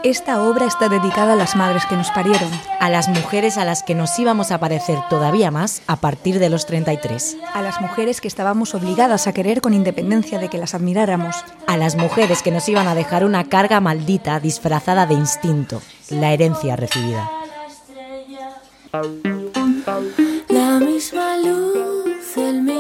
Esta 0.08 0.42
obra 0.42 0.66
está 0.66 0.88
dedicada 0.88 1.34
a 1.34 1.36
las 1.36 1.58
madres 1.58 1.86
que 1.86 1.98
nos 1.98 2.12
parieron, 2.12 2.50
A 2.80 2.90
las 2.90 3.10
mujeres 3.10 3.58
a 3.58 3.66
las 3.66 3.84
que 3.84 3.94
nos 3.94 4.18
íbamos 4.18 4.52
a 4.52 4.58
parecer 4.58 4.98
todavía 5.10 5.52
más 5.52 5.82
a 5.86 5.98
partir 5.98 6.40
de 6.40 6.50
los 6.50 6.66
33. 6.66 7.36
a 7.54 7.62
las 7.62 7.82
mujeres 7.82 8.22
que 8.22 8.30
estábamos 8.30 8.74
obligadas 8.74 9.28
a 9.28 9.34
querer 9.34 9.60
con 9.60 9.74
independencia 9.74 10.40
de 10.40 10.48
que 10.48 10.58
las 10.58 10.74
admiráramos, 10.74 11.36
A 11.68 11.76
las 11.76 11.98
mujeres 11.98 12.42
que 12.42 12.52
nos 12.52 12.70
iban 12.70 12.88
a 12.88 12.96
dejar 12.96 13.26
una 13.26 13.50
carga 13.50 13.82
maldita 13.82 14.40
disfrazada 14.40 15.08
de 15.08 15.16
instinto, 15.16 15.82
la 16.10 16.32
herencia 16.32 16.78
recibida. 16.78 17.30
La 20.48 20.80
misma 20.80 21.36
luz, 21.36 21.97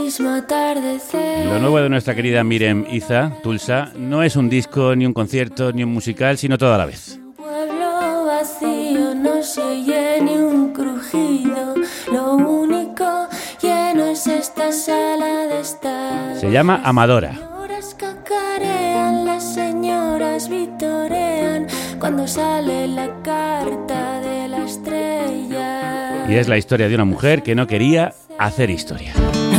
mismo 0.08 0.30
atardecer. 0.30 1.46
Lo 1.48 1.60
nuevo 1.60 1.82
de 1.82 1.90
nuestra 1.90 2.16
querida 2.16 2.42
Mirem 2.42 2.86
Iza, 2.90 3.34
Tulsa, 3.44 3.92
no 3.98 4.24
es 4.24 4.38
un 4.38 4.48
disco, 4.48 4.96
ni 4.96 5.06
un 5.06 5.12
concierto, 5.12 5.74
ni 5.74 5.84
un 5.84 5.92
musical, 5.92 6.38
sino 6.38 6.58
todo 6.58 6.74
a 6.74 6.78
la 6.78 6.86
vez. 6.86 7.20
Pueblo 7.36 8.24
vacío, 8.26 9.14
no 9.14 9.44
se 9.44 9.62
oye 9.62 10.22
ni 10.22 10.38
un 10.38 10.72
crujido. 10.72 11.76
Lo 12.10 12.36
único 12.36 13.28
lleno 13.62 14.06
es 14.06 14.28
esta 14.28 14.72
sala 14.72 15.48
de 15.48 15.60
estar. 15.60 16.38
Se 16.40 16.50
llama 16.52 16.80
Amadora. 16.86 17.34
Señoras 17.34 17.94
cacarean, 17.96 19.26
las 19.26 19.44
señoras 19.56 20.48
vitorean 20.48 21.68
cuando 22.00 22.26
sale 22.30 22.88
la 22.88 23.10
carta 23.24 24.22
de 24.22 24.48
la 24.48 24.64
estrella. 24.64 26.26
Y 26.30 26.36
es 26.36 26.48
la 26.48 26.58
historia 26.58 26.88
de 26.88 26.96
una 26.96 27.04
mujer 27.04 27.44
que 27.44 27.56
no 27.56 27.68
quería 27.68 28.14
hacer 28.40 28.70
historia. 28.70 29.12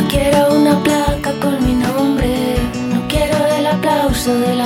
Quiero 0.09 0.55
una 0.55 0.83
placa 0.83 1.33
con 1.41 1.63
mi 1.65 1.75
nombre, 1.75 2.57
no 2.93 3.07
quiero 3.09 3.37
el 3.59 3.67
aplauso 3.67 4.39
de 4.39 4.57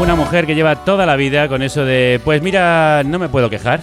Una 0.00 0.14
mujer 0.14 0.46
que 0.46 0.54
lleva 0.54 0.76
toda 0.76 1.04
la 1.04 1.14
vida 1.14 1.46
con 1.46 1.60
eso 1.60 1.84
de, 1.84 2.22
pues 2.24 2.40
mira, 2.40 3.02
no 3.04 3.18
me 3.18 3.28
puedo 3.28 3.50
quejar. 3.50 3.82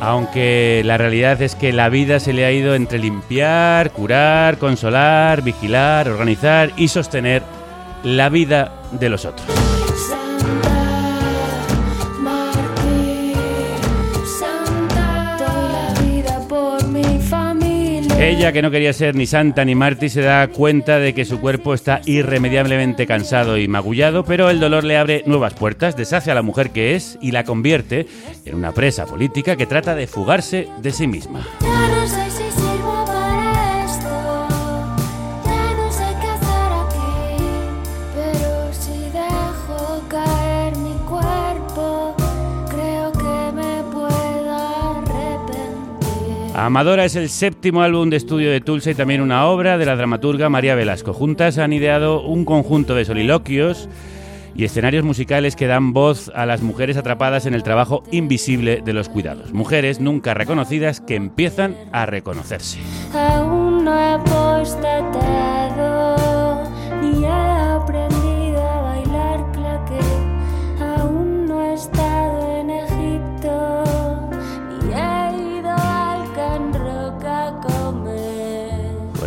Aunque 0.00 0.80
la 0.86 0.96
realidad 0.96 1.42
es 1.42 1.54
que 1.54 1.70
la 1.70 1.90
vida 1.90 2.18
se 2.18 2.32
le 2.32 2.46
ha 2.46 2.50
ido 2.50 2.74
entre 2.74 2.98
limpiar, 2.98 3.90
curar, 3.90 4.56
consolar, 4.56 5.42
vigilar, 5.42 6.08
organizar 6.08 6.72
y 6.78 6.88
sostener 6.88 7.42
la 8.04 8.30
vida 8.30 8.72
de 8.92 9.10
los 9.10 9.26
otros. 9.26 9.67
Ella, 18.20 18.52
que 18.52 18.62
no 18.62 18.72
quería 18.72 18.92
ser 18.92 19.14
ni 19.14 19.26
santa 19.26 19.64
ni 19.64 19.76
mártir, 19.76 20.10
se 20.10 20.22
da 20.22 20.48
cuenta 20.48 20.98
de 20.98 21.14
que 21.14 21.24
su 21.24 21.40
cuerpo 21.40 21.72
está 21.72 22.00
irremediablemente 22.04 23.06
cansado 23.06 23.56
y 23.56 23.68
magullado, 23.68 24.24
pero 24.24 24.50
el 24.50 24.58
dolor 24.58 24.82
le 24.82 24.96
abre 24.96 25.22
nuevas 25.24 25.54
puertas, 25.54 25.96
deshace 25.96 26.32
a 26.32 26.34
la 26.34 26.42
mujer 26.42 26.70
que 26.70 26.96
es 26.96 27.16
y 27.22 27.30
la 27.30 27.44
convierte 27.44 28.08
en 28.44 28.56
una 28.56 28.72
presa 28.72 29.06
política 29.06 29.54
que 29.54 29.66
trata 29.66 29.94
de 29.94 30.08
fugarse 30.08 30.68
de 30.82 30.90
sí 30.90 31.06
misma. 31.06 31.46
Amadora 46.66 47.04
es 47.04 47.14
el 47.14 47.28
séptimo 47.28 47.82
álbum 47.82 48.10
de 48.10 48.16
estudio 48.16 48.50
de 48.50 48.60
Tulsa 48.60 48.90
y 48.90 48.94
también 48.96 49.20
una 49.20 49.46
obra 49.46 49.78
de 49.78 49.86
la 49.86 49.94
dramaturga 49.94 50.48
María 50.48 50.74
Velasco. 50.74 51.12
Juntas 51.12 51.56
han 51.56 51.72
ideado 51.72 52.22
un 52.22 52.44
conjunto 52.44 52.96
de 52.96 53.04
soliloquios 53.04 53.88
y 54.56 54.64
escenarios 54.64 55.04
musicales 55.04 55.54
que 55.54 55.68
dan 55.68 55.92
voz 55.92 56.32
a 56.34 56.46
las 56.46 56.60
mujeres 56.60 56.96
atrapadas 56.96 57.46
en 57.46 57.54
el 57.54 57.62
trabajo 57.62 58.02
invisible 58.10 58.82
de 58.84 58.92
los 58.92 59.08
cuidados. 59.08 59.52
Mujeres 59.52 60.00
nunca 60.00 60.34
reconocidas 60.34 61.00
que 61.00 61.14
empiezan 61.14 61.76
a 61.92 62.06
reconocerse. 62.06 62.80
No 63.14 64.58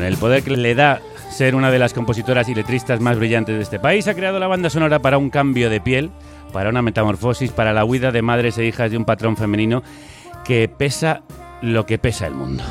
Con 0.02 0.08
el 0.08 0.18
poder 0.18 0.42
que 0.42 0.58
le 0.58 0.74
da 0.74 1.00
ser 1.30 1.54
una 1.54 1.70
de 1.70 1.78
las 1.78 1.94
compositoras 1.94 2.50
y 2.50 2.56
letristas 2.56 3.00
más 3.00 3.20
brillantes 3.20 3.56
de 3.56 3.62
este 3.62 3.80
país, 3.80 4.08
ha 4.08 4.16
creado 4.16 4.40
la 4.40 4.48
banda 4.48 4.72
sonora 4.72 4.98
para 4.98 5.20
un 5.20 5.30
cambio 5.30 5.70
de 5.70 5.80
piel, 5.80 6.10
para 6.52 6.72
una 6.72 6.82
metamorfosis, 6.82 7.52
para 7.52 7.72
la 7.72 7.86
huida 7.86 8.12
de 8.12 8.24
madres 8.24 8.58
e 8.58 8.66
hijas 8.66 8.90
de 8.90 8.98
un 8.98 9.06
patrón 9.06 9.38
femenino 9.38 9.84
que 10.44 10.68
pesa 10.68 11.22
lo 11.62 11.86
que 11.86 12.00
pesa 12.00 12.26
el 12.26 12.34
mundo. 12.34 12.64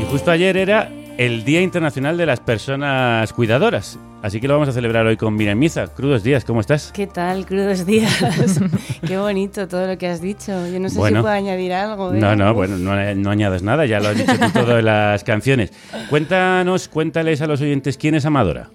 Y 0.00 0.10
justo 0.10 0.32
ayer 0.32 0.56
era 0.56 0.90
el 1.16 1.44
Día 1.44 1.60
Internacional 1.60 2.16
de 2.16 2.26
las 2.26 2.40
Personas 2.40 3.32
Cuidadoras. 3.32 4.00
Así 4.22 4.38
que 4.38 4.48
lo 4.48 4.54
vamos 4.54 4.68
a 4.68 4.72
celebrar 4.72 5.06
hoy 5.06 5.16
con 5.16 5.34
Miriam 5.34 5.58
Miza. 5.58 5.86
Crudos 5.86 6.22
días, 6.22 6.44
¿cómo 6.44 6.60
estás? 6.60 6.92
¿Qué 6.92 7.06
tal? 7.06 7.46
Crudos 7.46 7.86
días. 7.86 8.22
Qué 9.06 9.16
bonito 9.16 9.66
todo 9.66 9.86
lo 9.86 9.96
que 9.96 10.08
has 10.08 10.20
dicho. 10.20 10.66
Yo 10.68 10.78
no 10.78 10.90
sé 10.90 10.96
si 10.96 11.00
puedo 11.00 11.28
añadir 11.28 11.72
algo. 11.72 12.12
¿eh? 12.12 12.18
No, 12.18 12.36
no, 12.36 12.52
bueno, 12.52 12.76
no, 12.76 13.14
no 13.14 13.30
añadas 13.30 13.62
nada, 13.62 13.86
ya 13.86 13.98
lo 13.98 14.08
has 14.08 14.18
dicho 14.18 14.32
tú 14.38 14.50
todo 14.52 14.78
en 14.78 14.84
las 14.84 15.24
canciones. 15.24 15.72
Cuéntanos, 16.10 16.88
cuéntales 16.88 17.40
a 17.40 17.46
los 17.46 17.62
oyentes 17.62 17.96
quién 17.96 18.14
es 18.14 18.26
Amadora. 18.26 18.68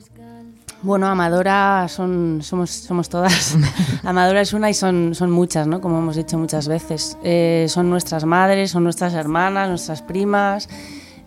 Bueno, 0.82 1.08
Amadora 1.08 1.88
son, 1.90 2.40
somos, 2.42 2.72
somos 2.72 3.10
todas. 3.10 3.56
Amadora 4.04 4.42
es 4.42 4.54
una 4.54 4.72
y 4.72 4.74
son, 4.74 5.14
son 5.14 5.30
muchas, 5.30 5.68
¿no? 5.68 5.80
Como 5.80 6.00
hemos 6.00 6.16
dicho 6.16 6.40
muchas 6.40 6.68
veces. 6.68 7.20
Eh, 7.24 7.68
son 7.70 7.90
nuestras 7.92 8.26
madres, 8.26 8.72
son 8.72 8.84
nuestras 8.84 9.14
hermanas, 9.14 9.70
nuestras 9.70 10.02
primas. 10.02 10.70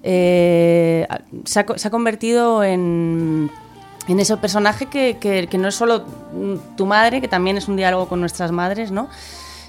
Eh, 0.02 1.06
se, 1.44 1.60
ha, 1.60 1.90
convertido 1.90 2.62
en, 2.62 3.50
en 4.08 4.20
ese 4.20 4.36
personaje 4.36 4.86
que, 4.86 5.18
que, 5.20 5.58
no 5.58 5.68
es 5.68 5.74
solo 5.74 6.04
tu 6.76 6.86
madre, 6.86 7.20
que 7.20 7.28
también 7.28 7.56
es 7.56 7.68
un 7.68 7.76
diálogo 7.76 8.08
con 8.08 8.20
nuestras 8.20 8.52
madres, 8.52 8.90
¿no? 8.90 9.08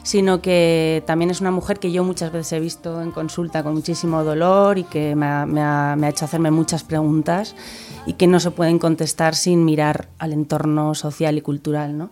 sino 0.03 0.41
que 0.41 1.03
también 1.05 1.29
es 1.29 1.41
una 1.41 1.51
mujer 1.51 1.77
que 1.77 1.91
yo 1.91 2.03
muchas 2.03 2.31
veces 2.31 2.53
he 2.53 2.59
visto 2.59 3.01
en 3.01 3.11
consulta 3.11 3.63
con 3.63 3.73
muchísimo 3.73 4.23
dolor 4.23 4.77
y 4.77 4.83
que 4.83 5.15
me 5.15 5.25
ha, 5.25 5.45
me 5.45 5.61
ha, 5.61 5.95
me 5.97 6.07
ha 6.07 6.09
hecho 6.09 6.25
hacerme 6.25 6.51
muchas 6.51 6.83
preguntas 6.83 7.53
y 8.05 8.13
que 8.13 8.25
no 8.25 8.39
se 8.39 8.49
pueden 8.49 8.79
contestar 8.79 9.35
sin 9.35 9.65
mirar 9.65 10.07
al 10.17 10.33
entorno 10.33 10.95
social 10.95 11.37
y 11.37 11.41
cultural. 11.41 11.97
¿no? 11.97 12.09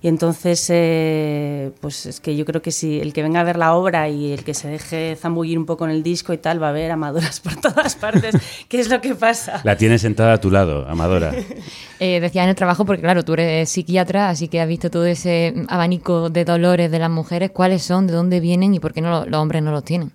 Y 0.00 0.08
entonces, 0.08 0.64
eh, 0.70 1.72
pues 1.80 2.06
es 2.06 2.20
que 2.20 2.36
yo 2.36 2.44
creo 2.44 2.62
que 2.62 2.70
si 2.70 3.00
el 3.00 3.12
que 3.12 3.22
venga 3.22 3.40
a 3.40 3.44
ver 3.44 3.56
la 3.56 3.74
obra 3.74 4.08
y 4.08 4.32
el 4.32 4.44
que 4.44 4.54
se 4.54 4.68
deje 4.68 5.16
zambullir 5.16 5.58
un 5.58 5.66
poco 5.66 5.84
en 5.84 5.90
el 5.90 6.02
disco 6.02 6.32
y 6.32 6.38
tal, 6.38 6.62
va 6.62 6.68
a 6.68 6.72
ver 6.72 6.90
Amadoras 6.90 7.40
por 7.44 7.56
todas 7.56 7.96
partes. 7.96 8.36
¿Qué 8.68 8.78
es 8.78 8.88
lo 8.88 9.00
que 9.00 9.14
pasa? 9.14 9.60
La 9.64 9.76
tienes 9.76 10.02
sentada 10.02 10.34
a 10.34 10.40
tu 10.40 10.50
lado, 10.50 10.86
Amadora. 10.88 11.32
eh, 12.00 12.20
decía 12.20 12.44
en 12.44 12.50
el 12.50 12.54
trabajo, 12.54 12.84
porque 12.84 13.02
claro, 13.02 13.24
tú 13.24 13.32
eres 13.34 13.68
psiquiatra, 13.68 14.28
así 14.28 14.48
que 14.48 14.60
has 14.60 14.68
visto 14.68 14.90
todo 14.90 15.06
ese 15.06 15.54
abanico 15.68 16.30
de 16.30 16.44
dolores 16.44 16.90
de 16.90 16.98
las 16.98 17.10
mujeres. 17.10 17.50
¿Cuáles 17.50 17.82
son? 17.82 18.06
¿De 18.06 18.12
dónde 18.12 18.40
vienen? 18.40 18.74
¿Y 18.74 18.80
por 18.80 18.92
qué 18.92 19.00
no, 19.00 19.26
los 19.26 19.40
hombres 19.40 19.62
no 19.62 19.72
los 19.72 19.84
tienen? 19.84 20.12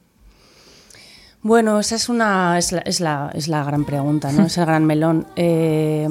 Bueno, 1.44 1.78
esa 1.82 1.96
es 1.96 2.08
una 2.08 2.58
es 2.58 2.72
la, 2.72 2.80
es 2.80 3.02
la, 3.02 3.30
es 3.34 3.50
la 3.50 3.66
gran 3.66 3.84
pregunta, 3.84 4.32
¿no? 4.32 4.46
es 4.46 4.58
el 4.58 4.66
gran 4.66 4.86
melón. 4.86 5.28
Eh, 5.36 6.08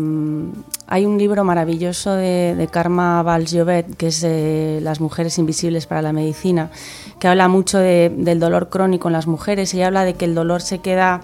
hay 0.88 1.06
un 1.06 1.16
libro 1.16 1.42
maravilloso 1.42 2.14
de, 2.14 2.54
de 2.54 2.68
Karma 2.68 3.22
Valjovet, 3.22 3.96
que 3.96 4.08
es 4.08 4.22
eh, 4.24 4.80
Las 4.82 5.00
mujeres 5.00 5.38
invisibles 5.38 5.86
para 5.86 6.02
la 6.02 6.12
medicina, 6.12 6.70
que 7.18 7.28
habla 7.28 7.48
mucho 7.48 7.78
de, 7.78 8.12
del 8.14 8.40
dolor 8.40 8.68
crónico 8.68 9.08
en 9.08 9.14
las 9.14 9.26
mujeres 9.26 9.72
y 9.72 9.82
habla 9.82 10.04
de 10.04 10.14
que 10.14 10.26
el 10.26 10.34
dolor 10.34 10.60
se 10.60 10.80
queda 10.80 11.22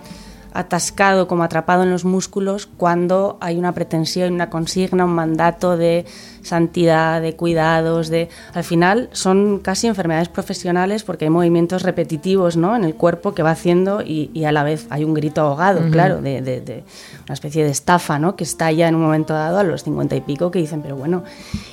atascado, 0.55 1.29
como 1.29 1.45
atrapado 1.45 1.83
en 1.83 1.91
los 1.91 2.05
músculos, 2.05 2.67
cuando 2.67 3.37
hay 3.41 3.59
una 3.59 3.73
pretensión, 3.73 4.33
una 4.33 4.49
consigna, 4.49 5.05
un 5.05 5.15
mandato 5.15 5.77
de 5.77 6.07
santidad, 6.49 7.21
de 7.23 7.37
cuidados, 7.37 8.09
de 8.09 8.29
al 8.55 8.65
final 8.65 9.09
son 9.13 9.61
casi 9.61 9.87
enfermedades 9.87 10.29
profesionales 10.29 11.05
porque 11.05 11.27
hay 11.27 11.31
movimientos 11.31 11.83
repetitivos 11.83 12.57
¿no? 12.57 12.75
en 12.75 12.85
el 12.85 12.95
cuerpo 12.95 13.35
que 13.35 13.43
va 13.43 13.53
haciendo 13.53 14.03
y, 14.03 14.31
y 14.35 14.45
a 14.45 14.53
la 14.53 14.65
vez 14.65 14.87
hay 14.91 15.05
un 15.05 15.15
grito 15.15 15.41
ahogado, 15.43 15.81
claro, 15.91 16.21
de, 16.21 16.41
de- 16.43 16.61
de 16.61 16.85
una 17.27 17.35
especie 17.35 17.63
de 17.65 17.71
estafa 17.71 18.19
¿no? 18.19 18.35
que 18.37 18.45
está 18.45 18.73
ya 18.73 18.89
en 18.89 18.95
un 18.95 19.03
momento 19.03 19.35
dado 19.35 19.59
a 19.59 19.63
los 19.63 19.85
cincuenta 19.85 20.17
y 20.17 20.21
pico 20.21 20.51
que 20.51 20.59
dicen, 20.59 20.83
pero 20.83 20.97
bueno, 20.97 21.23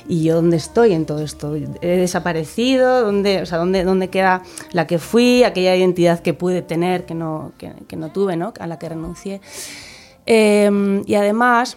¿y 0.08 0.22
yo 0.22 0.36
dónde 0.36 0.56
estoy 0.58 0.92
en 0.92 1.06
todo 1.06 1.20
esto? 1.22 1.54
¿He 1.56 1.96
desaparecido? 1.96 3.02
¿Dónde, 3.02 3.42
o 3.42 3.46
sea, 3.46 3.58
¿dónde, 3.58 3.82
dónde 3.84 4.08
queda 4.08 4.42
la 4.72 4.86
que 4.86 4.98
fui, 4.98 5.42
aquella 5.44 5.74
identidad 5.74 6.20
que 6.20 6.34
pude 6.34 6.62
tener, 6.62 7.06
que 7.06 7.14
no, 7.14 7.52
que, 7.58 7.72
que 7.88 7.96
no 7.96 8.10
tuve, 8.12 8.36
¿no? 8.36 8.52
a 8.60 8.66
la 8.66 8.78
que 8.78 8.88
renuncié? 8.90 9.40
Eh, 10.26 11.02
y 11.06 11.14
además 11.14 11.76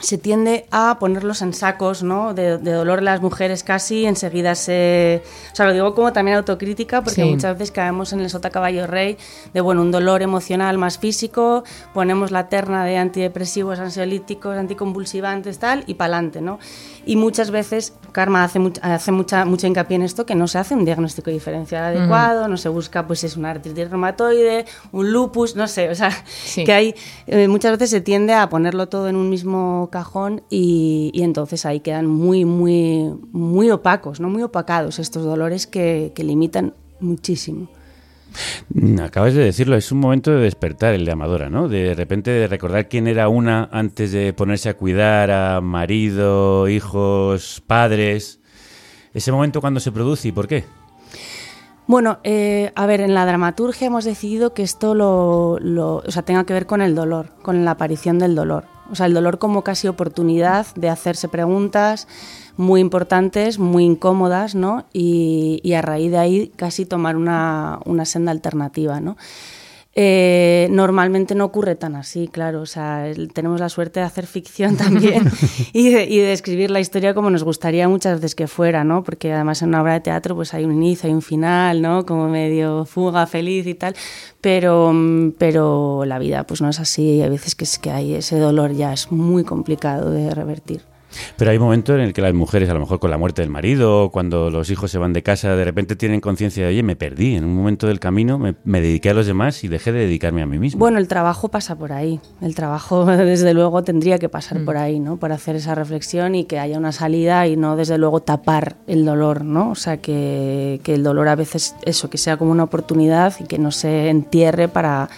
se 0.00 0.18
tiende 0.18 0.66
a 0.72 0.98
ponerlos 0.98 1.40
en 1.40 1.54
sacos 1.54 2.02
¿no? 2.02 2.34
de, 2.34 2.58
de 2.58 2.72
dolor 2.72 3.00
las 3.00 3.20
mujeres 3.22 3.62
casi, 3.62 4.06
enseguida 4.06 4.56
se... 4.56 5.22
O 5.52 5.54
sea, 5.56 5.66
lo 5.66 5.72
digo 5.72 5.94
como 5.94 6.12
también 6.12 6.36
autocrítica 6.36 7.00
porque 7.02 7.22
Sí. 7.22 7.30
muchas 7.30 7.56
veces 7.56 7.70
caemos 7.70 8.12
en 8.12 8.18
el 8.20 8.28
sota 8.28 8.50
caballo 8.50 8.88
rey 8.88 9.16
de, 9.52 9.60
bueno, 9.60 9.82
un 9.82 9.92
dolor 9.92 10.20
emocional 10.22 10.78
más 10.78 10.98
físico, 10.98 11.62
ponemos 11.92 12.32
la 12.32 12.48
terna 12.48 12.84
de 12.84 12.96
antidepresivos, 12.98 13.78
ansiolíticos, 13.78 14.56
anticonvulsivantes, 14.56 15.60
tal, 15.60 15.84
y 15.86 15.94
pa'lante, 15.94 16.40
¿no? 16.40 16.58
Y 17.06 17.14
muchas 17.16 17.50
veces 17.52 17.92
Karma 18.12 18.42
hace, 18.44 18.58
much- 18.58 18.80
hace 18.82 19.12
mucha, 19.12 19.44
mucho 19.44 19.66
hincapié 19.68 19.96
en 19.96 20.02
esto, 20.02 20.26
que 20.26 20.34
no 20.34 20.48
se 20.48 20.58
hace 20.58 20.74
un 20.74 20.84
diagnóstico 20.84 21.30
diferencial 21.30 21.84
adecuado, 21.84 22.48
no 22.48 22.56
se 22.56 22.68
busca, 22.68 23.06
pues 23.06 23.22
es 23.24 23.36
una 23.36 23.50
artritis 23.50 23.90
reumatoide, 23.90 24.64
un 24.90 25.12
lupus, 25.12 25.54
no 25.54 25.68
sé, 25.68 25.88
o 25.90 25.94
sea, 25.94 26.10
Sí. 26.44 26.64
que 26.64 26.72
hay, 26.72 26.94
eh, 27.26 27.46
muchas 27.46 27.72
veces 27.72 27.90
se 27.90 28.00
tiende 28.00 28.32
a 28.34 28.48
ponerlo 28.48 28.88
todo 28.88 29.08
en 29.08 29.16
un 29.16 29.28
mismo 29.30 29.83
cajón 29.90 30.42
y, 30.50 31.12
entonces 31.14 31.66
ahí 31.66 31.80
quedan 31.80 32.06
muy, 32.06 32.44
muy, 32.44 33.12
muy 33.32 33.70
opacos, 33.70 34.20
¿no? 34.20 34.28
Muy 34.28 34.42
opacados 34.42 34.98
estos 34.98 35.24
dolores 35.24 35.66
que, 35.66 36.12
que 36.14 36.24
limitan 36.24 36.74
muchísimo. 37.00 37.68
Mm, 38.70 39.00
Acabas 39.00 39.34
de 39.34 39.44
decirlo, 39.44 39.76
es 39.76 39.92
un 39.92 40.00
momento 40.00 40.30
de 40.30 40.42
despertar 40.42 40.94
el 40.94 41.04
de 41.04 41.12
Amadora, 41.12 41.48
¿no? 41.48 41.68
De 41.68 41.94
repente 41.94 42.30
de 42.30 42.46
recordar 42.48 42.88
quién 42.88 43.06
era 43.06 43.28
una 43.28 43.68
antes 43.72 44.12
de 44.12 44.32
ponerse 44.32 44.68
a 44.68 44.76
cuidar 44.76 45.30
a 45.30 45.60
marido, 45.60 46.68
hijos, 46.68 47.62
padres. 47.66 48.40
Ese 49.12 49.32
momento 49.32 49.60
cuando 49.60 49.80
se 49.80 49.92
produce 49.92 50.28
y 50.28 50.32
por 50.32 50.48
qué. 50.48 50.64
Bueno, 51.86 52.18
eh, 52.24 52.72
a 52.76 52.86
ver, 52.86 53.00
en 53.02 53.12
la 53.12 53.26
dramaturgia 53.26 53.88
hemos 53.88 54.04
decidido 54.04 54.54
que 54.54 54.62
esto 54.62 54.94
lo, 54.94 55.58
lo- 55.60 55.96
o 56.06 56.10
sea, 56.10 56.22
tenga 56.22 56.44
que 56.44 56.54
ver 56.54 56.66
con 56.66 56.80
el 56.80 56.94
dolor, 56.94 57.28
con 57.42 57.64
la 57.64 57.72
aparición 57.72 58.18
del 58.18 58.34
dolor. 58.34 58.64
O 58.90 58.94
sea, 58.94 59.06
el 59.06 59.14
dolor 59.14 59.38
como 59.38 59.62
casi 59.62 59.86
oportunidad 59.88 60.66
de 60.76 60.88
hacerse 60.88 61.28
preguntas 61.28 62.06
muy 62.56 62.80
importantes, 62.80 63.58
muy 63.58 63.84
incómodas, 63.84 64.54
¿no? 64.54 64.84
Y, 64.92 65.60
y 65.62 65.74
a 65.74 65.82
raíz 65.82 66.10
de 66.10 66.18
ahí 66.18 66.52
casi 66.56 66.86
tomar 66.86 67.16
una, 67.16 67.80
una 67.84 68.04
senda 68.06 68.30
alternativa, 68.32 69.00
¿no? 69.00 69.16
Eh, 69.96 70.66
normalmente 70.72 71.36
no 71.36 71.44
ocurre 71.44 71.76
tan 71.76 71.94
así, 71.94 72.26
claro. 72.28 72.62
O 72.62 72.66
sea, 72.66 73.06
el- 73.08 73.32
tenemos 73.32 73.60
la 73.60 73.68
suerte 73.68 74.00
de 74.00 74.06
hacer 74.06 74.26
ficción 74.26 74.76
también 74.76 75.30
y, 75.72 75.90
de, 75.90 76.04
y 76.04 76.18
de 76.18 76.32
escribir 76.32 76.70
la 76.70 76.80
historia 76.80 77.14
como 77.14 77.30
nos 77.30 77.44
gustaría 77.44 77.88
muchas 77.88 78.16
veces 78.20 78.34
que 78.34 78.48
fuera, 78.48 78.82
¿no? 78.82 79.04
Porque 79.04 79.32
además 79.32 79.62
en 79.62 79.68
una 79.68 79.82
obra 79.82 79.92
de 79.94 80.00
teatro 80.00 80.34
pues 80.34 80.52
hay 80.52 80.64
un 80.64 80.72
inicio, 80.72 81.06
hay 81.08 81.14
un 81.14 81.22
final, 81.22 81.80
¿no? 81.80 82.04
Como 82.06 82.28
medio 82.28 82.84
fuga, 82.86 83.26
feliz 83.28 83.66
y 83.66 83.74
tal. 83.74 83.94
Pero, 84.40 84.92
mm, 84.92 85.32
pero 85.38 86.04
la 86.06 86.18
vida 86.18 86.44
pues 86.44 86.60
no 86.60 86.68
es 86.70 86.80
así. 86.80 87.22
Hay 87.22 87.30
veces 87.30 87.54
que 87.54 87.64
es 87.64 87.78
que 87.78 87.90
hay 87.90 88.14
ese 88.14 88.38
dolor 88.38 88.72
ya 88.72 88.92
es 88.92 89.12
muy 89.12 89.44
complicado 89.44 90.10
de 90.10 90.34
revertir. 90.34 90.82
Pero 91.36 91.50
hay 91.50 91.58
momentos 91.58 91.94
en 91.96 92.02
el 92.02 92.12
que 92.12 92.22
las 92.22 92.34
mujeres, 92.34 92.68
a 92.70 92.74
lo 92.74 92.80
mejor 92.80 92.98
con 93.00 93.10
la 93.10 93.18
muerte 93.18 93.42
del 93.42 93.50
marido, 93.50 94.04
o 94.04 94.10
cuando 94.10 94.50
los 94.50 94.70
hijos 94.70 94.90
se 94.90 94.98
van 94.98 95.12
de 95.12 95.22
casa, 95.22 95.54
de 95.56 95.64
repente 95.64 95.96
tienen 95.96 96.20
conciencia 96.20 96.64
de, 96.64 96.68
oye, 96.70 96.82
me 96.82 96.96
perdí. 96.96 97.36
En 97.36 97.44
un 97.44 97.54
momento 97.54 97.86
del 97.86 98.00
camino 98.00 98.38
me, 98.38 98.54
me 98.64 98.80
dediqué 98.80 99.10
a 99.10 99.14
los 99.14 99.26
demás 99.26 99.64
y 99.64 99.68
dejé 99.68 99.92
de 99.92 100.00
dedicarme 100.00 100.42
a 100.42 100.46
mí 100.46 100.58
mismo. 100.58 100.78
Bueno, 100.78 100.98
el 100.98 101.08
trabajo 101.08 101.48
pasa 101.48 101.76
por 101.76 101.92
ahí. 101.92 102.20
El 102.40 102.54
trabajo, 102.54 103.04
desde 103.06 103.54
luego, 103.54 103.82
tendría 103.82 104.18
que 104.18 104.28
pasar 104.28 104.58
Mm. 104.60 104.64
por 104.64 104.76
ahí, 104.76 105.00
¿no? 105.00 105.16
Por 105.16 105.32
hacer 105.32 105.56
esa 105.56 105.74
reflexión 105.74 106.34
y 106.34 106.44
que 106.44 106.58
haya 106.58 106.78
una 106.78 106.92
salida 106.92 107.46
y 107.46 107.56
no, 107.56 107.76
desde 107.76 107.98
luego, 107.98 108.20
tapar 108.20 108.76
el 108.86 109.04
dolor, 109.04 109.44
¿no? 109.44 109.70
O 109.70 109.74
sea, 109.74 109.96
que, 109.98 110.80
que 110.82 110.94
el 110.94 111.02
dolor 111.02 111.28
a 111.28 111.34
veces, 111.34 111.74
eso, 111.84 112.10
que 112.10 112.18
sea 112.18 112.36
como 112.36 112.50
una 112.50 112.64
oportunidad 112.64 113.34
y 113.40 113.44
que 113.44 113.58
no 113.58 113.70
se 113.72 114.08
entierre 114.08 114.68
para, 114.68 115.08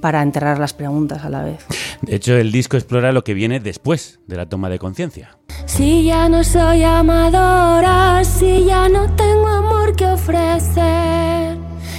para 0.00 0.22
enterrar 0.22 0.58
las 0.58 0.72
preguntas 0.72 1.24
a 1.24 1.30
la 1.30 1.42
vez. 1.42 1.64
De 2.02 2.14
hecho, 2.14 2.34
el 2.34 2.52
disco 2.52 2.76
explora 2.76 3.12
lo 3.12 3.24
que 3.24 3.34
viene 3.34 3.60
después 3.60 4.20
de 4.26 4.36
la 4.36 4.46
toma 4.48 4.68
de 4.68 4.78
conciencia. 4.78 5.38
Si 5.64 6.04
ya 6.04 6.28
no 6.28 6.44
soy 6.44 6.82
amadora, 6.84 8.22
si 8.24 8.64
ya 8.64 8.88
no 8.88 9.14
tengo 9.16 9.48
amor 9.48 9.96
que 9.96 10.06
ofrecer, 10.06 11.56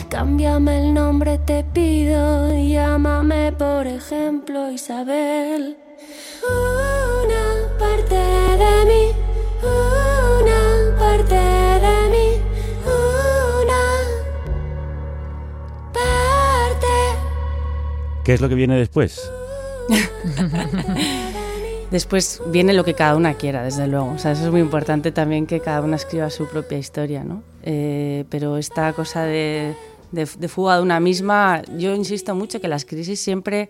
cámbiame 0.10 0.80
el 0.80 0.94
nombre, 0.94 1.40
te 1.40 1.64
pido, 1.64 2.54
llámame 2.58 3.52
por 3.52 3.88
ejemplo 3.88 4.72
Isabel. 4.72 5.78
Una 6.44 7.78
parte 7.78 8.16
de 8.16 8.86
mí, 8.86 9.12
una 9.64 10.98
parte 10.98 11.36
de 11.36 11.62
mí, 11.62 11.67
¿Qué 18.28 18.34
es 18.34 18.42
lo 18.42 18.50
que 18.50 18.56
viene 18.56 18.76
después? 18.78 19.32
Después 21.92 22.42
viene 22.48 22.74
lo 22.74 22.84
que 22.84 22.94
cada 22.94 23.16
una 23.16 23.36
quiera, 23.36 23.64
desde 23.64 23.88
luego. 23.88 24.12
O 24.12 24.18
sea, 24.20 24.34
eso 24.34 24.44
es 24.44 24.52
muy 24.52 24.60
importante 24.60 25.14
también 25.14 25.48
que 25.48 25.62
cada 25.62 25.82
una 25.82 25.96
escriba 25.96 26.30
su 26.30 26.46
propia 26.46 26.78
historia, 26.78 27.24
¿no? 27.24 27.42
Eh, 27.64 28.26
pero 28.30 28.58
esta 28.58 28.92
cosa 28.92 29.24
de, 29.24 29.74
de, 30.12 30.28
de 30.38 30.48
fuga 30.50 30.76
de 30.76 30.82
una 30.82 31.00
misma, 31.00 31.62
yo 31.78 31.96
insisto 31.96 32.36
mucho 32.36 32.60
que 32.60 32.68
las 32.68 32.84
crisis 32.84 33.22
siempre 33.22 33.70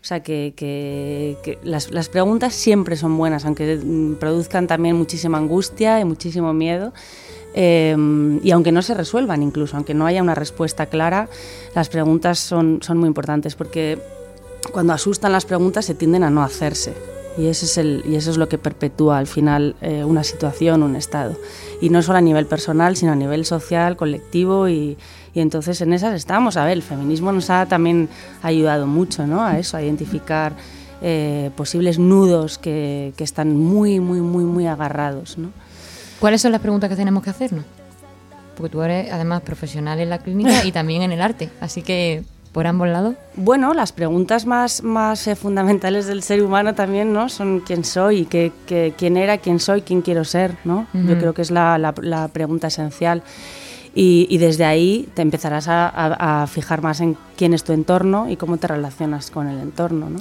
O 0.00 0.04
sea, 0.04 0.20
que, 0.20 0.52
que- 0.56 1.36
que 1.44 1.58
las, 1.62 1.92
las 1.92 2.08
preguntas 2.08 2.54
siempre 2.54 2.96
son 2.96 3.16
buenas, 3.16 3.44
aunque 3.44 3.76
mm, 3.76 4.14
produzcan 4.14 4.66
también 4.66 4.96
muchísima 4.96 5.38
angustia 5.38 6.00
y 6.00 6.04
muchísimo 6.04 6.52
miedo. 6.52 6.92
Eh, 7.54 8.40
y 8.42 8.50
aunque 8.50 8.72
no 8.72 8.82
se 8.82 8.94
resuelvan 8.94 9.42
incluso, 9.42 9.76
aunque 9.76 9.94
no 9.94 10.06
haya 10.06 10.22
una 10.22 10.34
respuesta 10.34 10.86
clara, 10.86 11.28
las 11.74 11.88
preguntas 11.88 12.38
son, 12.38 12.80
son 12.82 12.98
muy 12.98 13.08
importantes 13.08 13.54
porque 13.54 13.98
cuando 14.70 14.92
asustan 14.92 15.32
las 15.32 15.44
preguntas 15.44 15.84
se 15.84 15.94
tienden 15.94 16.22
a 16.24 16.30
no 16.30 16.42
hacerse. 16.42 16.94
Y, 17.36 17.46
ese 17.46 17.64
es 17.64 17.78
el, 17.78 18.02
y 18.06 18.16
eso 18.16 18.30
es 18.30 18.36
lo 18.36 18.48
que 18.48 18.58
perpetúa 18.58 19.18
al 19.18 19.26
final 19.26 19.74
eh, 19.80 20.04
una 20.04 20.22
situación, 20.22 20.82
un 20.82 20.96
estado. 20.96 21.36
Y 21.80 21.88
no 21.88 22.02
solo 22.02 22.18
a 22.18 22.20
nivel 22.20 22.46
personal, 22.46 22.94
sino 22.96 23.12
a 23.12 23.16
nivel 23.16 23.46
social, 23.46 23.96
colectivo. 23.96 24.68
Y, 24.68 24.98
y 25.34 25.40
entonces 25.40 25.80
en 25.80 25.94
esas 25.94 26.14
estamos. 26.14 26.56
A 26.56 26.64
ver, 26.64 26.74
el 26.74 26.82
feminismo 26.82 27.32
nos 27.32 27.48
ha 27.48 27.66
también 27.66 28.08
ayudado 28.42 28.86
mucho 28.86 29.26
¿no? 29.26 29.42
a 29.42 29.58
eso, 29.58 29.78
a 29.78 29.82
identificar 29.82 30.52
eh, 31.00 31.50
posibles 31.56 31.98
nudos 31.98 32.58
que, 32.58 33.14
que 33.16 33.24
están 33.24 33.56
muy, 33.56 33.98
muy, 33.98 34.20
muy, 34.20 34.44
muy 34.44 34.66
agarrados. 34.66 35.38
¿no? 35.38 35.48
¿Cuáles 36.22 36.40
son 36.40 36.52
las 36.52 36.60
preguntas 36.60 36.88
que 36.88 36.94
tenemos 36.94 37.22
que 37.24 37.30
hacernos? 37.30 37.64
Porque 38.56 38.70
tú 38.70 38.80
eres 38.82 39.12
además 39.12 39.42
profesional 39.42 39.98
en 39.98 40.08
la 40.08 40.18
clínica 40.18 40.64
y 40.64 40.70
también 40.70 41.02
en 41.02 41.10
el 41.10 41.20
arte, 41.20 41.50
así 41.60 41.82
que 41.82 42.22
por 42.52 42.66
ambos 42.68 42.86
lados. 42.86 43.16
Bueno, 43.34 43.74
las 43.74 43.90
preguntas 43.92 44.46
más, 44.46 44.82
más 44.84 45.26
eh, 45.26 45.34
fundamentales 45.34 46.06
del 46.06 46.22
ser 46.22 46.42
humano 46.44 46.74
también, 46.74 47.12
¿no? 47.12 47.28
Son 47.28 47.58
quién 47.60 47.82
soy, 47.84 48.26
qué, 48.26 48.52
qué- 48.66 48.94
quién 48.96 49.16
era, 49.16 49.38
quién 49.38 49.58
soy, 49.58 49.82
quién 49.82 50.00
quiero 50.02 50.22
ser, 50.24 50.56
¿no? 50.64 50.86
Yo 50.92 51.00
Ujú. 51.00 51.16
creo 51.18 51.34
que 51.34 51.42
es 51.42 51.50
la, 51.50 51.76
la- 51.78 51.94
la 52.02 52.28
pregunta 52.28 52.68
esencial. 52.68 53.22
Y, 53.94 54.26
y 54.30 54.38
desde 54.38 54.64
ahí 54.64 55.08
te 55.14 55.22
empezarás 55.22 55.66
a, 55.66 55.88
a- 55.88 56.42
a 56.42 56.46
fijar 56.46 56.82
más 56.82 57.00
en 57.00 57.16
quién 57.36 57.52
es 57.52 57.64
tu 57.64 57.72
entorno 57.72 58.30
y 58.30 58.36
cómo 58.36 58.58
te 58.58 58.68
relacionas 58.68 59.30
con 59.30 59.48
el 59.48 59.58
entorno, 59.58 60.08
¿no? 60.08 60.18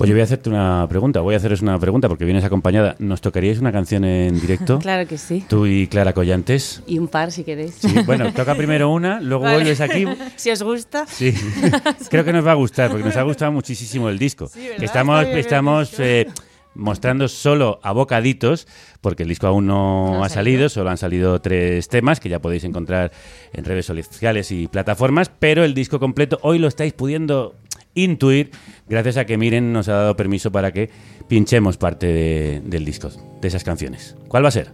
Pues 0.00 0.08
yo 0.08 0.14
voy 0.14 0.22
a 0.22 0.24
hacerte 0.24 0.48
una 0.48 0.86
pregunta, 0.88 1.20
voy 1.20 1.34
a 1.34 1.36
haceros 1.36 1.60
una 1.60 1.78
pregunta 1.78 2.08
porque 2.08 2.24
vienes 2.24 2.42
acompañada. 2.42 2.96
¿Nos 3.00 3.20
tocaríais 3.20 3.58
una 3.58 3.70
canción 3.70 4.06
en 4.06 4.40
directo? 4.40 4.78
Claro 4.90 5.06
que 5.06 5.18
sí. 5.18 5.44
Tú 5.46 5.66
y 5.66 5.88
Clara 5.88 6.14
Collantes. 6.14 6.82
Y 6.86 6.98
un 6.98 7.06
par 7.06 7.30
si 7.30 7.44
queréis. 7.44 7.74
Sí, 7.74 7.94
bueno, 8.06 8.32
toca 8.32 8.54
primero 8.54 8.88
una, 8.90 9.20
luego 9.20 9.44
Vale. 9.44 9.56
vuelves 9.56 9.82
aquí. 9.82 10.06
si 10.36 10.50
os 10.50 10.62
gusta. 10.62 11.06
Sí, 11.06 11.34
creo 12.10 12.24
que 12.24 12.32
nos 12.32 12.46
va 12.46 12.52
a 12.52 12.54
gustar 12.54 12.88
porque 12.88 13.04
nos 13.04 13.14
ha 13.14 13.22
gustado 13.24 13.52
muchísimo 13.52 14.08
el 14.08 14.18
disco. 14.18 14.50
Que 14.78 14.86
estamos 14.86 15.26
estamos 15.26 15.92
eh, 16.00 16.26
mostrando 16.74 17.28
solo 17.28 17.78
a 17.82 17.92
bocaditos 17.92 18.66
porque 19.02 19.24
el 19.24 19.28
disco 19.28 19.48
aún 19.48 19.66
no, 19.66 20.14
No 20.14 20.22
ha 20.22 20.28
ha 20.28 20.30
salido, 20.30 20.70
solo 20.70 20.88
han 20.88 20.96
salido 20.96 21.42
tres 21.42 21.90
temas 21.90 22.20
que 22.20 22.30
ya 22.30 22.38
podéis 22.38 22.64
encontrar 22.64 23.12
en 23.52 23.66
redes 23.66 23.84
sociales 23.84 24.50
y 24.50 24.66
plataformas, 24.66 25.30
pero 25.38 25.62
el 25.62 25.74
disco 25.74 26.00
completo 26.00 26.38
hoy 26.40 26.58
lo 26.58 26.68
estáis 26.68 26.94
pudiendo 26.94 27.54
intuir 27.94 28.50
gracias 28.88 29.16
a 29.16 29.24
que 29.24 29.36
Miren 29.36 29.72
nos 29.72 29.88
ha 29.88 29.94
dado 29.94 30.16
permiso 30.16 30.50
para 30.52 30.72
que 30.72 30.90
pinchemos 31.28 31.76
parte 31.76 32.06
de- 32.06 32.62
del 32.64 32.84
disco, 32.84 33.10
de 33.40 33.48
esas 33.48 33.64
canciones. 33.64 34.16
¿Cuál 34.28 34.44
va 34.44 34.48
a 34.48 34.52
ser? 34.52 34.72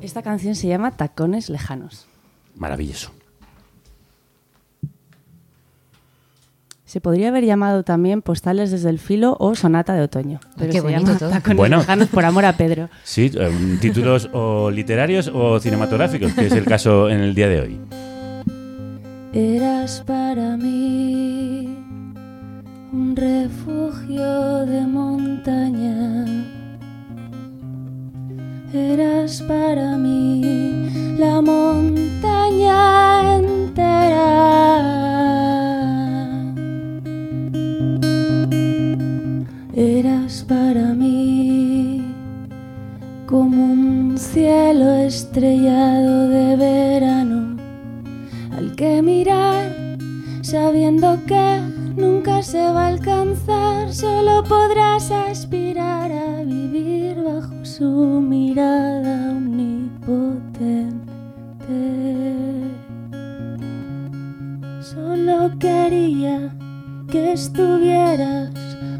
Esta 0.00 0.22
canción 0.22 0.54
se 0.54 0.66
llama 0.68 0.92
Tacones 0.96 1.48
Lejanos. 1.50 2.06
Maravilloso. 2.56 3.12
Se 6.84 7.00
podría 7.00 7.28
haber 7.28 7.44
llamado 7.44 7.84
también 7.84 8.20
Postales 8.20 8.72
desde 8.72 8.90
el 8.90 8.98
filo 8.98 9.36
o 9.38 9.54
Sonata 9.54 9.94
de 9.94 10.02
otoño. 10.02 10.40
Pero 10.58 10.72
qué 10.72 10.80
se 10.80 10.90
llama 10.90 11.16
todo. 11.18 11.30
Tacones 11.30 11.56
Bueno. 11.56 11.78
Lejanos 11.78 12.08
por 12.08 12.24
amor 12.24 12.44
a 12.44 12.56
Pedro. 12.56 12.88
Sí, 13.04 13.30
eh, 13.34 13.78
títulos 13.80 14.28
o 14.32 14.70
literarios 14.72 15.30
o 15.32 15.60
cinematográficos, 15.60 16.32
que 16.32 16.46
es 16.46 16.52
el 16.52 16.64
caso 16.64 17.08
en 17.08 17.20
el 17.20 17.34
día 17.36 17.48
de 17.48 17.60
hoy. 17.60 17.80
Eras 19.32 20.02
para 20.04 20.56
mí 20.56 21.69
un 22.92 23.14
refugio 23.14 24.66
de 24.66 24.80
montaña. 24.84 26.26
Eras 28.72 29.42
para 29.42 29.96
mí 29.96 31.16
la 31.16 31.40
montaña 31.40 33.36
entera. 33.36 34.26
Eras 39.72 40.44
para 40.48 40.94
mí 40.94 42.02
como 43.26 43.72
un 43.72 44.18
cielo 44.18 44.94
estrellado 44.94 46.28
de 46.28 46.56
verano 46.56 47.56
al 48.56 48.74
que 48.74 49.00
mirar, 49.00 49.96
sabiendo 50.42 51.16
que 51.26 51.79
nunca 52.00 52.42
se 52.42 52.58
va 52.58 52.84
a 52.84 52.88
alcanzar, 52.88 53.92
solo 53.92 54.42
podrás 54.44 55.10
aspirar 55.10 56.10
a 56.10 56.42
vivir 56.42 57.22
bajo 57.22 57.64
su 57.64 57.84
mirada 58.20 59.30
omnipotente. 59.30 61.00
Solo 64.80 65.50
quería 65.58 66.50
que 67.10 67.32
estuvieras 67.32 68.50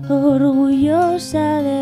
orgullosa 0.09 1.62
de 1.62 1.80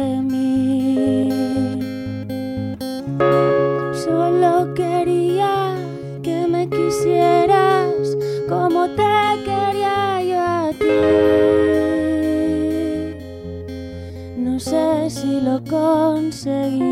si 15.78 15.84
lo 15.84 16.12
conseguí. 16.14 16.82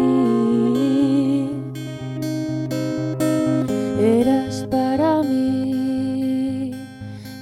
Eras 4.01 4.67
para 4.71 5.23
mí 5.23 6.73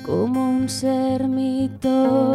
como 0.05 0.51
un 0.51 0.69
ser 0.69 1.29
mitológico 1.29 2.34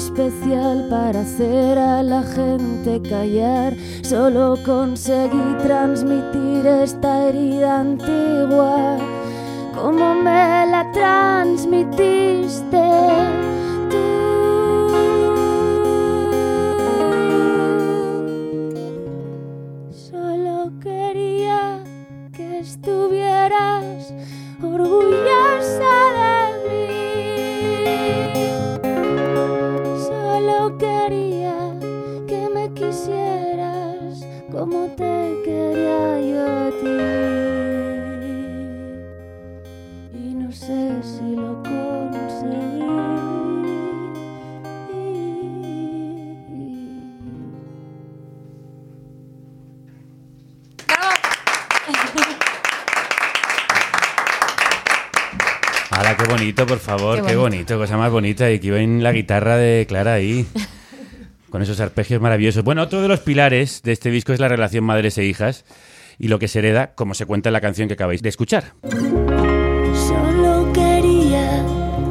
especial 0.00 0.86
para 0.88 1.20
hacer 1.20 1.78
a 1.78 2.02
la 2.02 2.22
gente 2.22 3.02
callar. 3.06 3.76
Solo 4.02 4.56
conseguí 4.64 5.54
transmitir 5.62 6.66
esta 6.66 7.28
herida 7.28 7.80
antigua 7.80 8.96
como 9.74 10.14
me 10.14 10.66
la 10.74 10.90
transmitiste 10.92 12.80
por 56.70 56.78
favor, 56.78 57.16
Qué 57.16 57.26
qué 57.32 57.36
bonito. 57.36 57.40
bonito, 57.74 57.78
cosa 57.78 57.96
más 57.96 58.12
bonita. 58.12 58.48
Y 58.50 58.60
que 58.60 58.70
ven 58.70 59.02
la 59.02 59.10
guitarra 59.12 59.56
de 59.56 59.86
Clara 59.88 60.14
ahí. 60.14 60.46
Con 61.50 61.62
esos 61.62 61.80
arpegios 61.80 62.20
maravillosos. 62.20 62.62
Bueno, 62.62 62.82
otro 62.82 63.02
de 63.02 63.08
los 63.08 63.18
pilares 63.20 63.82
de 63.82 63.90
este 63.90 64.10
disco 64.12 64.32
es 64.32 64.38
la 64.38 64.46
relación 64.46 64.84
madres 64.84 65.18
e 65.18 65.24
hijas 65.24 65.64
y 66.16 66.28
lo 66.28 66.38
que 66.38 66.46
se 66.46 66.60
hereda, 66.60 66.92
como 66.94 67.14
se 67.14 67.26
cuenta 67.26 67.48
en 67.48 67.54
la 67.54 67.60
canción 67.60 67.88
que 67.88 67.94
acabáis 67.94 68.22
de 68.22 68.28
escuchar. 68.28 68.74
Solo 69.94 70.72
quería 70.72 71.64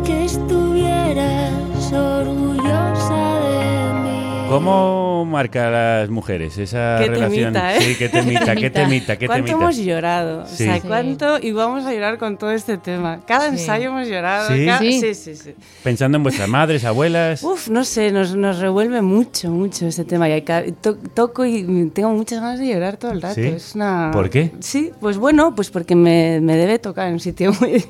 que 0.06 0.26
estuvieras 0.26 1.94
orgullosa 1.94 3.40
de 3.40 3.94
mí. 4.04 4.46
¿Cómo 4.50 5.09
marca 5.30 5.68
a 5.68 5.72
las 5.72 6.10
mujeres 6.10 6.58
esa 6.58 6.98
Qué 7.00 7.08
relación? 7.08 7.54
temita, 7.54 7.76
¿eh? 7.78 7.82
Sí, 7.82 7.96
qué 7.98 8.10
temita, 8.10 8.56
qué 8.56 8.70
temita, 8.70 9.18
qué 9.18 9.28
¿Cuánto 9.28 9.46
temita. 9.46 9.64
hemos 9.64 9.78
llorado? 9.78 10.46
Sí. 10.48 10.54
O 10.54 10.58
sea, 10.66 10.76
Sí. 10.76 10.82
¿cuánto? 10.88 11.40
Y 11.40 11.52
vamos 11.52 11.86
a 11.86 11.94
llorar 11.94 12.18
con 12.18 12.38
todo 12.38 12.52
este 12.52 12.78
tema. 12.78 13.22
Cada 13.26 13.46
Sí. 13.50 13.56
ensayo 13.60 13.90
hemos 13.90 14.08
llorado. 14.08 14.50
¿Sí? 14.56 14.66
cada- 14.66 14.80
Sí. 14.80 15.00
sí, 15.02 15.14
sí, 15.16 15.36
sí. 15.36 15.56
Pensando 15.84 16.18
en 16.18 16.24
vuestras 16.24 16.50
madres, 16.50 16.84
abuelas. 16.86 17.44
Uf, 17.44 17.70
no 17.70 17.84
sé, 17.86 18.12
nos, 18.12 18.36
nos 18.36 18.60
revuelve 18.60 19.02
mucho, 19.02 19.50
mucho 19.52 19.86
este 19.88 20.04
tema. 20.06 20.28
Y 20.28 20.32
hay 20.34 20.42
to- 20.82 20.96
toco 21.14 21.46
y 21.46 21.90
tengo 21.94 22.10
muchas 22.10 22.42
ganas 22.42 22.60
de 22.60 22.68
llorar 22.68 22.98
todo 22.98 23.12
el 23.12 23.22
rato. 23.22 23.36
¿Sí? 23.36 23.44
Es 23.48 23.76
una... 23.76 24.10
¿Por 24.12 24.30
qué? 24.30 24.52
Sí, 24.60 24.92
pues 25.00 25.18
bueno, 25.18 25.54
pues 25.56 25.70
porque 25.70 25.96
me, 25.96 26.40
me 26.42 26.56
debe 26.58 26.80
tocar 26.80 27.08
en 27.08 27.14
un 27.14 27.20
sitio 27.20 27.52
muy, 27.62 27.84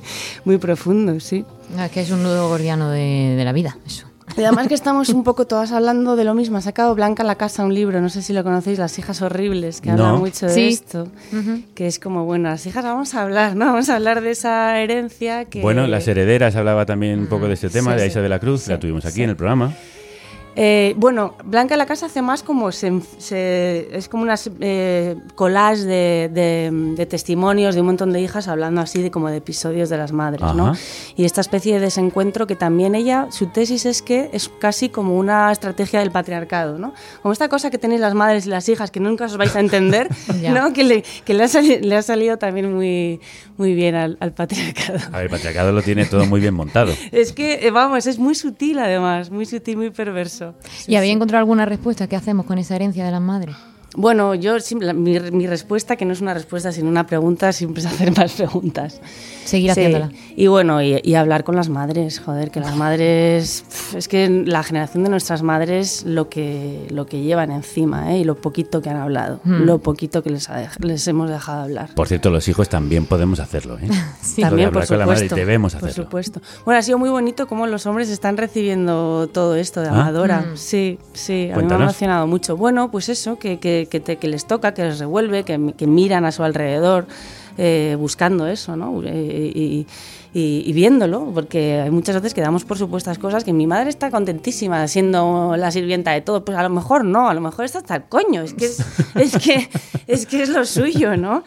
muy 0.46 0.58
profundo, 0.58 1.20
sí. 1.20 1.46
Ah, 1.78 1.86
Es 1.86 1.92
que 1.92 2.02
es 2.02 2.10
un 2.12 2.24
nudo 2.24 2.50
gordiano 2.50 2.90
de, 2.90 3.36
de 3.38 3.46
la 3.46 3.52
vida, 3.52 3.78
eso. 3.86 4.09
Y 4.40 4.44
además 4.46 4.68
que 4.68 4.74
estamos 4.74 5.10
un 5.10 5.24
poco 5.24 5.46
todas 5.46 5.72
hablando 5.72 6.16
de 6.16 6.24
lo 6.24 6.34
mismo. 6.34 6.58
Ha 6.58 6.62
sacado 6.62 6.96
Blanca 6.96 7.24
la 7.24 7.36
Casa 7.36 7.64
un 7.66 7.74
libro, 7.74 8.00
no 8.02 8.10
sé 8.10 8.22
si 8.22 8.34
lo 8.34 8.44
conocéis, 8.44 8.80
Las 8.80 8.98
hijas 9.00 9.22
horribles, 9.22 9.82
que 9.82 9.92
habla 9.92 10.10
No. 10.14 10.18
mucho 10.18 10.46
de 10.48 10.54
Sí. 10.54 10.68
esto. 10.70 11.08
Que 11.76 11.88
es 11.88 12.00
como, 12.00 12.26
bueno, 12.26 12.50
las 12.50 12.66
hijas 12.66 12.84
vamos 12.84 13.14
a 13.16 13.24
hablar, 13.24 13.56
¿no? 13.56 13.66
Vamos 13.66 13.90
a 13.90 13.96
hablar 13.98 14.22
de 14.22 14.32
esa 14.32 14.80
herencia 14.80 15.46
que... 15.46 15.62
Bueno, 15.62 15.86
las 15.88 16.08
herederas 16.08 16.56
hablaba 16.56 16.86
también 16.86 17.20
un 17.20 17.28
poco 17.28 17.48
de 17.48 17.54
este 17.54 17.70
tema, 17.70 17.92
Sí, 17.92 17.96
de 17.96 18.00
sí. 18.00 18.04
Aisa 18.06 18.22
de 18.22 18.30
la 18.30 18.40
Cruz, 18.40 18.68
la 18.68 18.80
tuvimos 18.80 19.06
aquí 19.06 19.16
sí. 19.16 19.24
en 19.24 19.30
el 19.32 19.36
programa. 19.36 19.74
Eh, 20.62 20.94
bueno, 20.98 21.36
Blanca 21.46 21.78
la 21.78 21.86
Casa 21.86 22.08
hace 22.08 22.22
más 22.22 22.44
como 22.44 22.74
se, 22.74 23.00
se- 23.18 23.88
es 23.94 24.10
como 24.10 24.24
unas 24.24 24.52
eh, 24.60 25.16
collage 25.36 25.84
de, 25.86 26.30
de- 26.34 26.70
de 26.98 27.06
testimonios 27.06 27.76
de 27.76 27.80
un 27.82 27.88
montón 27.88 28.12
de 28.12 28.20
hijas 28.20 28.50
hablando 28.50 28.82
así 28.82 29.02
de 29.02 29.10
como 29.10 29.30
de 29.30 29.38
episodios 29.38 29.88
de 29.88 29.96
las 29.98 30.12
madres, 30.12 30.42
¿no? 30.54 30.74
Y 31.16 31.24
esta 31.24 31.40
especie 31.40 31.76
de 31.76 31.80
desencuentro 31.80 32.46
que 32.46 32.58
también 32.58 32.94
ella, 32.94 33.28
su 33.32 33.46
tesis 33.48 33.86
es 33.86 34.02
que 34.02 34.30
es 34.34 34.50
casi 34.60 34.90
como 34.90 35.18
una 35.18 35.50
estrategia 35.50 36.02
del 36.02 36.12
patriarcado, 36.12 36.78
¿no? 36.78 36.94
Como 37.22 37.32
esta 37.32 37.48
cosa 37.48 37.70
que 37.70 37.78
tenéis 37.78 38.02
las 38.02 38.14
madres 38.14 38.46
y 38.46 38.50
las 38.50 38.68
hijas 38.68 38.92
que 38.92 39.00
nunca 39.00 39.26
os 39.26 39.38
vais 39.38 39.56
a 39.56 39.62
entender. 39.62 40.10
¿no? 40.54 40.74
Que, 40.74 40.84
le, 40.84 41.04
que 41.24 41.34
le, 41.36 41.44
ha 41.46 41.48
sali- 41.48 41.80
le 41.80 41.96
ha 41.96 42.02
salido 42.02 42.38
también 42.38 42.74
muy, 42.74 43.22
muy 43.56 43.76
bien 43.76 43.96
al, 43.96 44.18
al 44.20 44.34
patriarcado. 44.34 45.00
A 45.14 45.18
ver, 45.18 45.24
el 45.24 45.30
patriarcado 45.30 45.72
lo 45.72 45.82
tiene 45.84 46.04
todo 46.06 46.26
muy 46.26 46.42
bien 46.42 46.54
montado. 46.54 46.92
Es 47.14 47.32
que, 47.32 47.66
eh, 47.66 47.72
vamos, 47.72 48.06
es 48.08 48.20
muy 48.20 48.36
sutil 48.36 48.80
además, 48.80 49.30
muy 49.32 49.46
sutil, 49.46 49.78
muy 49.78 49.90
perverso. 49.92 50.49
¿Y 50.88 50.96
había 50.96 51.12
encontrado 51.12 51.40
alguna 51.40 51.66
respuesta? 51.66 52.08
¿Qué 52.08 52.16
hacemos 52.16 52.46
con 52.46 52.58
esa 52.58 52.76
herencia 52.76 53.06
de 53.06 53.12
las 53.12 53.22
madres? 53.22 53.56
Bueno, 54.00 54.34
yo 54.34 54.56
mi, 54.96 55.20
mi 55.20 55.46
respuesta, 55.46 55.98
que 55.98 56.06
no 56.06 56.14
es 56.14 56.22
una 56.22 56.34
respuesta 56.34 56.72
sino 56.72 56.88
una 56.88 57.06
pregunta, 57.06 57.52
siempre 57.52 57.82
es 57.82 57.86
hacer 57.88 58.16
más 58.18 58.32
preguntas. 58.34 59.02
Seguir 59.44 59.74
Sí. 59.74 59.82
haciéndola. 59.82 60.12
Y 60.38 60.48
bueno, 60.48 60.82
y, 60.82 61.02
y 61.04 61.16
hablar 61.16 61.44
con 61.44 61.56
las 61.56 61.68
madres, 61.70 62.20
joder, 62.20 62.50
que 62.52 62.60
las 62.62 62.76
madres, 62.78 63.66
es 63.96 64.08
que 64.08 64.30
la 64.30 64.64
generación 64.64 65.04
de 65.04 65.10
nuestras 65.10 65.42
madres 65.42 66.04
lo 66.06 66.30
que, 66.30 66.86
lo 66.92 67.08
que 67.08 67.22
llevan 67.24 67.52
encima, 67.52 68.14
¿eh? 68.14 68.20
y 68.20 68.24
lo 68.24 68.36
poquito 68.36 68.82
que 68.82 68.90
han 68.90 68.98
hablado, 68.98 69.42
Hmm. 69.44 69.64
lo 69.66 69.80
poquito 69.80 70.22
que 70.24 70.30
les, 70.30 70.50
ha 70.50 70.70
les 70.80 71.06
hemos 71.08 71.30
dejado 71.30 71.64
hablar. 71.64 71.90
Por 71.96 72.08
cierto, 72.08 72.30
los 72.30 72.48
hijos 72.48 72.70
también 72.70 73.06
podemos 73.06 73.40
hacerlo, 73.40 73.78
¿eh? 73.80 73.90
Sí. 74.22 74.42
También, 74.42 74.70
por 74.72 74.84
hablar 74.84 74.88
con 74.88 75.00
la 75.00 75.06
madre, 75.08 75.28
debemos 75.36 75.74
Por 75.76 75.90
hacerlo. 75.90 76.04
supuesto. 76.06 76.42
Bueno, 76.64 76.80
ha 76.80 76.82
sido 76.84 76.98
muy 77.00 77.10
bonito 77.10 77.48
cómo 77.48 77.66
los 77.68 77.86
hombres 77.86 78.10
están 78.10 78.38
recibiendo 78.38 79.28
todo 79.34 79.56
esto 79.56 79.82
de 79.82 79.88
Ah. 79.90 79.92
Amadora. 80.02 80.42
Mm. 80.54 80.58
Sí, 80.58 81.00
sí, 81.14 81.50
a 81.54 81.58
mí 81.58 81.64
me 81.66 81.74
ha 81.74 81.78
emocionado 81.78 82.28
mucho. 82.28 82.56
Bueno, 82.56 82.92
pues 82.92 83.10
eso, 83.10 83.40
que, 83.40 83.60
que, 83.60 83.88
que, 83.90 84.00
te- 84.00 84.18
que 84.18 84.28
les 84.28 84.46
toca, 84.46 84.74
que 84.74 84.84
les 84.84 85.00
revuelve, 85.00 85.44
que, 85.44 85.74
que 85.78 85.88
miran 85.88 86.26
a 86.26 86.32
su 86.32 86.44
alrededor 86.44 87.08
eh, 87.58 87.96
buscando 88.00 88.48
eso, 88.48 88.76
¿no? 88.78 89.02
Eh, 89.04 89.86
y, 90.32 90.72
viéndolo, 90.74 91.32
porque 91.34 91.82
hay 91.82 91.90
muchas 91.90 92.16
veces 92.16 92.34
que 92.36 92.42
damos 92.42 92.64
por 92.64 92.78
supuestas 92.78 93.18
cosas 93.18 93.44
que 93.44 93.52
mi 93.52 93.66
madre 93.66 93.90
está 93.90 94.12
contentísima 94.12 94.88
siendo 94.88 95.56
la 95.58 95.72
sirvienta 95.72 96.12
de 96.12 96.22
todo, 96.22 96.46
pues 96.46 96.56
a 96.56 96.62
lo 96.64 96.70
mejor 96.70 97.04
no, 97.04 97.30
a 97.30 97.34
lo 97.34 97.42
mejor 97.42 97.66
está 97.66 97.80
hasta 97.80 97.96
el 97.96 98.04
coño, 98.04 98.44
es 98.44 98.54
que 98.54 98.66
es 98.68 99.38
que 99.44 99.68
es 100.08 100.26
que 100.28 100.44
es 100.44 100.50
lo 100.50 100.66
suyo, 100.66 101.18
¿no? 101.18 101.44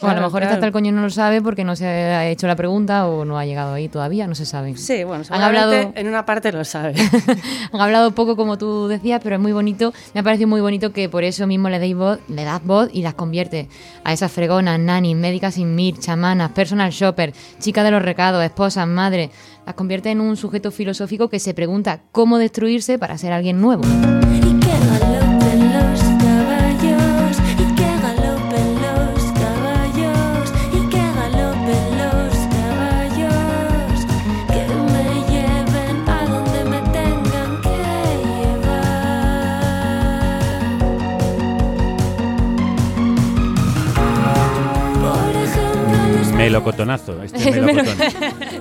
O 0.00 0.06
a 0.06 0.08
lo 0.08 0.14
Claro, 0.14 0.20
mejor 0.26 0.30
claro. 0.40 0.44
está 0.46 0.54
hasta 0.54 0.66
el 0.66 0.72
coño 0.72 0.92
no 0.92 1.02
lo 1.02 1.10
sabe 1.10 1.42
porque 1.42 1.64
no 1.64 1.76
se 1.76 1.86
ha 1.86 2.26
hecho 2.28 2.46
la 2.46 2.56
pregunta 2.56 3.06
o 3.06 3.24
no 3.24 3.38
ha 3.38 3.44
llegado 3.44 3.74
ahí 3.74 3.88
todavía, 3.88 4.26
no 4.26 4.34
se 4.34 4.46
sabe. 4.46 4.76
Sí, 4.76 5.04
bueno, 5.04 5.24
Han 5.30 5.42
hablado- 5.42 5.92
en 5.94 6.08
una 6.08 6.24
parte 6.26 6.52
lo 6.52 6.64
sabe. 6.64 6.94
Han 7.72 7.80
hablado 7.80 8.12
poco 8.12 8.36
como 8.36 8.58
tú 8.58 8.88
decías, 8.88 9.20
pero 9.22 9.36
es 9.36 9.40
muy 9.42 9.52
bonito. 9.52 9.92
Me 10.14 10.20
ha 10.20 10.22
parecido 10.22 10.48
muy 10.48 10.60
bonito 10.60 10.92
que 10.92 11.08
por 11.08 11.24
eso 11.24 11.46
mismo 11.46 11.68
le 11.68 11.78
deis 11.78 11.96
voz, 11.96 12.18
le 12.28 12.44
das 12.44 12.62
voz 12.64 12.88
y 12.92 13.02
las 13.02 13.14
convierte 13.14 13.68
a 14.04 14.12
esas 14.12 14.30
fregonas, 14.32 14.78
nanis, 14.78 15.16
médicas 15.16 15.54
sin 15.54 15.74
mir, 15.74 15.98
chamanas, 15.98 16.50
personal 16.52 16.90
shopper, 16.90 17.32
chicas 17.58 17.84
de 17.84 17.90
los 17.90 18.02
recados, 18.02 18.44
esposas, 18.44 18.86
madres. 18.86 19.30
Las 19.66 19.74
convierte 19.74 20.10
en 20.10 20.20
un 20.20 20.36
sujeto 20.36 20.70
filosófico 20.70 21.28
que 21.28 21.38
se 21.40 21.52
pregunta 21.54 22.00
cómo 22.12 22.38
destruirse 22.38 22.98
para 22.98 23.18
ser 23.18 23.32
alguien 23.32 23.60
nuevo. 23.60 23.82
Y 23.84 24.58
que 24.60 26.07
Melocotonazo, 46.58 47.22
este 47.22 47.48
El 47.48 47.62
melocotón. 47.62 47.96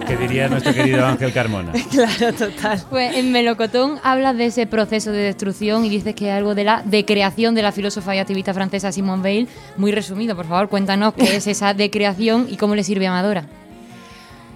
que 0.08 0.18
diría 0.18 0.48
nuestro 0.48 0.74
querido 0.74 1.06
Ángel 1.06 1.34
Carmona. 1.34 1.72
claro, 1.92 2.34
total. 2.34 2.84
Pues 2.90 3.16
en 3.16 3.32
Melocotón 3.32 4.00
hablas 4.04 4.38
de 4.38 4.46
ese 4.46 4.68
proceso 4.68 5.12
de 5.12 5.20
destrucción 5.20 5.84
y 5.86 5.90
dices 5.90 6.16
que 6.16 6.30
es 6.30 6.34
algo 6.36 6.56
de 6.56 6.64
la 6.64 6.84
decreación 6.86 7.56
de 7.56 7.62
la 7.64 7.72
filósofa 7.72 8.16
y 8.16 8.20
activista 8.20 8.54
francesa 8.54 8.92
Simone 8.92 9.24
Weil. 9.24 9.48
Muy 9.78 9.92
resumido, 9.92 10.36
por 10.36 10.46
favor, 10.46 10.70
cuéntanos 10.70 11.14
qué 11.14 11.36
es 11.36 11.48
esa 11.48 11.74
decreación 11.74 12.48
y 12.50 12.58
cómo 12.58 12.76
le 12.76 12.84
sirve 12.84 13.08
a 13.08 13.12
Amadora. 13.12 13.46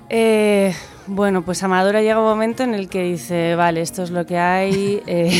Eh, 0.09 0.73
bueno, 1.07 1.41
pues 1.41 1.63
Amadora 1.63 2.01
llega 2.01 2.19
un 2.19 2.25
momento 2.25 2.63
en 2.63 2.73
el 2.73 2.89
que 2.89 3.03
dice, 3.03 3.55
vale, 3.55 3.81
esto 3.81 4.03
es 4.03 4.11
lo 4.11 4.25
que 4.25 4.37
hay, 4.37 5.01
eh, 5.07 5.31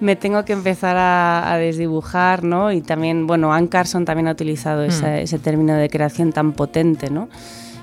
me 0.00 0.16
tengo 0.16 0.44
que 0.44 0.52
empezar 0.54 0.96
a, 0.96 1.52
a 1.52 1.56
desdibujar, 1.58 2.42
¿no? 2.42 2.72
Y 2.72 2.80
también, 2.80 3.26
bueno, 3.26 3.52
Anne 3.52 3.68
Carson 3.68 4.04
también 4.04 4.28
ha 4.28 4.32
utilizado 4.32 4.82
ese, 4.82 5.22
ese 5.22 5.38
término 5.38 5.74
de 5.74 5.88
creación 5.90 6.32
tan 6.32 6.52
potente, 6.52 7.10
¿no? 7.10 7.28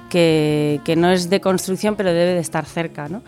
Que, 0.10 0.82
que 0.84 0.96
no 0.96 1.12
es 1.12 1.30
de 1.30 1.40
construcción, 1.42 1.96
pero 1.96 2.10
debe 2.10 2.34
de 2.34 2.40
estar 2.40 2.66
cerca, 2.66 3.08
¿no? 3.10 3.22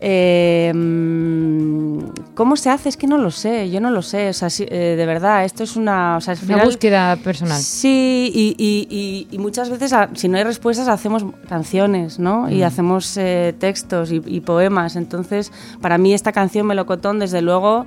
Eh, 0.00 0.72
mm, 0.74 1.98
¿Cómo 2.34 2.56
se 2.56 2.68
hace? 2.70 2.88
Es 2.88 2.96
que 2.96 3.06
no 3.06 3.16
lo 3.18 3.30
sé, 3.30 3.70
yo 3.70 3.80
no 3.80 3.90
lo 3.90 4.02
sé, 4.02 4.28
o 4.28 4.32
sea, 4.32 4.50
sí, 4.50 4.66
eh, 4.68 4.94
de 4.98 5.06
verdad, 5.06 5.44
esto 5.44 5.62
es 5.62 5.76
una... 5.76 6.16
O 6.16 6.20
sea, 6.20 6.34
Una 6.34 6.40
final- 6.42 6.66
búsqueda 6.66 7.16
personal. 7.16 7.58
Sí, 7.60 8.30
y, 8.34 8.54
y- 8.58 8.86
y- 8.90 9.28
y 9.30 9.38
muchas 9.38 9.70
veces, 9.70 9.94
si 10.14 10.28
no 10.28 10.36
hay 10.36 10.44
respuestas, 10.44 10.88
hacemos 10.88 11.24
canciones, 11.48 12.18
¿no? 12.18 12.50
Y 12.50 12.60
Mm. 12.60 12.64
hacemos 12.64 13.16
eh, 13.16 13.54
textos 13.58 14.10
y, 14.12 14.20
y 14.26 14.40
poemas. 14.40 14.96
Entonces, 14.96 15.52
para 15.80 15.96
mí 15.96 16.12
esta 16.12 16.32
canción, 16.32 16.66
Melocotón, 16.66 17.18
desde 17.18 17.40
luego, 17.40 17.86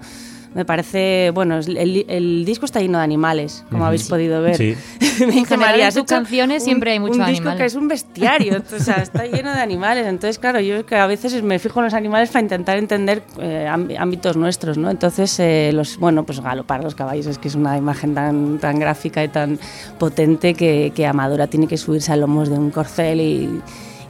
me 0.57 0.65
parece... 0.65 1.31
Bueno, 1.35 1.59
el, 1.59 2.05
el 2.09 2.43
disco 2.43 2.65
está 2.65 2.81
lleno 2.81 2.97
de 2.97 3.03
animales, 3.03 3.63
como 3.71 3.85
habéis 3.85 4.07
podido 4.09 4.41
ver. 4.41 4.57
Sí. 4.57 4.75
Me 5.19 5.31
dice 5.31 5.55
María, 5.55 5.87
en 5.87 5.93
tus 5.93 6.03
canciones 6.03 6.63
siempre 6.63 6.91
hay 6.91 6.99
muchos 6.99 7.17
Un 7.17 7.25
disco 7.27 7.41
animales. 7.49 7.59
que 7.59 7.65
es 7.65 7.75
un 7.75 7.87
bestiario, 7.87 8.63
o 8.75 8.79
sea, 8.79 8.95
está 8.95 9.25
lleno 9.25 9.53
de 9.53 9.59
animales. 9.61 10.05
Entonces, 10.07 10.39
claro, 10.39 10.59
yo 10.59 10.83
que 10.85 10.95
a 10.95 11.05
veces 11.07 11.41
me 11.43 11.59
fijo 11.59 11.79
en 11.79 11.85
los 11.85 11.93
animales 11.93 12.29
para 12.29 12.41
intentar 12.41 12.77
entender 12.77 13.21
eh, 13.39 13.67
ámb- 13.69 13.95
ámbitos 13.99 14.35
nuestros, 14.35 14.77
¿no? 14.79 14.89
Entonces, 14.89 15.39
eh, 15.39 15.69
los, 15.73 15.97
bueno, 15.97 16.23
pues 16.23 16.39
galopar 16.39 16.83
los 16.83 16.95
caballos 16.95 17.27
es 17.27 17.37
que 17.37 17.47
es 17.49 17.55
una 17.55 17.77
imagen 17.77 18.15
tan, 18.15 18.57
tan 18.57 18.79
gráfica 18.79 19.23
y 19.23 19.27
tan 19.27 19.59
potente 19.99 20.55
que, 20.55 20.91
que 20.95 21.05
Amadora 21.05 21.45
tiene 21.47 21.67
que 21.67 21.77
subirse 21.77 22.11
a 22.11 22.15
lomos 22.15 22.49
de 22.49 22.57
un 22.57 22.71
corcel 22.71 23.21
y, 23.21 23.61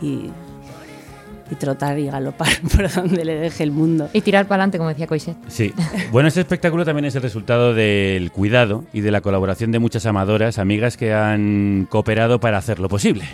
y, 0.01 0.29
y 1.49 1.55
trotar 1.55 1.99
y 1.99 2.07
galopar 2.07 2.49
por 2.75 2.91
donde 2.91 3.25
le 3.25 3.35
deje 3.35 3.63
el 3.63 3.71
mundo. 3.71 4.09
Y 4.13 4.21
tirar 4.21 4.47
para 4.47 4.63
adelante, 4.63 4.77
como 4.77 4.89
decía 4.89 5.07
Coixet. 5.07 5.35
Sí. 5.47 5.73
Bueno, 6.11 6.27
este 6.27 6.41
espectáculo 6.41 6.85
también 6.85 7.05
es 7.05 7.15
el 7.15 7.21
resultado 7.21 7.73
del 7.73 8.31
cuidado 8.31 8.83
y 8.93 9.01
de 9.01 9.11
la 9.11 9.21
colaboración 9.21 9.71
de 9.71 9.79
muchas 9.79 10.05
amadoras, 10.05 10.59
amigas 10.59 10.97
que 10.97 11.13
han 11.13 11.87
cooperado 11.89 12.39
para 12.39 12.57
hacerlo 12.57 12.89
posible. 12.89 13.25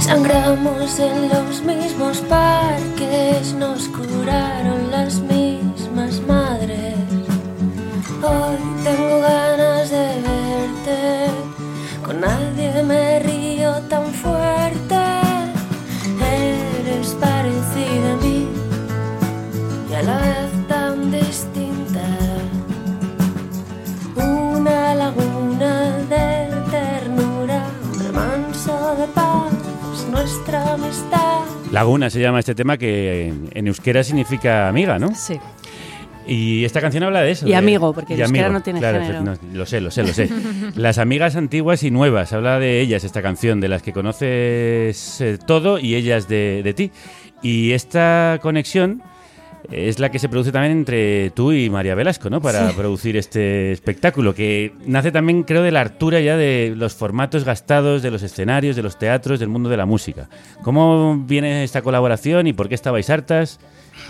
Sangramos 0.00 0.98
en 0.98 1.28
los 1.28 1.62
mismos 1.62 2.18
parques, 2.22 3.54
nos 3.54 3.88
curaron 3.88 4.90
las 4.90 5.20
mismas 5.20 6.20
madres. 6.26 6.96
Hoy 8.22 8.56
tengo 8.84 9.20
ganas 9.20 9.49
Laguna 31.72 32.10
se 32.10 32.20
llama 32.20 32.40
este 32.40 32.54
tema 32.54 32.76
que 32.76 33.32
en, 33.52 33.66
euskera 33.66 34.02
significa 34.04 34.68
amiga, 34.68 34.98
¿no? 34.98 35.14
Sí. 35.14 35.38
Y 36.26 36.64
esta 36.64 36.80
canción 36.80 37.04
habla 37.04 37.22
de 37.22 37.30
eso. 37.30 37.46
Y 37.46 37.50
de- 37.50 37.56
amigo, 37.56 37.92
porque 37.94 38.14
el 38.14 38.20
euskera 38.20 38.46
amigo, 38.46 38.58
no 38.58 38.62
tiene 38.62 38.80
claro, 38.80 39.00
género. 39.00 39.22
no, 39.22 39.34
lo 39.52 39.66
sé, 39.66 39.80
lo 39.80 39.90
sé, 39.90 40.02
lo 40.02 40.12
sé. 40.12 40.28
Las 40.74 40.98
amigas 40.98 41.36
antiguas 41.36 41.82
y 41.82 41.90
nuevas, 41.90 42.32
habla 42.32 42.58
de 42.58 42.80
ellas 42.80 43.04
esta 43.04 43.22
canción, 43.22 43.60
de 43.60 43.68
las 43.68 43.82
que 43.82 43.92
conoces 43.92 45.20
eh, 45.20 45.38
todo 45.46 45.78
y 45.78 45.94
ellas 45.94 46.28
de, 46.28 46.60
de 46.62 46.74
ti. 46.74 46.90
Y 47.42 47.72
esta 47.72 48.38
conexión 48.42 49.02
es 49.70 49.98
la 49.98 50.10
que 50.10 50.18
se 50.18 50.28
produce 50.28 50.52
también 50.52 50.72
entre 50.72 51.30
tú 51.30 51.52
y 51.52 51.70
María 51.70 51.94
Velasco, 51.94 52.28
¿no? 52.30 52.40
Para 52.40 52.68
Sí. 52.70 52.74
producir 52.76 53.16
este 53.16 53.72
espectáculo, 53.72 54.34
que 54.34 54.72
nace 54.86 55.12
también, 55.12 55.42
creo, 55.44 55.62
de 55.62 55.70
la 55.70 55.80
hartura 55.80 56.20
ya 56.20 56.36
de 56.36 56.74
los 56.76 56.94
formatos 56.94 57.44
gastados, 57.44 58.02
de 58.02 58.10
los 58.10 58.22
escenarios, 58.22 58.76
de 58.76 58.82
los 58.82 58.98
teatros, 58.98 59.38
del 59.40 59.48
mundo 59.48 59.68
de 59.68 59.76
la 59.76 59.86
música. 59.86 60.28
¿Cómo 60.62 61.16
viene 61.26 61.64
esta 61.64 61.82
colaboración 61.82 62.46
y 62.46 62.52
por 62.52 62.68
qué 62.68 62.74
estabais 62.74 63.08
hartas 63.10 63.58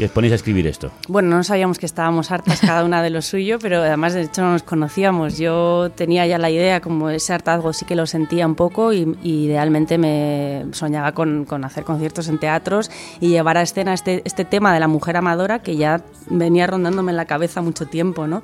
y 0.01 0.05
os 0.05 0.11
ponéis 0.11 0.32
a 0.32 0.36
escribir 0.36 0.66
esto? 0.66 0.90
Bueno, 1.09 1.36
no 1.36 1.44
sabíamos 1.44 1.78
que 1.78 1.84
estábamos 1.84 2.30
hartas 2.30 2.61
cada 2.61 2.84
una 2.84 3.03
de 3.03 3.11
lo 3.11 3.20
suyo, 3.20 3.59
pero 3.59 3.82
además 3.82 4.14
de 4.14 4.22
hecho 4.22 4.40
no 4.40 4.53
nos 4.53 4.62
conocíamos. 4.62 5.36
Yo 5.36 5.90
tenía 5.94 6.26
ya 6.26 6.38
la 6.38 6.48
idea, 6.48 6.80
como 6.80 7.11
ese 7.11 7.34
hartazgo 7.34 7.74
sí 7.74 7.84
que 7.84 7.94
lo 7.94 8.07
sentía 8.07 8.46
un 8.46 8.55
poco 8.55 8.94
y, 8.94 9.18
y 9.22 9.44
idealmente 9.44 9.98
me 9.98 10.64
soñaba 10.72 11.12
con, 11.12 11.44
con 11.44 11.64
hacer 11.66 11.84
conciertos 11.84 12.28
en 12.28 12.38
teatros 12.38 12.90
y 13.20 13.28
llevar 13.28 13.59
a 13.59 13.62
escena 13.62 13.92
este, 13.92 14.22
este 14.24 14.46
tema 14.46 14.72
de 14.72 14.80
la 14.80 14.88
mujer 14.88 15.18
amadora 15.18 15.59
que 15.59 15.76
ya 15.76 16.03
venía 16.30 16.66
rondándome 16.66 17.12
en 17.12 17.16
la 17.16 17.26
cabeza 17.26 17.61
mucho 17.61 17.84
tiempo, 17.84 18.26
¿no? 18.26 18.42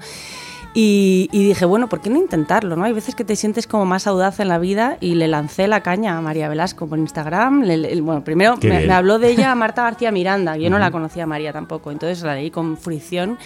Y, 0.78 1.30
y 1.32 1.42
dije, 1.42 1.64
bueno, 1.64 1.88
¿por 1.88 2.02
qué 2.02 2.10
no 2.10 2.18
intentarlo? 2.18 2.76
¿no? 2.76 2.84
Hay 2.84 2.92
veces 2.92 3.14
que 3.14 3.24
te 3.24 3.34
sientes 3.34 3.66
como 3.66 3.86
más 3.86 4.06
audaz 4.06 4.40
en 4.40 4.48
la 4.48 4.58
vida 4.58 4.98
y 5.00 5.14
le 5.14 5.26
lancé 5.26 5.68
la 5.68 5.82
caña 5.82 6.18
a 6.18 6.20
María 6.20 6.50
Velasco 6.50 6.86
por 6.86 6.98
Instagram. 6.98 7.62
Le- 7.62 7.78
le- 7.78 8.00
bueno, 8.02 8.22
primero 8.22 8.58
me, 8.62 8.92
habló 8.92 9.18
de 9.18 9.30
ella 9.30 9.54
Marta 9.54 9.84
García 9.84 10.12
Miranda, 10.12 10.58
yo 10.58 10.68
no 10.68 10.78
la 10.78 10.90
conocía 10.90 11.22
a 11.22 11.26
María 11.26 11.50
tampoco, 11.54 11.90
entonces 11.92 12.22
la 12.22 12.34
leí 12.34 12.50
con 12.50 12.76
fruición 12.76 13.38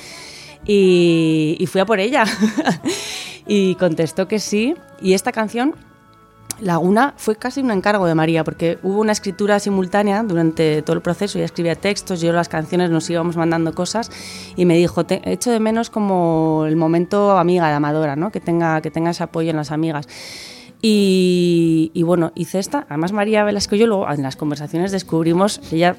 y, 0.66 1.56
y 1.60 1.66
fui 1.66 1.80
a 1.80 1.86
por 1.86 2.00
ella. 2.00 2.24
y 3.46 3.76
contestó 3.76 4.26
que 4.26 4.40
sí. 4.40 4.74
Y 5.00 5.12
esta 5.14 5.30
canción, 5.30 5.76
Laguna, 6.60 7.14
fue 7.16 7.36
casi 7.36 7.60
un 7.60 7.70
encargo 7.70 8.06
de 8.06 8.14
María, 8.14 8.44
porque 8.44 8.78
hubo 8.82 9.00
una 9.00 9.12
escritura 9.12 9.58
simultánea 9.58 10.22
durante 10.22 10.82
todo 10.82 10.94
el 10.94 11.02
proceso. 11.02 11.38
Ella 11.38 11.46
escribía 11.46 11.74
textos, 11.74 12.20
yo 12.20 12.32
las 12.32 12.48
canciones 12.50 12.90
nos 12.90 13.08
íbamos 13.08 13.36
mandando 13.36 13.74
cosas 13.74 14.10
y 14.56 14.66
me 14.66 14.76
dijo, 14.76 15.04
"Te- 15.04 15.22
echo 15.24 15.50
de 15.50 15.58
menos 15.58 15.88
como 15.88 16.64
el 16.66 16.76
momento 16.76 17.38
amiga 17.38 17.68
de 17.68 17.74
Amadora, 17.74 18.14
¿no? 18.16 18.30
que, 18.30 18.40
tenga, 18.40 18.80
que 18.82 18.90
tenga 18.90 19.10
ese 19.10 19.22
apoyo 19.22 19.50
en 19.50 19.56
las 19.56 19.70
amigas. 19.70 20.06
Y, 20.82 21.90
y 21.94 22.02
bueno, 22.04 22.32
hice 22.34 22.58
esta. 22.58 22.86
Además, 22.88 23.12
María 23.12 23.44
Velasco 23.44 23.74
y 23.76 23.78
yo 23.80 23.86
luego 23.86 24.10
en 24.10 24.22
las 24.22 24.36
conversaciones 24.36 24.92
descubrimos, 24.92 25.60
ella, 25.72 25.96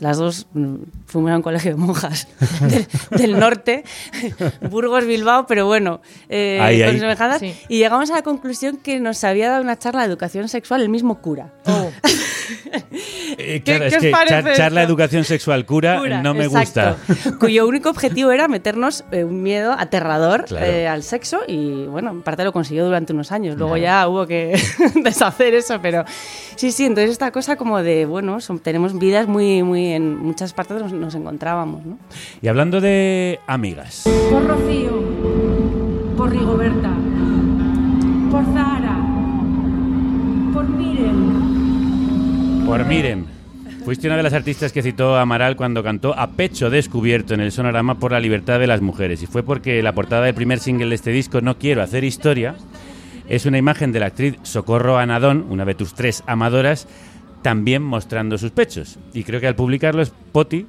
las 0.00 0.16
dos 0.18 0.46
mm, 0.54 0.74
fuimos 1.06 1.30
a 1.30 1.36
un 1.36 1.42
colegio 1.42 1.70
de 1.70 1.76
monjas 1.76 2.26
del, 2.60 2.86
del 3.10 3.38
norte, 3.38 3.84
Burgos, 4.70 5.06
Bilbao, 5.06 5.46
pero 5.46 5.66
bueno, 5.66 6.00
eh, 6.28 6.58
Ahí, 6.60 6.80
con 6.80 6.90
ahí. 6.94 6.98
semejanzas. 7.00 7.40
Sí. 7.40 7.54
Y 7.68 7.78
llegamos 7.78 8.10
a 8.10 8.14
la 8.14 8.22
conclusión 8.22 8.76
que 8.76 8.98
nos 9.00 9.22
había 9.24 9.50
dado 9.50 9.62
una 9.62 9.78
charla 9.78 10.00
de 10.02 10.08
educación 10.08 10.48
sexual 10.48 10.82
el 10.82 10.88
mismo 10.88 11.20
cura. 11.20 11.52
Eh, 13.38 13.62
¿Qué- 13.64 13.78
claro, 13.78 13.80
qué 13.88 13.96
es 13.96 13.96
que 14.02 14.10
char- 14.12 14.54
charla 14.54 14.80
de 14.80 14.86
educación 14.86 15.24
sexual 15.24 15.64
cura, 15.64 15.98
Cura, 15.98 16.22
no 16.22 16.34
me 16.34 16.44
exacto. 16.44 16.96
gusta. 17.08 17.38
Cuyo 17.38 17.66
único 17.66 17.88
objetivo 17.88 18.30
era 18.32 18.48
meternos 18.48 19.04
eh, 19.12 19.24
un 19.24 19.42
miedo 19.42 19.72
aterrador 19.72 20.44
Claro. 20.44 20.66
eh, 20.66 20.86
al 20.86 21.02
sexo 21.02 21.40
y 21.48 21.84
bueno, 21.86 22.10
en 22.10 22.22
parte 22.22 22.44
lo 22.44 22.52
consiguió 22.52 22.84
durante 22.84 23.12
unos 23.14 23.32
años. 23.32 23.56
Luego 23.56 23.76
ya 23.78 24.06
hubo 24.08 24.23
que 24.26 24.56
deshacer 25.02 25.54
eso, 25.54 25.78
pero 25.82 26.04
sí, 26.56 26.72
sí, 26.72 26.84
entonces 26.84 27.10
esta 27.10 27.30
cosa 27.30 27.56
como 27.56 27.82
de, 27.82 28.06
bueno, 28.06 28.40
son- 28.40 28.58
tenemos 28.58 28.98
vidas 28.98 29.26
muy, 29.28 29.62
muy, 29.62 29.92
en 29.92 30.16
muchas 30.18 30.52
partes 30.52 30.80
nos, 30.80 30.92
nos 30.92 31.14
encontrábamos, 31.14 31.84
¿no? 31.84 31.98
Y 32.42 32.48
hablando 32.48 32.80
de 32.80 33.40
amigas, 33.46 34.04
Por 34.30 34.46
Rocío, 34.46 35.02
por 36.16 36.30
Rigoberta, 36.30 36.90
por 38.30 38.44
Zahara, 38.44 38.98
por 40.52 40.68
Miren. 40.68 42.64
por 42.66 42.84
Miren. 42.86 43.34
Fuiste 43.84 44.06
una 44.06 44.16
de 44.16 44.22
las 44.22 44.32
artistas 44.32 44.72
que 44.72 44.80
citó 44.80 45.14
Amaral 45.16 45.56
cuando 45.56 45.82
cantó 45.82 46.18
A 46.18 46.28
Pecho 46.30 46.70
Descubierto 46.70 47.34
en 47.34 47.40
el 47.40 47.52
Sonorama 47.52 47.96
por 47.98 48.12
la 48.12 48.20
libertad 48.20 48.58
de 48.58 48.66
las 48.66 48.80
mujeres. 48.80 49.22
Y 49.22 49.26
fue 49.26 49.42
porque 49.42 49.82
la 49.82 49.92
portada 49.92 50.24
del 50.24 50.34
primer 50.34 50.58
single 50.58 50.88
de 50.88 50.94
este 50.94 51.10
disco, 51.10 51.42
No 51.42 51.58
Quiero 51.58 51.82
Hacer 51.82 52.02
Historia, 52.02 52.54
es 53.28 53.46
una 53.46 53.58
imagen 53.58 53.92
de 53.92 54.00
la 54.00 54.06
actriz 54.06 54.36
Socorro 54.42 54.98
Anadón, 54.98 55.46
una 55.48 55.64
de 55.64 55.74
tus 55.74 55.94
tres 55.94 56.22
amadoras, 56.26 56.86
también 57.42 57.82
mostrando 57.82 58.38
sus 58.38 58.50
pechos. 58.50 58.98
Y 59.12 59.24
creo 59.24 59.40
que 59.40 59.46
al 59.46 59.56
publicarlo 59.56 60.02
es 60.02 60.12
Poti, 60.32 60.66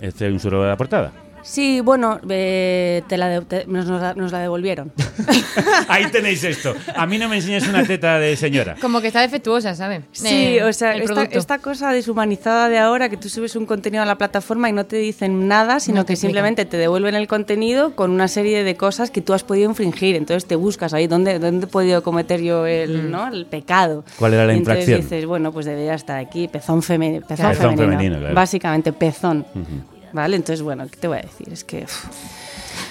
este 0.00 0.26
es 0.26 0.32
un 0.32 0.40
suro 0.40 0.62
de 0.62 0.68
la 0.68 0.76
portada. 0.76 1.12
Sí, 1.50 1.80
bueno, 1.80 2.20
eh, 2.28 3.02
te 3.08 3.16
la 3.16 3.28
de- 3.28 3.40
te- 3.40 3.64
nos, 3.66 3.86
nos 3.86 4.02
la, 4.02 4.12
nos 4.12 4.32
la 4.32 4.40
devolvieron. 4.40 4.92
Ahí 5.88 6.04
tenéis 6.10 6.44
esto. 6.44 6.74
A 6.94 7.06
mí 7.06 7.16
no 7.16 7.26
me 7.28 7.36
enseñes 7.36 7.66
una 7.66 7.84
teta 7.84 8.18
de 8.18 8.36
señora. 8.36 8.76
Como 8.82 9.00
que 9.00 9.06
está 9.06 9.22
defectuosa, 9.22 9.74
¿sabes? 9.74 10.02
Sí, 10.12 10.58
Eh, 10.58 10.64
o 10.64 10.72
sea, 10.74 10.94
esta, 10.94 11.58
cosa 11.58 11.90
deshumanizada 11.92 12.68
de 12.68 12.78
ahora, 12.78 13.08
que 13.08 13.16
tú 13.16 13.30
subes 13.30 13.56
un 13.56 13.64
contenido 13.64 14.02
a 14.02 14.06
la 14.06 14.18
plataforma 14.18 14.68
y 14.68 14.72
no 14.74 14.84
te 14.84 14.96
dicen 14.96 15.48
nada, 15.48 15.80
sino 15.80 16.00
No 16.00 16.06
que 16.06 16.12
explican. 16.12 16.28
simplemente 16.32 16.64
te 16.66 16.76
devuelven 16.76 17.14
el 17.14 17.26
contenido 17.28 17.96
con 17.96 18.10
una 18.10 18.28
serie 18.28 18.62
de 18.62 18.76
cosas 18.76 19.10
que 19.10 19.22
tú 19.22 19.32
has 19.32 19.42
podido 19.42 19.70
infringir. 19.70 20.16
Entonces 20.16 20.46
te 20.46 20.54
buscas 20.54 20.92
ahí 20.92 21.06
dónde, 21.06 21.38
dónde 21.38 21.64
he 21.64 21.68
podido 21.68 22.02
cometer 22.02 22.42
yo 22.42 22.66
el, 22.66 23.10
¿no? 23.10 23.26
el 23.26 23.46
pecado. 23.46 24.04
¿Cuál 24.18 24.34
era 24.34 24.44
la 24.44 24.52
Y 24.52 24.58
entonces 24.58 24.82
infracción? 24.86 25.00
dices, 25.10 25.26
bueno, 25.26 25.50
pues 25.50 25.64
debería 25.64 25.94
estar 25.94 26.18
aquí, 26.18 26.46
pezón, 26.46 26.82
feme- 26.82 27.20
pezón 27.22 27.36
Claro. 27.36 27.50
Pezón 27.56 27.70
femenino. 27.70 27.90
femenino, 27.92 28.18
claro. 28.18 28.34
Básicamente, 28.34 28.92
pezón. 28.92 29.46
¿Vale? 30.12 30.36
Entonces, 30.36 30.62
bueno, 30.62 30.86
¿qué 30.90 30.96
te 30.96 31.08
voy 31.08 31.18
a 31.18 31.22
decir? 31.22 31.48
Es 31.52 31.64
que... 31.64 31.84
uf, 31.84 32.04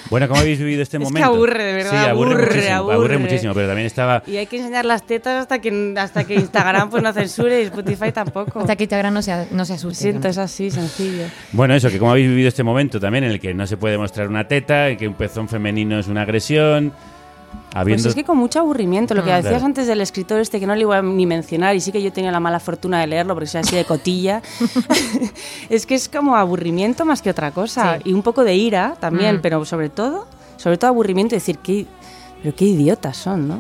Bueno, 0.10 0.28
¿cómo 0.28 0.40
habéis 0.40 0.60
vivido 0.60 0.82
este 0.84 0.98
Es 0.98 1.02
que 1.02 1.04
momento? 1.06 1.28
aburre, 1.30 1.64
de 1.64 1.74
verdad, 1.74 1.92
Sí, 1.92 2.10
aburre, 2.10 2.32
aburre, 2.32 2.46
muchísimo, 2.46 2.76
aburre 2.78 2.94
aburre. 2.96 3.18
muchísimo, 3.18 3.54
pero 3.54 3.68
también 3.68 3.88
estaba... 3.88 4.24
Y 4.28 4.38
hay 4.38 4.46
que 4.48 4.58
enseñar 4.58 4.86
las 4.86 5.04
tetas 5.06 5.42
hasta 5.42 5.60
que, 5.60 5.94
hasta 5.98 6.24
que 6.24 6.36
Instagram 6.36 6.90
pues 6.90 7.04
no 7.04 7.12
censure 7.14 7.62
y 7.62 7.66
Spotify 7.66 8.12
tampoco. 8.12 8.60
Hasta 8.60 8.76
que 8.76 8.84
Instagram 8.84 9.14
no 9.14 9.22
se, 9.22 9.48
no 9.52 9.66
se 9.66 9.74
asuste. 9.74 10.02
Siento, 10.04 10.28
es 10.28 10.38
así, 10.38 10.72
sencillo. 10.72 11.24
Bueno, 11.52 11.74
eso, 11.76 11.90
que 11.90 12.00
cómo 12.00 12.12
habéis 12.12 12.28
vivido 12.30 12.48
este 12.48 12.64
momento 12.64 13.00
también 13.00 13.24
en 13.26 13.32
el 13.32 13.40
que 13.40 13.54
no 13.54 13.66
se 13.68 13.78
puede 13.78 13.98
mostrar 13.98 14.28
una 14.28 14.48
teta, 14.48 14.90
en 14.90 14.98
que 14.98 15.08
un 15.08 15.16
pezón 15.16 15.50
femenino 15.50 16.00
es 16.00 16.08
una 16.08 16.22
agresión, 16.22 16.94
habiendo... 17.74 18.04
Pues 18.04 18.12
es 18.12 18.16
que 18.16 18.24
con 18.24 18.38
mucho 18.38 18.60
aburrimiento, 18.60 19.14
lo 19.14 19.24
que 19.24 19.32
Mm. 19.32 19.36
decías 19.36 19.52
Claro. 19.54 19.66
antes 19.66 19.88
del 19.88 20.02
escritor 20.02 20.40
este, 20.40 20.60
que 20.60 20.68
no 20.68 20.76
le 20.76 20.82
iba 20.82 20.98
a 20.98 21.02
ni 21.02 21.26
mencionar, 21.26 21.76
y 21.76 21.82
sí 21.82 21.92
que 21.92 22.02
yo 22.02 22.12
tenía 22.12 22.32
la 22.32 22.40
mala 22.40 22.60
fortuna 22.60 23.00
de 23.02 23.08
leerlo 23.08 23.34
porque 23.34 23.48
soy 23.48 23.62
así 23.62 23.76
de 23.76 23.86
cotilla, 23.86 24.42
es 25.70 25.86
que 25.86 25.96
es 25.96 26.10
como 26.10 26.36
aburrimiento 26.36 27.06
más 27.06 27.22
que 27.22 27.30
otra 27.30 27.52
cosa, 27.52 28.00
y 28.04 28.14
un 28.14 28.22
poco 28.24 28.44
de 28.44 28.56
ira 28.56 28.96
también, 29.00 29.38
Mm. 29.38 29.42
pero 29.42 29.66
sobre 29.66 29.90
todo, 29.90 30.28
sobre 30.58 30.78
todo 30.78 30.90
aburrimiento 30.90 31.36
y 31.36 31.38
decir, 31.38 31.58
qué, 31.60 31.86
pero 32.44 32.56
qué 32.56 32.66
idiotas 32.66 33.18
son, 33.18 33.48
¿no? 33.48 33.60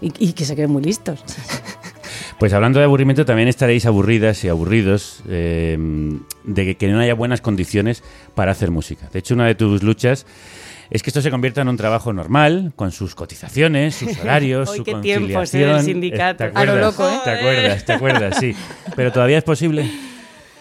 y, 0.00 0.12
y 0.18 0.32
que 0.32 0.44
se 0.44 0.54
creen 0.54 0.70
muy 0.70 0.82
listos. 0.82 1.22
Pues 2.38 2.54
hablando 2.54 2.78
de 2.78 2.86
aburrimiento, 2.86 3.26
también 3.26 3.48
estaréis 3.48 3.84
aburridas 3.84 4.42
y 4.44 4.48
aburridos 4.48 5.22
eh, 5.28 5.76
de 6.44 6.64
que, 6.64 6.76
que 6.78 6.88
no 6.88 6.98
haya 6.98 7.12
buenas 7.12 7.42
condiciones 7.42 8.02
para 8.34 8.52
hacer 8.52 8.70
música. 8.70 9.10
De 9.12 9.18
hecho, 9.18 9.34
una 9.34 9.44
de 9.46 9.54
tus 9.54 9.82
luchas 9.82 10.24
es 10.90 11.02
que 11.02 11.10
esto 11.10 11.22
se 11.22 11.30
convierta 11.30 11.60
en 11.62 11.68
un 11.68 11.76
trabajo 11.76 12.12
normal, 12.12 12.72
con 12.76 12.90
sus 12.92 13.14
cotizaciones, 13.14 13.94
sus 13.94 14.18
horarios, 14.22 14.68
Hoy 14.68 14.78
su 14.78 14.84
qué 14.84 14.94
tiempos, 14.96 15.54
¿eh? 15.54 15.58
del 15.58 15.80
sindicato. 15.82 16.38
¿Te 16.38 16.44
A 16.44 16.64
lo 16.64 16.72
acuerdas? 16.72 16.80
loco, 16.80 17.08
¿eh? 17.08 17.18
¿Te 17.24 17.30
acuerdas? 17.30 17.84
¿Te 17.84 17.92
acuerdas? 17.92 18.36
Sí. 18.38 18.54
Pero 18.96 19.12
todavía 19.12 19.38
es 19.38 19.44
posible. 19.44 19.90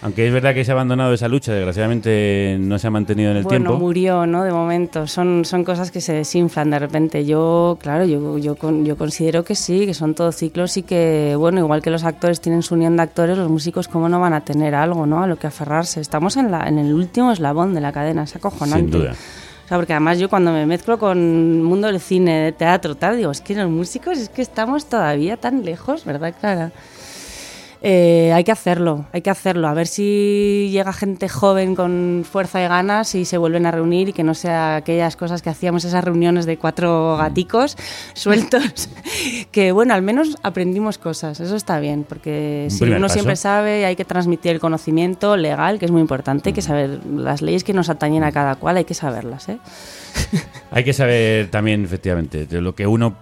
Aunque 0.02 0.26
es 0.26 0.32
verdad 0.32 0.54
que 0.54 0.64
se 0.64 0.72
ha 0.72 0.76
abandonado 0.76 1.14
esa 1.14 1.28
lucha, 1.28 1.52
desgraciadamente 1.52 2.56
no 2.58 2.80
se 2.80 2.88
ha 2.88 2.90
mantenido 2.90 3.32
en 3.32 3.38
el 3.38 3.44
bueno, 3.44 3.66
tiempo. 3.72 3.80
murió, 3.80 4.26
¿no? 4.26 4.46
De 4.46 4.52
momento. 4.54 5.08
Son, 5.08 5.44
son 5.44 5.66
cosas 5.66 5.92
que 5.92 6.00
se 6.00 6.14
desinflan 6.14 6.70
de 6.70 6.80
repente. 6.80 7.26
Yo, 7.26 7.78
claro, 7.82 8.06
yo, 8.06 8.38
yo, 8.38 8.56
yo 8.84 8.98
considero 8.98 9.44
que 9.44 9.56
sí, 9.56 9.86
que 9.86 9.94
son 9.94 10.16
todos 10.16 10.38
ciclos 10.38 10.78
y 10.78 10.84
que, 10.84 11.36
bueno, 11.38 11.60
igual 11.60 11.82
que 11.82 11.90
los 11.90 12.06
actores 12.06 12.40
tienen 12.40 12.64
su 12.64 12.76
unión 12.76 12.96
de 12.96 13.04
actores, 13.04 13.38
los 13.38 13.50
músicos, 13.50 13.90
¿cómo 13.90 14.08
no 14.08 14.22
van 14.22 14.32
a 14.32 14.40
tener 14.40 14.74
algo, 14.74 15.06
¿no? 15.06 15.22
A 15.22 15.28
lo 15.28 15.36
que 15.38 15.48
aferrarse. 15.48 16.00
Estamos 16.00 16.38
en, 16.38 16.50
la, 16.50 16.66
en 16.70 16.78
el 16.80 16.94
último 16.94 17.34
eslabón 17.34 17.74
de 17.74 17.82
la 17.82 17.92
cadena, 17.92 18.24
es 18.24 18.34
acojonante. 18.38 18.92
Sin 18.94 19.02
duda. 19.02 19.16
Sea, 19.70 19.78
porque 19.78 19.94
además 19.94 20.18
yo 20.18 20.30
cuando 20.30 20.52
me 20.52 20.66
mezclo 20.66 20.98
con 20.98 21.20
el 21.20 21.62
mundo 21.62 21.86
del 21.86 22.00
cine, 22.00 22.40
de 22.40 22.52
teatro, 22.52 22.96
tal, 22.96 23.18
digo, 23.18 23.30
es 23.30 23.40
que 23.40 23.54
los 23.54 23.70
músicos 23.70 24.18
es 24.18 24.28
que 24.28 24.42
estamos 24.42 24.88
todavía 24.88 25.38
tan 25.38 25.64
lejos, 25.64 26.06
¿verdad, 26.06 26.34
Clara? 26.40 26.72
Eh, 27.82 28.34
hay 28.34 28.44
que 28.44 28.52
hacerlo, 28.52 29.06
hay 29.14 29.22
que 29.22 29.30
hacerlo. 29.30 29.68
A 29.68 29.74
ver 29.74 29.88
si 29.88 30.70
llega 30.72 30.92
gente 30.92 31.30
joven 31.30 31.76
con 31.76 32.26
fuerza 32.30 32.62
y 32.64 32.68
ganas 32.68 33.16
y 33.16 33.24
se 33.24 33.38
vuelven 33.38 33.66
a 33.66 33.72
reunir 33.72 34.10
y 34.10 34.14
que 34.14 34.24
no 34.24 34.34
sea 34.34 34.78
aquellas 34.78 35.16
cosas 35.16 35.42
que 35.42 35.50
hacíamos, 35.50 35.86
esas 35.86 36.04
reuniones 36.04 36.46
de 36.46 36.58
cuatro 36.58 37.16
gaticos 37.18 37.78
sueltos. 38.14 38.90
que 39.52 39.72
bueno, 39.72 39.94
al 39.94 40.02
menos 40.02 40.36
aprendimos 40.44 40.98
cosas, 40.98 41.40
eso 41.40 41.56
está 41.56 41.80
bien, 41.80 42.06
porque 42.08 42.68
si 42.70 42.84
uno 42.84 43.02
paso. 43.02 43.14
siempre 43.14 43.36
sabe, 43.38 43.86
hay 43.86 43.96
que 43.96 44.06
transmitir 44.06 44.52
el 44.52 44.60
conocimiento 44.60 45.38
legal, 45.38 45.80
que 45.80 45.86
es 45.86 45.92
muy 45.92 46.02
importante, 46.02 46.50
hay 46.50 46.54
que 46.54 46.62
saber 46.62 47.00
las 47.06 47.42
leyes 47.42 47.64
que 47.64 47.74
nos 47.74 47.90
atañen 47.90 48.24
a 48.24 48.32
cada 48.32 48.56
cual, 48.56 48.76
hay 48.78 48.86
que 48.86 48.94
saberlas. 48.94 49.48
¿eh? 49.48 49.58
Hay 50.72 50.84
que 50.84 50.94
saber 50.94 51.50
también, 51.50 51.84
efectivamente, 51.84 52.46
de 52.46 52.62
lo 52.62 52.76
que 52.76 52.86
uno 52.86 53.16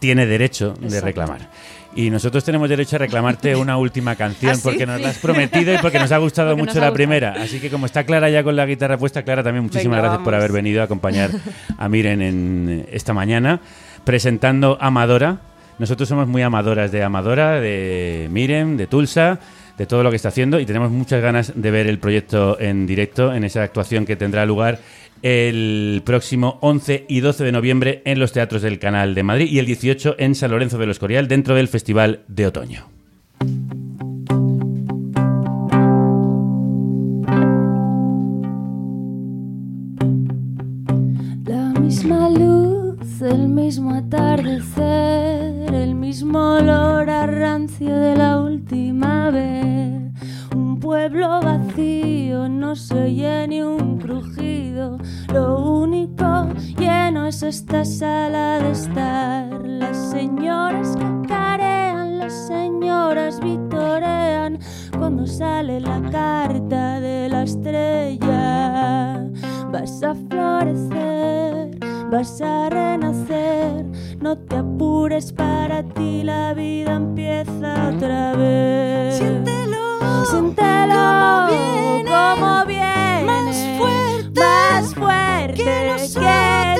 tiene 0.00 0.26
derecho 0.26 0.74
de 0.80 1.00
reclamar. 1.00 1.48
Y 1.94 2.08
nosotros 2.10 2.44
tenemos 2.44 2.68
derecho 2.68 2.96
a 2.96 2.98
reclamarte 3.00 3.54
una 3.56 3.76
última 3.76 4.14
canción 4.16 4.52
¿Ah, 4.52 4.54
sí? 4.56 4.60
porque 4.62 4.86
nos 4.86 5.00
la 5.00 5.08
has 5.10 5.18
prometido 5.22 5.74
y 5.74 5.78
porque 5.78 5.98
nos 5.98 6.10
ha 6.12 6.18
gustado 6.18 6.50
Porque 6.50 6.62
mucho 6.62 6.72
ha 6.72 6.74
la 6.80 6.88
gustado. 6.88 6.94
primera. 6.94 7.32
Así 7.32 7.60
que 7.60 7.70
como 7.70 7.86
está 7.86 8.04
Clara 8.04 8.28
ya 8.30 8.42
con 8.42 8.56
la 8.56 8.66
guitarra 8.66 8.96
puesta, 8.98 9.22
Clara, 9.22 9.42
también 9.42 9.64
muchísimas 9.64 9.96
Venga, 9.98 10.08
gracias 10.08 10.24
por 10.24 10.34
haber 10.34 10.52
venido 10.52 10.80
a 10.80 10.84
acompañar 10.84 11.30
a 11.78 11.88
Miren 11.88 12.22
en 12.22 12.86
esta 12.90 13.12
mañana 13.12 13.60
presentando 14.04 14.78
Amadora. 14.80 15.38
Nosotros 15.78 16.08
somos 16.08 16.28
muy 16.28 16.42
amadoras 16.42 16.92
de 16.92 17.02
Amadora, 17.02 17.60
de 17.60 18.28
Miren, 18.30 18.76
de 18.76 18.86
Tulsa, 18.86 19.40
de 19.78 19.86
todo 19.86 20.02
lo 20.02 20.10
que 20.10 20.16
está 20.16 20.28
haciendo 20.28 20.60
y 20.60 20.66
tenemos 20.66 20.90
muchas 20.90 21.22
ganas 21.22 21.52
de 21.54 21.70
ver 21.70 21.86
el 21.86 21.98
proyecto 21.98 22.60
en 22.60 22.86
directo, 22.86 23.32
en 23.34 23.44
esa 23.44 23.62
actuación 23.62 24.04
que 24.04 24.14
tendrá 24.14 24.44
lugar 24.44 24.78
el 25.22 26.02
próximo 26.04 26.58
11 26.60 27.06
y 27.08 27.20
12 27.20 27.44
de 27.44 27.52
noviembre 27.52 28.02
en 28.04 28.18
los 28.18 28.32
teatros 28.32 28.62
del 28.62 28.78
Canal 28.78 29.14
de 29.14 29.22
Madrid 29.22 29.48
y 29.50 29.58
el 29.58 29.66
18 29.66 30.16
en 30.18 30.34
San 30.34 30.50
Lorenzo 30.50 30.78
de 30.78 30.86
los 30.86 30.96
Escorial 30.96 31.28
dentro 31.28 31.54
del 31.54 31.68
Festival 31.68 32.20
de 32.28 32.46
Otoño. 32.46 32.86
El 43.22 43.48
mismo 43.48 43.94
atardecer, 43.94 45.74
el 45.74 45.94
mismo 45.94 46.54
olor 46.54 47.10
a 47.10 47.26
rancio 47.26 47.94
de 47.94 48.16
la 48.16 48.40
última 48.40 49.30
vez. 49.30 50.12
Un 50.54 50.80
pueblo 50.80 51.40
vacío, 51.40 52.48
no 52.48 52.74
se 52.76 52.94
oye 52.94 53.48
ni 53.48 53.62
un 53.62 53.98
crujido. 53.98 54.98
Lo 55.32 55.80
único 55.82 56.48
lleno 56.78 57.26
es 57.26 57.42
esta 57.42 57.84
sala 57.84 58.58
de 58.60 58.70
estar. 58.70 59.66
Las 59.66 60.10
señoras 60.10 60.96
cacarean, 60.96 61.89
las 62.20 62.46
señoras 62.48 63.40
vitorean 63.40 64.58
cuando 64.98 65.26
sale 65.26 65.80
la 65.80 66.02
carta 66.10 67.00
de 67.00 67.28
la 67.30 67.44
estrella. 67.44 69.26
Vas 69.72 70.02
a 70.02 70.14
florecer, 70.28 71.78
vas 72.10 72.42
a 72.42 72.68
renacer. 72.68 73.86
No 74.20 74.36
te 74.36 74.56
apures 74.56 75.32
para 75.32 75.82
ti, 75.82 76.22
la 76.22 76.52
vida 76.52 76.96
empieza 76.96 77.88
otra 77.88 78.34
vez. 78.36 79.16
Siéntelo, 79.16 80.24
siéntelo, 80.26 81.46
como 82.04 82.66
viene, 82.66 83.24
más 83.24 83.56
fuerte, 83.78 84.40
más 84.40 84.94
fuerte 84.94 85.54
que, 85.54 85.96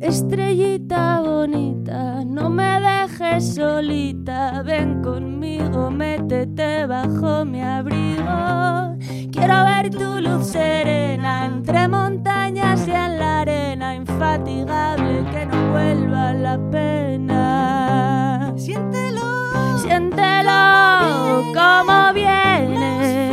Estrellita 0.00 1.20
bonita, 1.20 2.24
no 2.24 2.50
me 2.50 2.80
dejes 2.80 3.54
solita, 3.54 4.62
ven 4.62 5.02
conmigo, 5.02 5.90
métete 5.90 6.86
bajo 6.86 7.44
mi 7.44 7.60
abrigo. 7.62 8.96
Quiero 9.32 9.64
ver 9.64 9.90
tu 9.90 10.20
luz 10.20 10.46
serena 10.48 11.46
entre 11.46 11.88
montañas 11.88 12.86
y 12.88 12.92
arena, 12.92 13.29
infatigable 14.30 15.24
que 15.30 15.46
no 15.46 15.70
vuelva 15.72 16.32
la 16.32 16.58
pena. 16.70 18.52
Siéntelo, 18.56 19.78
siéntelo 19.78 21.42
como 21.52 22.12
viene, 22.12 23.32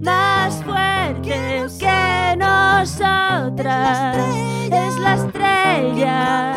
más 0.00 0.62
fuerte 0.64 1.66
que 1.78 2.36
nosotras. 2.38 4.16
Es 4.70 4.98
la 4.98 5.14
estrella 5.14 6.54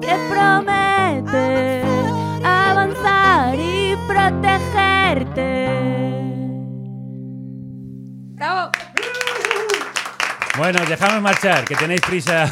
que 0.00 0.16
promete 0.28 1.82
avanzar 2.44 3.54
y 3.54 3.96
protegerte. 4.06 5.50
¡Bravo! 8.34 8.70
Bueno, 10.58 10.82
os 10.82 10.88
dejamos 10.88 11.22
marchar, 11.22 11.64
que 11.64 11.74
tenéis 11.74 12.02
prisa. 12.02 12.46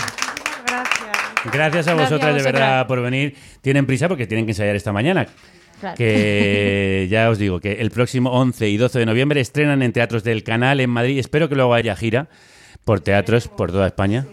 Gracias. 1.52 1.86
Gracias 1.86 1.88
a 1.88 1.94
Gracias 1.94 2.10
vosotras 2.10 2.34
a 2.34 2.36
de 2.36 2.42
verdad 2.42 2.86
por 2.86 3.02
venir. 3.02 3.36
Tienen 3.60 3.86
prisa 3.86 4.08
porque 4.08 4.26
tienen 4.26 4.46
que 4.46 4.52
ensayar 4.52 4.76
esta 4.76 4.92
mañana. 4.92 5.26
Claro. 5.80 5.96
Que 5.96 7.06
ya 7.10 7.30
os 7.30 7.38
digo 7.38 7.60
que 7.60 7.74
el 7.74 7.90
próximo 7.90 8.30
11 8.30 8.68
y 8.68 8.76
12 8.76 8.98
de 8.98 9.06
noviembre 9.06 9.40
estrenan 9.40 9.82
en 9.82 9.92
teatros 9.92 10.24
del 10.24 10.42
canal 10.44 10.80
en 10.80 10.90
Madrid. 10.90 11.18
Espero 11.18 11.48
que 11.48 11.54
luego 11.54 11.74
haya 11.74 11.94
gira 11.96 12.28
por 12.84 13.00
teatros 13.00 13.48
por 13.48 13.70
toda 13.70 13.86
España. 13.86 14.26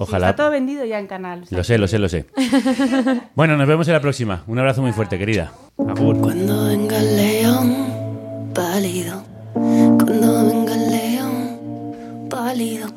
Ojalá. 0.00 0.30
Está 0.30 0.44
todo 0.44 0.52
vendido 0.52 0.84
ya 0.84 1.00
en 1.00 1.08
canal. 1.08 1.44
Lo 1.50 1.64
sé, 1.64 1.76
lo 1.76 1.88
sé, 1.88 1.98
lo 1.98 2.08
sé. 2.08 2.26
Bueno, 3.34 3.56
nos 3.56 3.66
vemos 3.66 3.86
en 3.88 3.94
la 3.94 4.00
próxima. 4.00 4.44
Un 4.46 4.58
abrazo 4.58 4.80
muy 4.80 4.92
fuerte, 4.92 5.18
querida. 5.18 5.52
Agur. 5.76 6.20
Cuando 6.20 6.66
venga 6.68 6.98
el 6.98 7.16
león 7.16 8.52
pálido, 8.54 9.24
cuando 9.54 10.46
venga 10.46 10.74
el 10.74 10.90
león 10.90 12.28
pálido, 12.30 12.88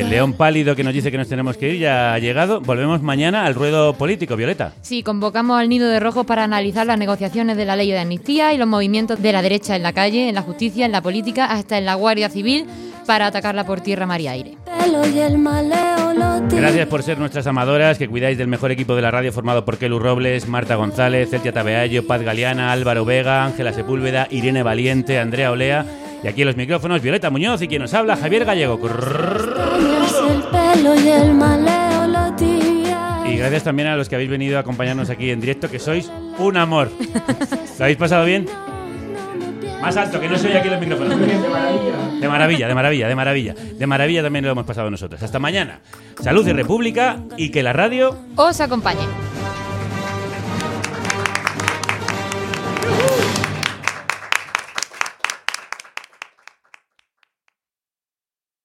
El 0.00 0.10
león 0.10 0.32
pálido 0.32 0.74
que 0.74 0.82
nos 0.82 0.92
dice 0.92 1.10
que 1.10 1.18
nos 1.18 1.28
tenemos 1.28 1.56
que 1.56 1.70
ir 1.70 1.80
ya 1.80 2.14
ha 2.14 2.18
llegado. 2.18 2.60
Volvemos 2.60 3.02
mañana 3.02 3.44
al 3.46 3.54
ruedo 3.54 3.94
político, 3.94 4.36
Violeta. 4.36 4.72
Sí, 4.82 5.02
convocamos 5.02 5.60
al 5.60 5.68
Nido 5.68 5.88
de 5.88 6.00
Rojos 6.00 6.26
para 6.26 6.44
analizar 6.44 6.86
las 6.86 6.98
negociaciones 6.98 7.56
de 7.56 7.64
la 7.64 7.76
ley 7.76 7.90
de 7.90 7.98
amnistía 7.98 8.52
y 8.52 8.58
los 8.58 8.66
movimientos 8.66 9.22
de 9.22 9.32
la 9.32 9.42
derecha 9.42 9.76
en 9.76 9.82
la 9.82 9.92
calle, 9.92 10.28
en 10.28 10.34
la 10.34 10.42
justicia, 10.42 10.86
en 10.86 10.92
la 10.92 11.02
política, 11.02 11.46
hasta 11.46 11.78
en 11.78 11.84
la 11.84 11.94
Guardia 11.94 12.28
Civil, 12.28 12.66
para 13.06 13.26
atacarla 13.26 13.64
por 13.64 13.80
tierra, 13.80 14.06
mar 14.06 14.20
y 14.20 14.28
aire. 14.28 14.56
Gracias 16.50 16.86
por 16.88 17.02
ser 17.02 17.18
nuestras 17.18 17.46
amadoras, 17.46 17.98
que 17.98 18.08
cuidáis 18.08 18.36
del 18.36 18.48
mejor 18.48 18.70
equipo 18.72 18.94
de 18.96 19.02
la 19.02 19.10
radio 19.10 19.32
formado 19.32 19.64
por 19.64 19.78
Kelu 19.78 19.98
Robles, 19.98 20.48
Marta 20.48 20.74
González, 20.74 21.30
Celtia 21.30 21.52
Tabeallo, 21.52 22.06
Paz 22.06 22.22
Galeana, 22.22 22.72
Álvaro 22.72 23.04
Vega, 23.04 23.44
Ángela 23.44 23.72
Sepúlveda, 23.72 24.26
Irene 24.30 24.62
Valiente, 24.62 25.18
Andrea 25.18 25.52
Olea 25.52 25.86
y 26.24 26.26
aquí 26.26 26.40
en 26.40 26.46
los 26.46 26.56
micrófonos 26.56 27.02
Violeta 27.02 27.28
Muñoz 27.28 27.60
y 27.60 27.68
quien 27.68 27.82
nos 27.82 27.92
habla 27.92 28.16
Javier 28.16 28.46
Gallego. 28.46 28.80
Pelo 30.54 30.94
y 30.94 31.08
el 31.08 31.34
maleo 31.34 32.06
lo 32.06 32.36
tibia. 32.36 33.22
Y 33.26 33.36
gracias 33.36 33.64
también 33.64 33.88
a 33.88 33.96
los 33.96 34.08
que 34.08 34.14
habéis 34.14 34.30
venido 34.30 34.56
a 34.56 34.60
acompañarnos 34.60 35.10
aquí 35.10 35.30
en 35.30 35.40
directo, 35.40 35.70
que 35.70 35.78
sois 35.78 36.10
un 36.38 36.56
amor. 36.56 36.90
¿Lo 37.78 37.84
habéis 37.84 37.98
pasado 37.98 38.24
bien? 38.24 38.46
Más 39.80 39.96
alto, 39.98 40.18
que 40.18 40.28
no 40.28 40.38
se 40.38 40.46
oye 40.48 40.58
aquí 40.58 40.68
en 40.68 40.74
los 40.74 40.80
micrófonos. 40.80 41.18
De 42.20 42.28
maravilla, 42.28 42.68
de 42.68 42.74
maravilla, 42.74 43.08
de 43.08 43.14
maravilla. 43.14 43.54
De 43.54 43.86
maravilla 43.86 44.22
también 44.22 44.44
lo 44.44 44.52
hemos 44.52 44.64
pasado 44.64 44.90
nosotros. 44.90 45.22
Hasta 45.22 45.38
mañana. 45.38 45.80
Salud 46.22 46.46
y 46.46 46.52
República 46.52 47.18
y 47.36 47.50
que 47.50 47.62
la 47.62 47.74
radio 47.74 48.16
Os 48.36 48.60
acompañe. 48.60 49.02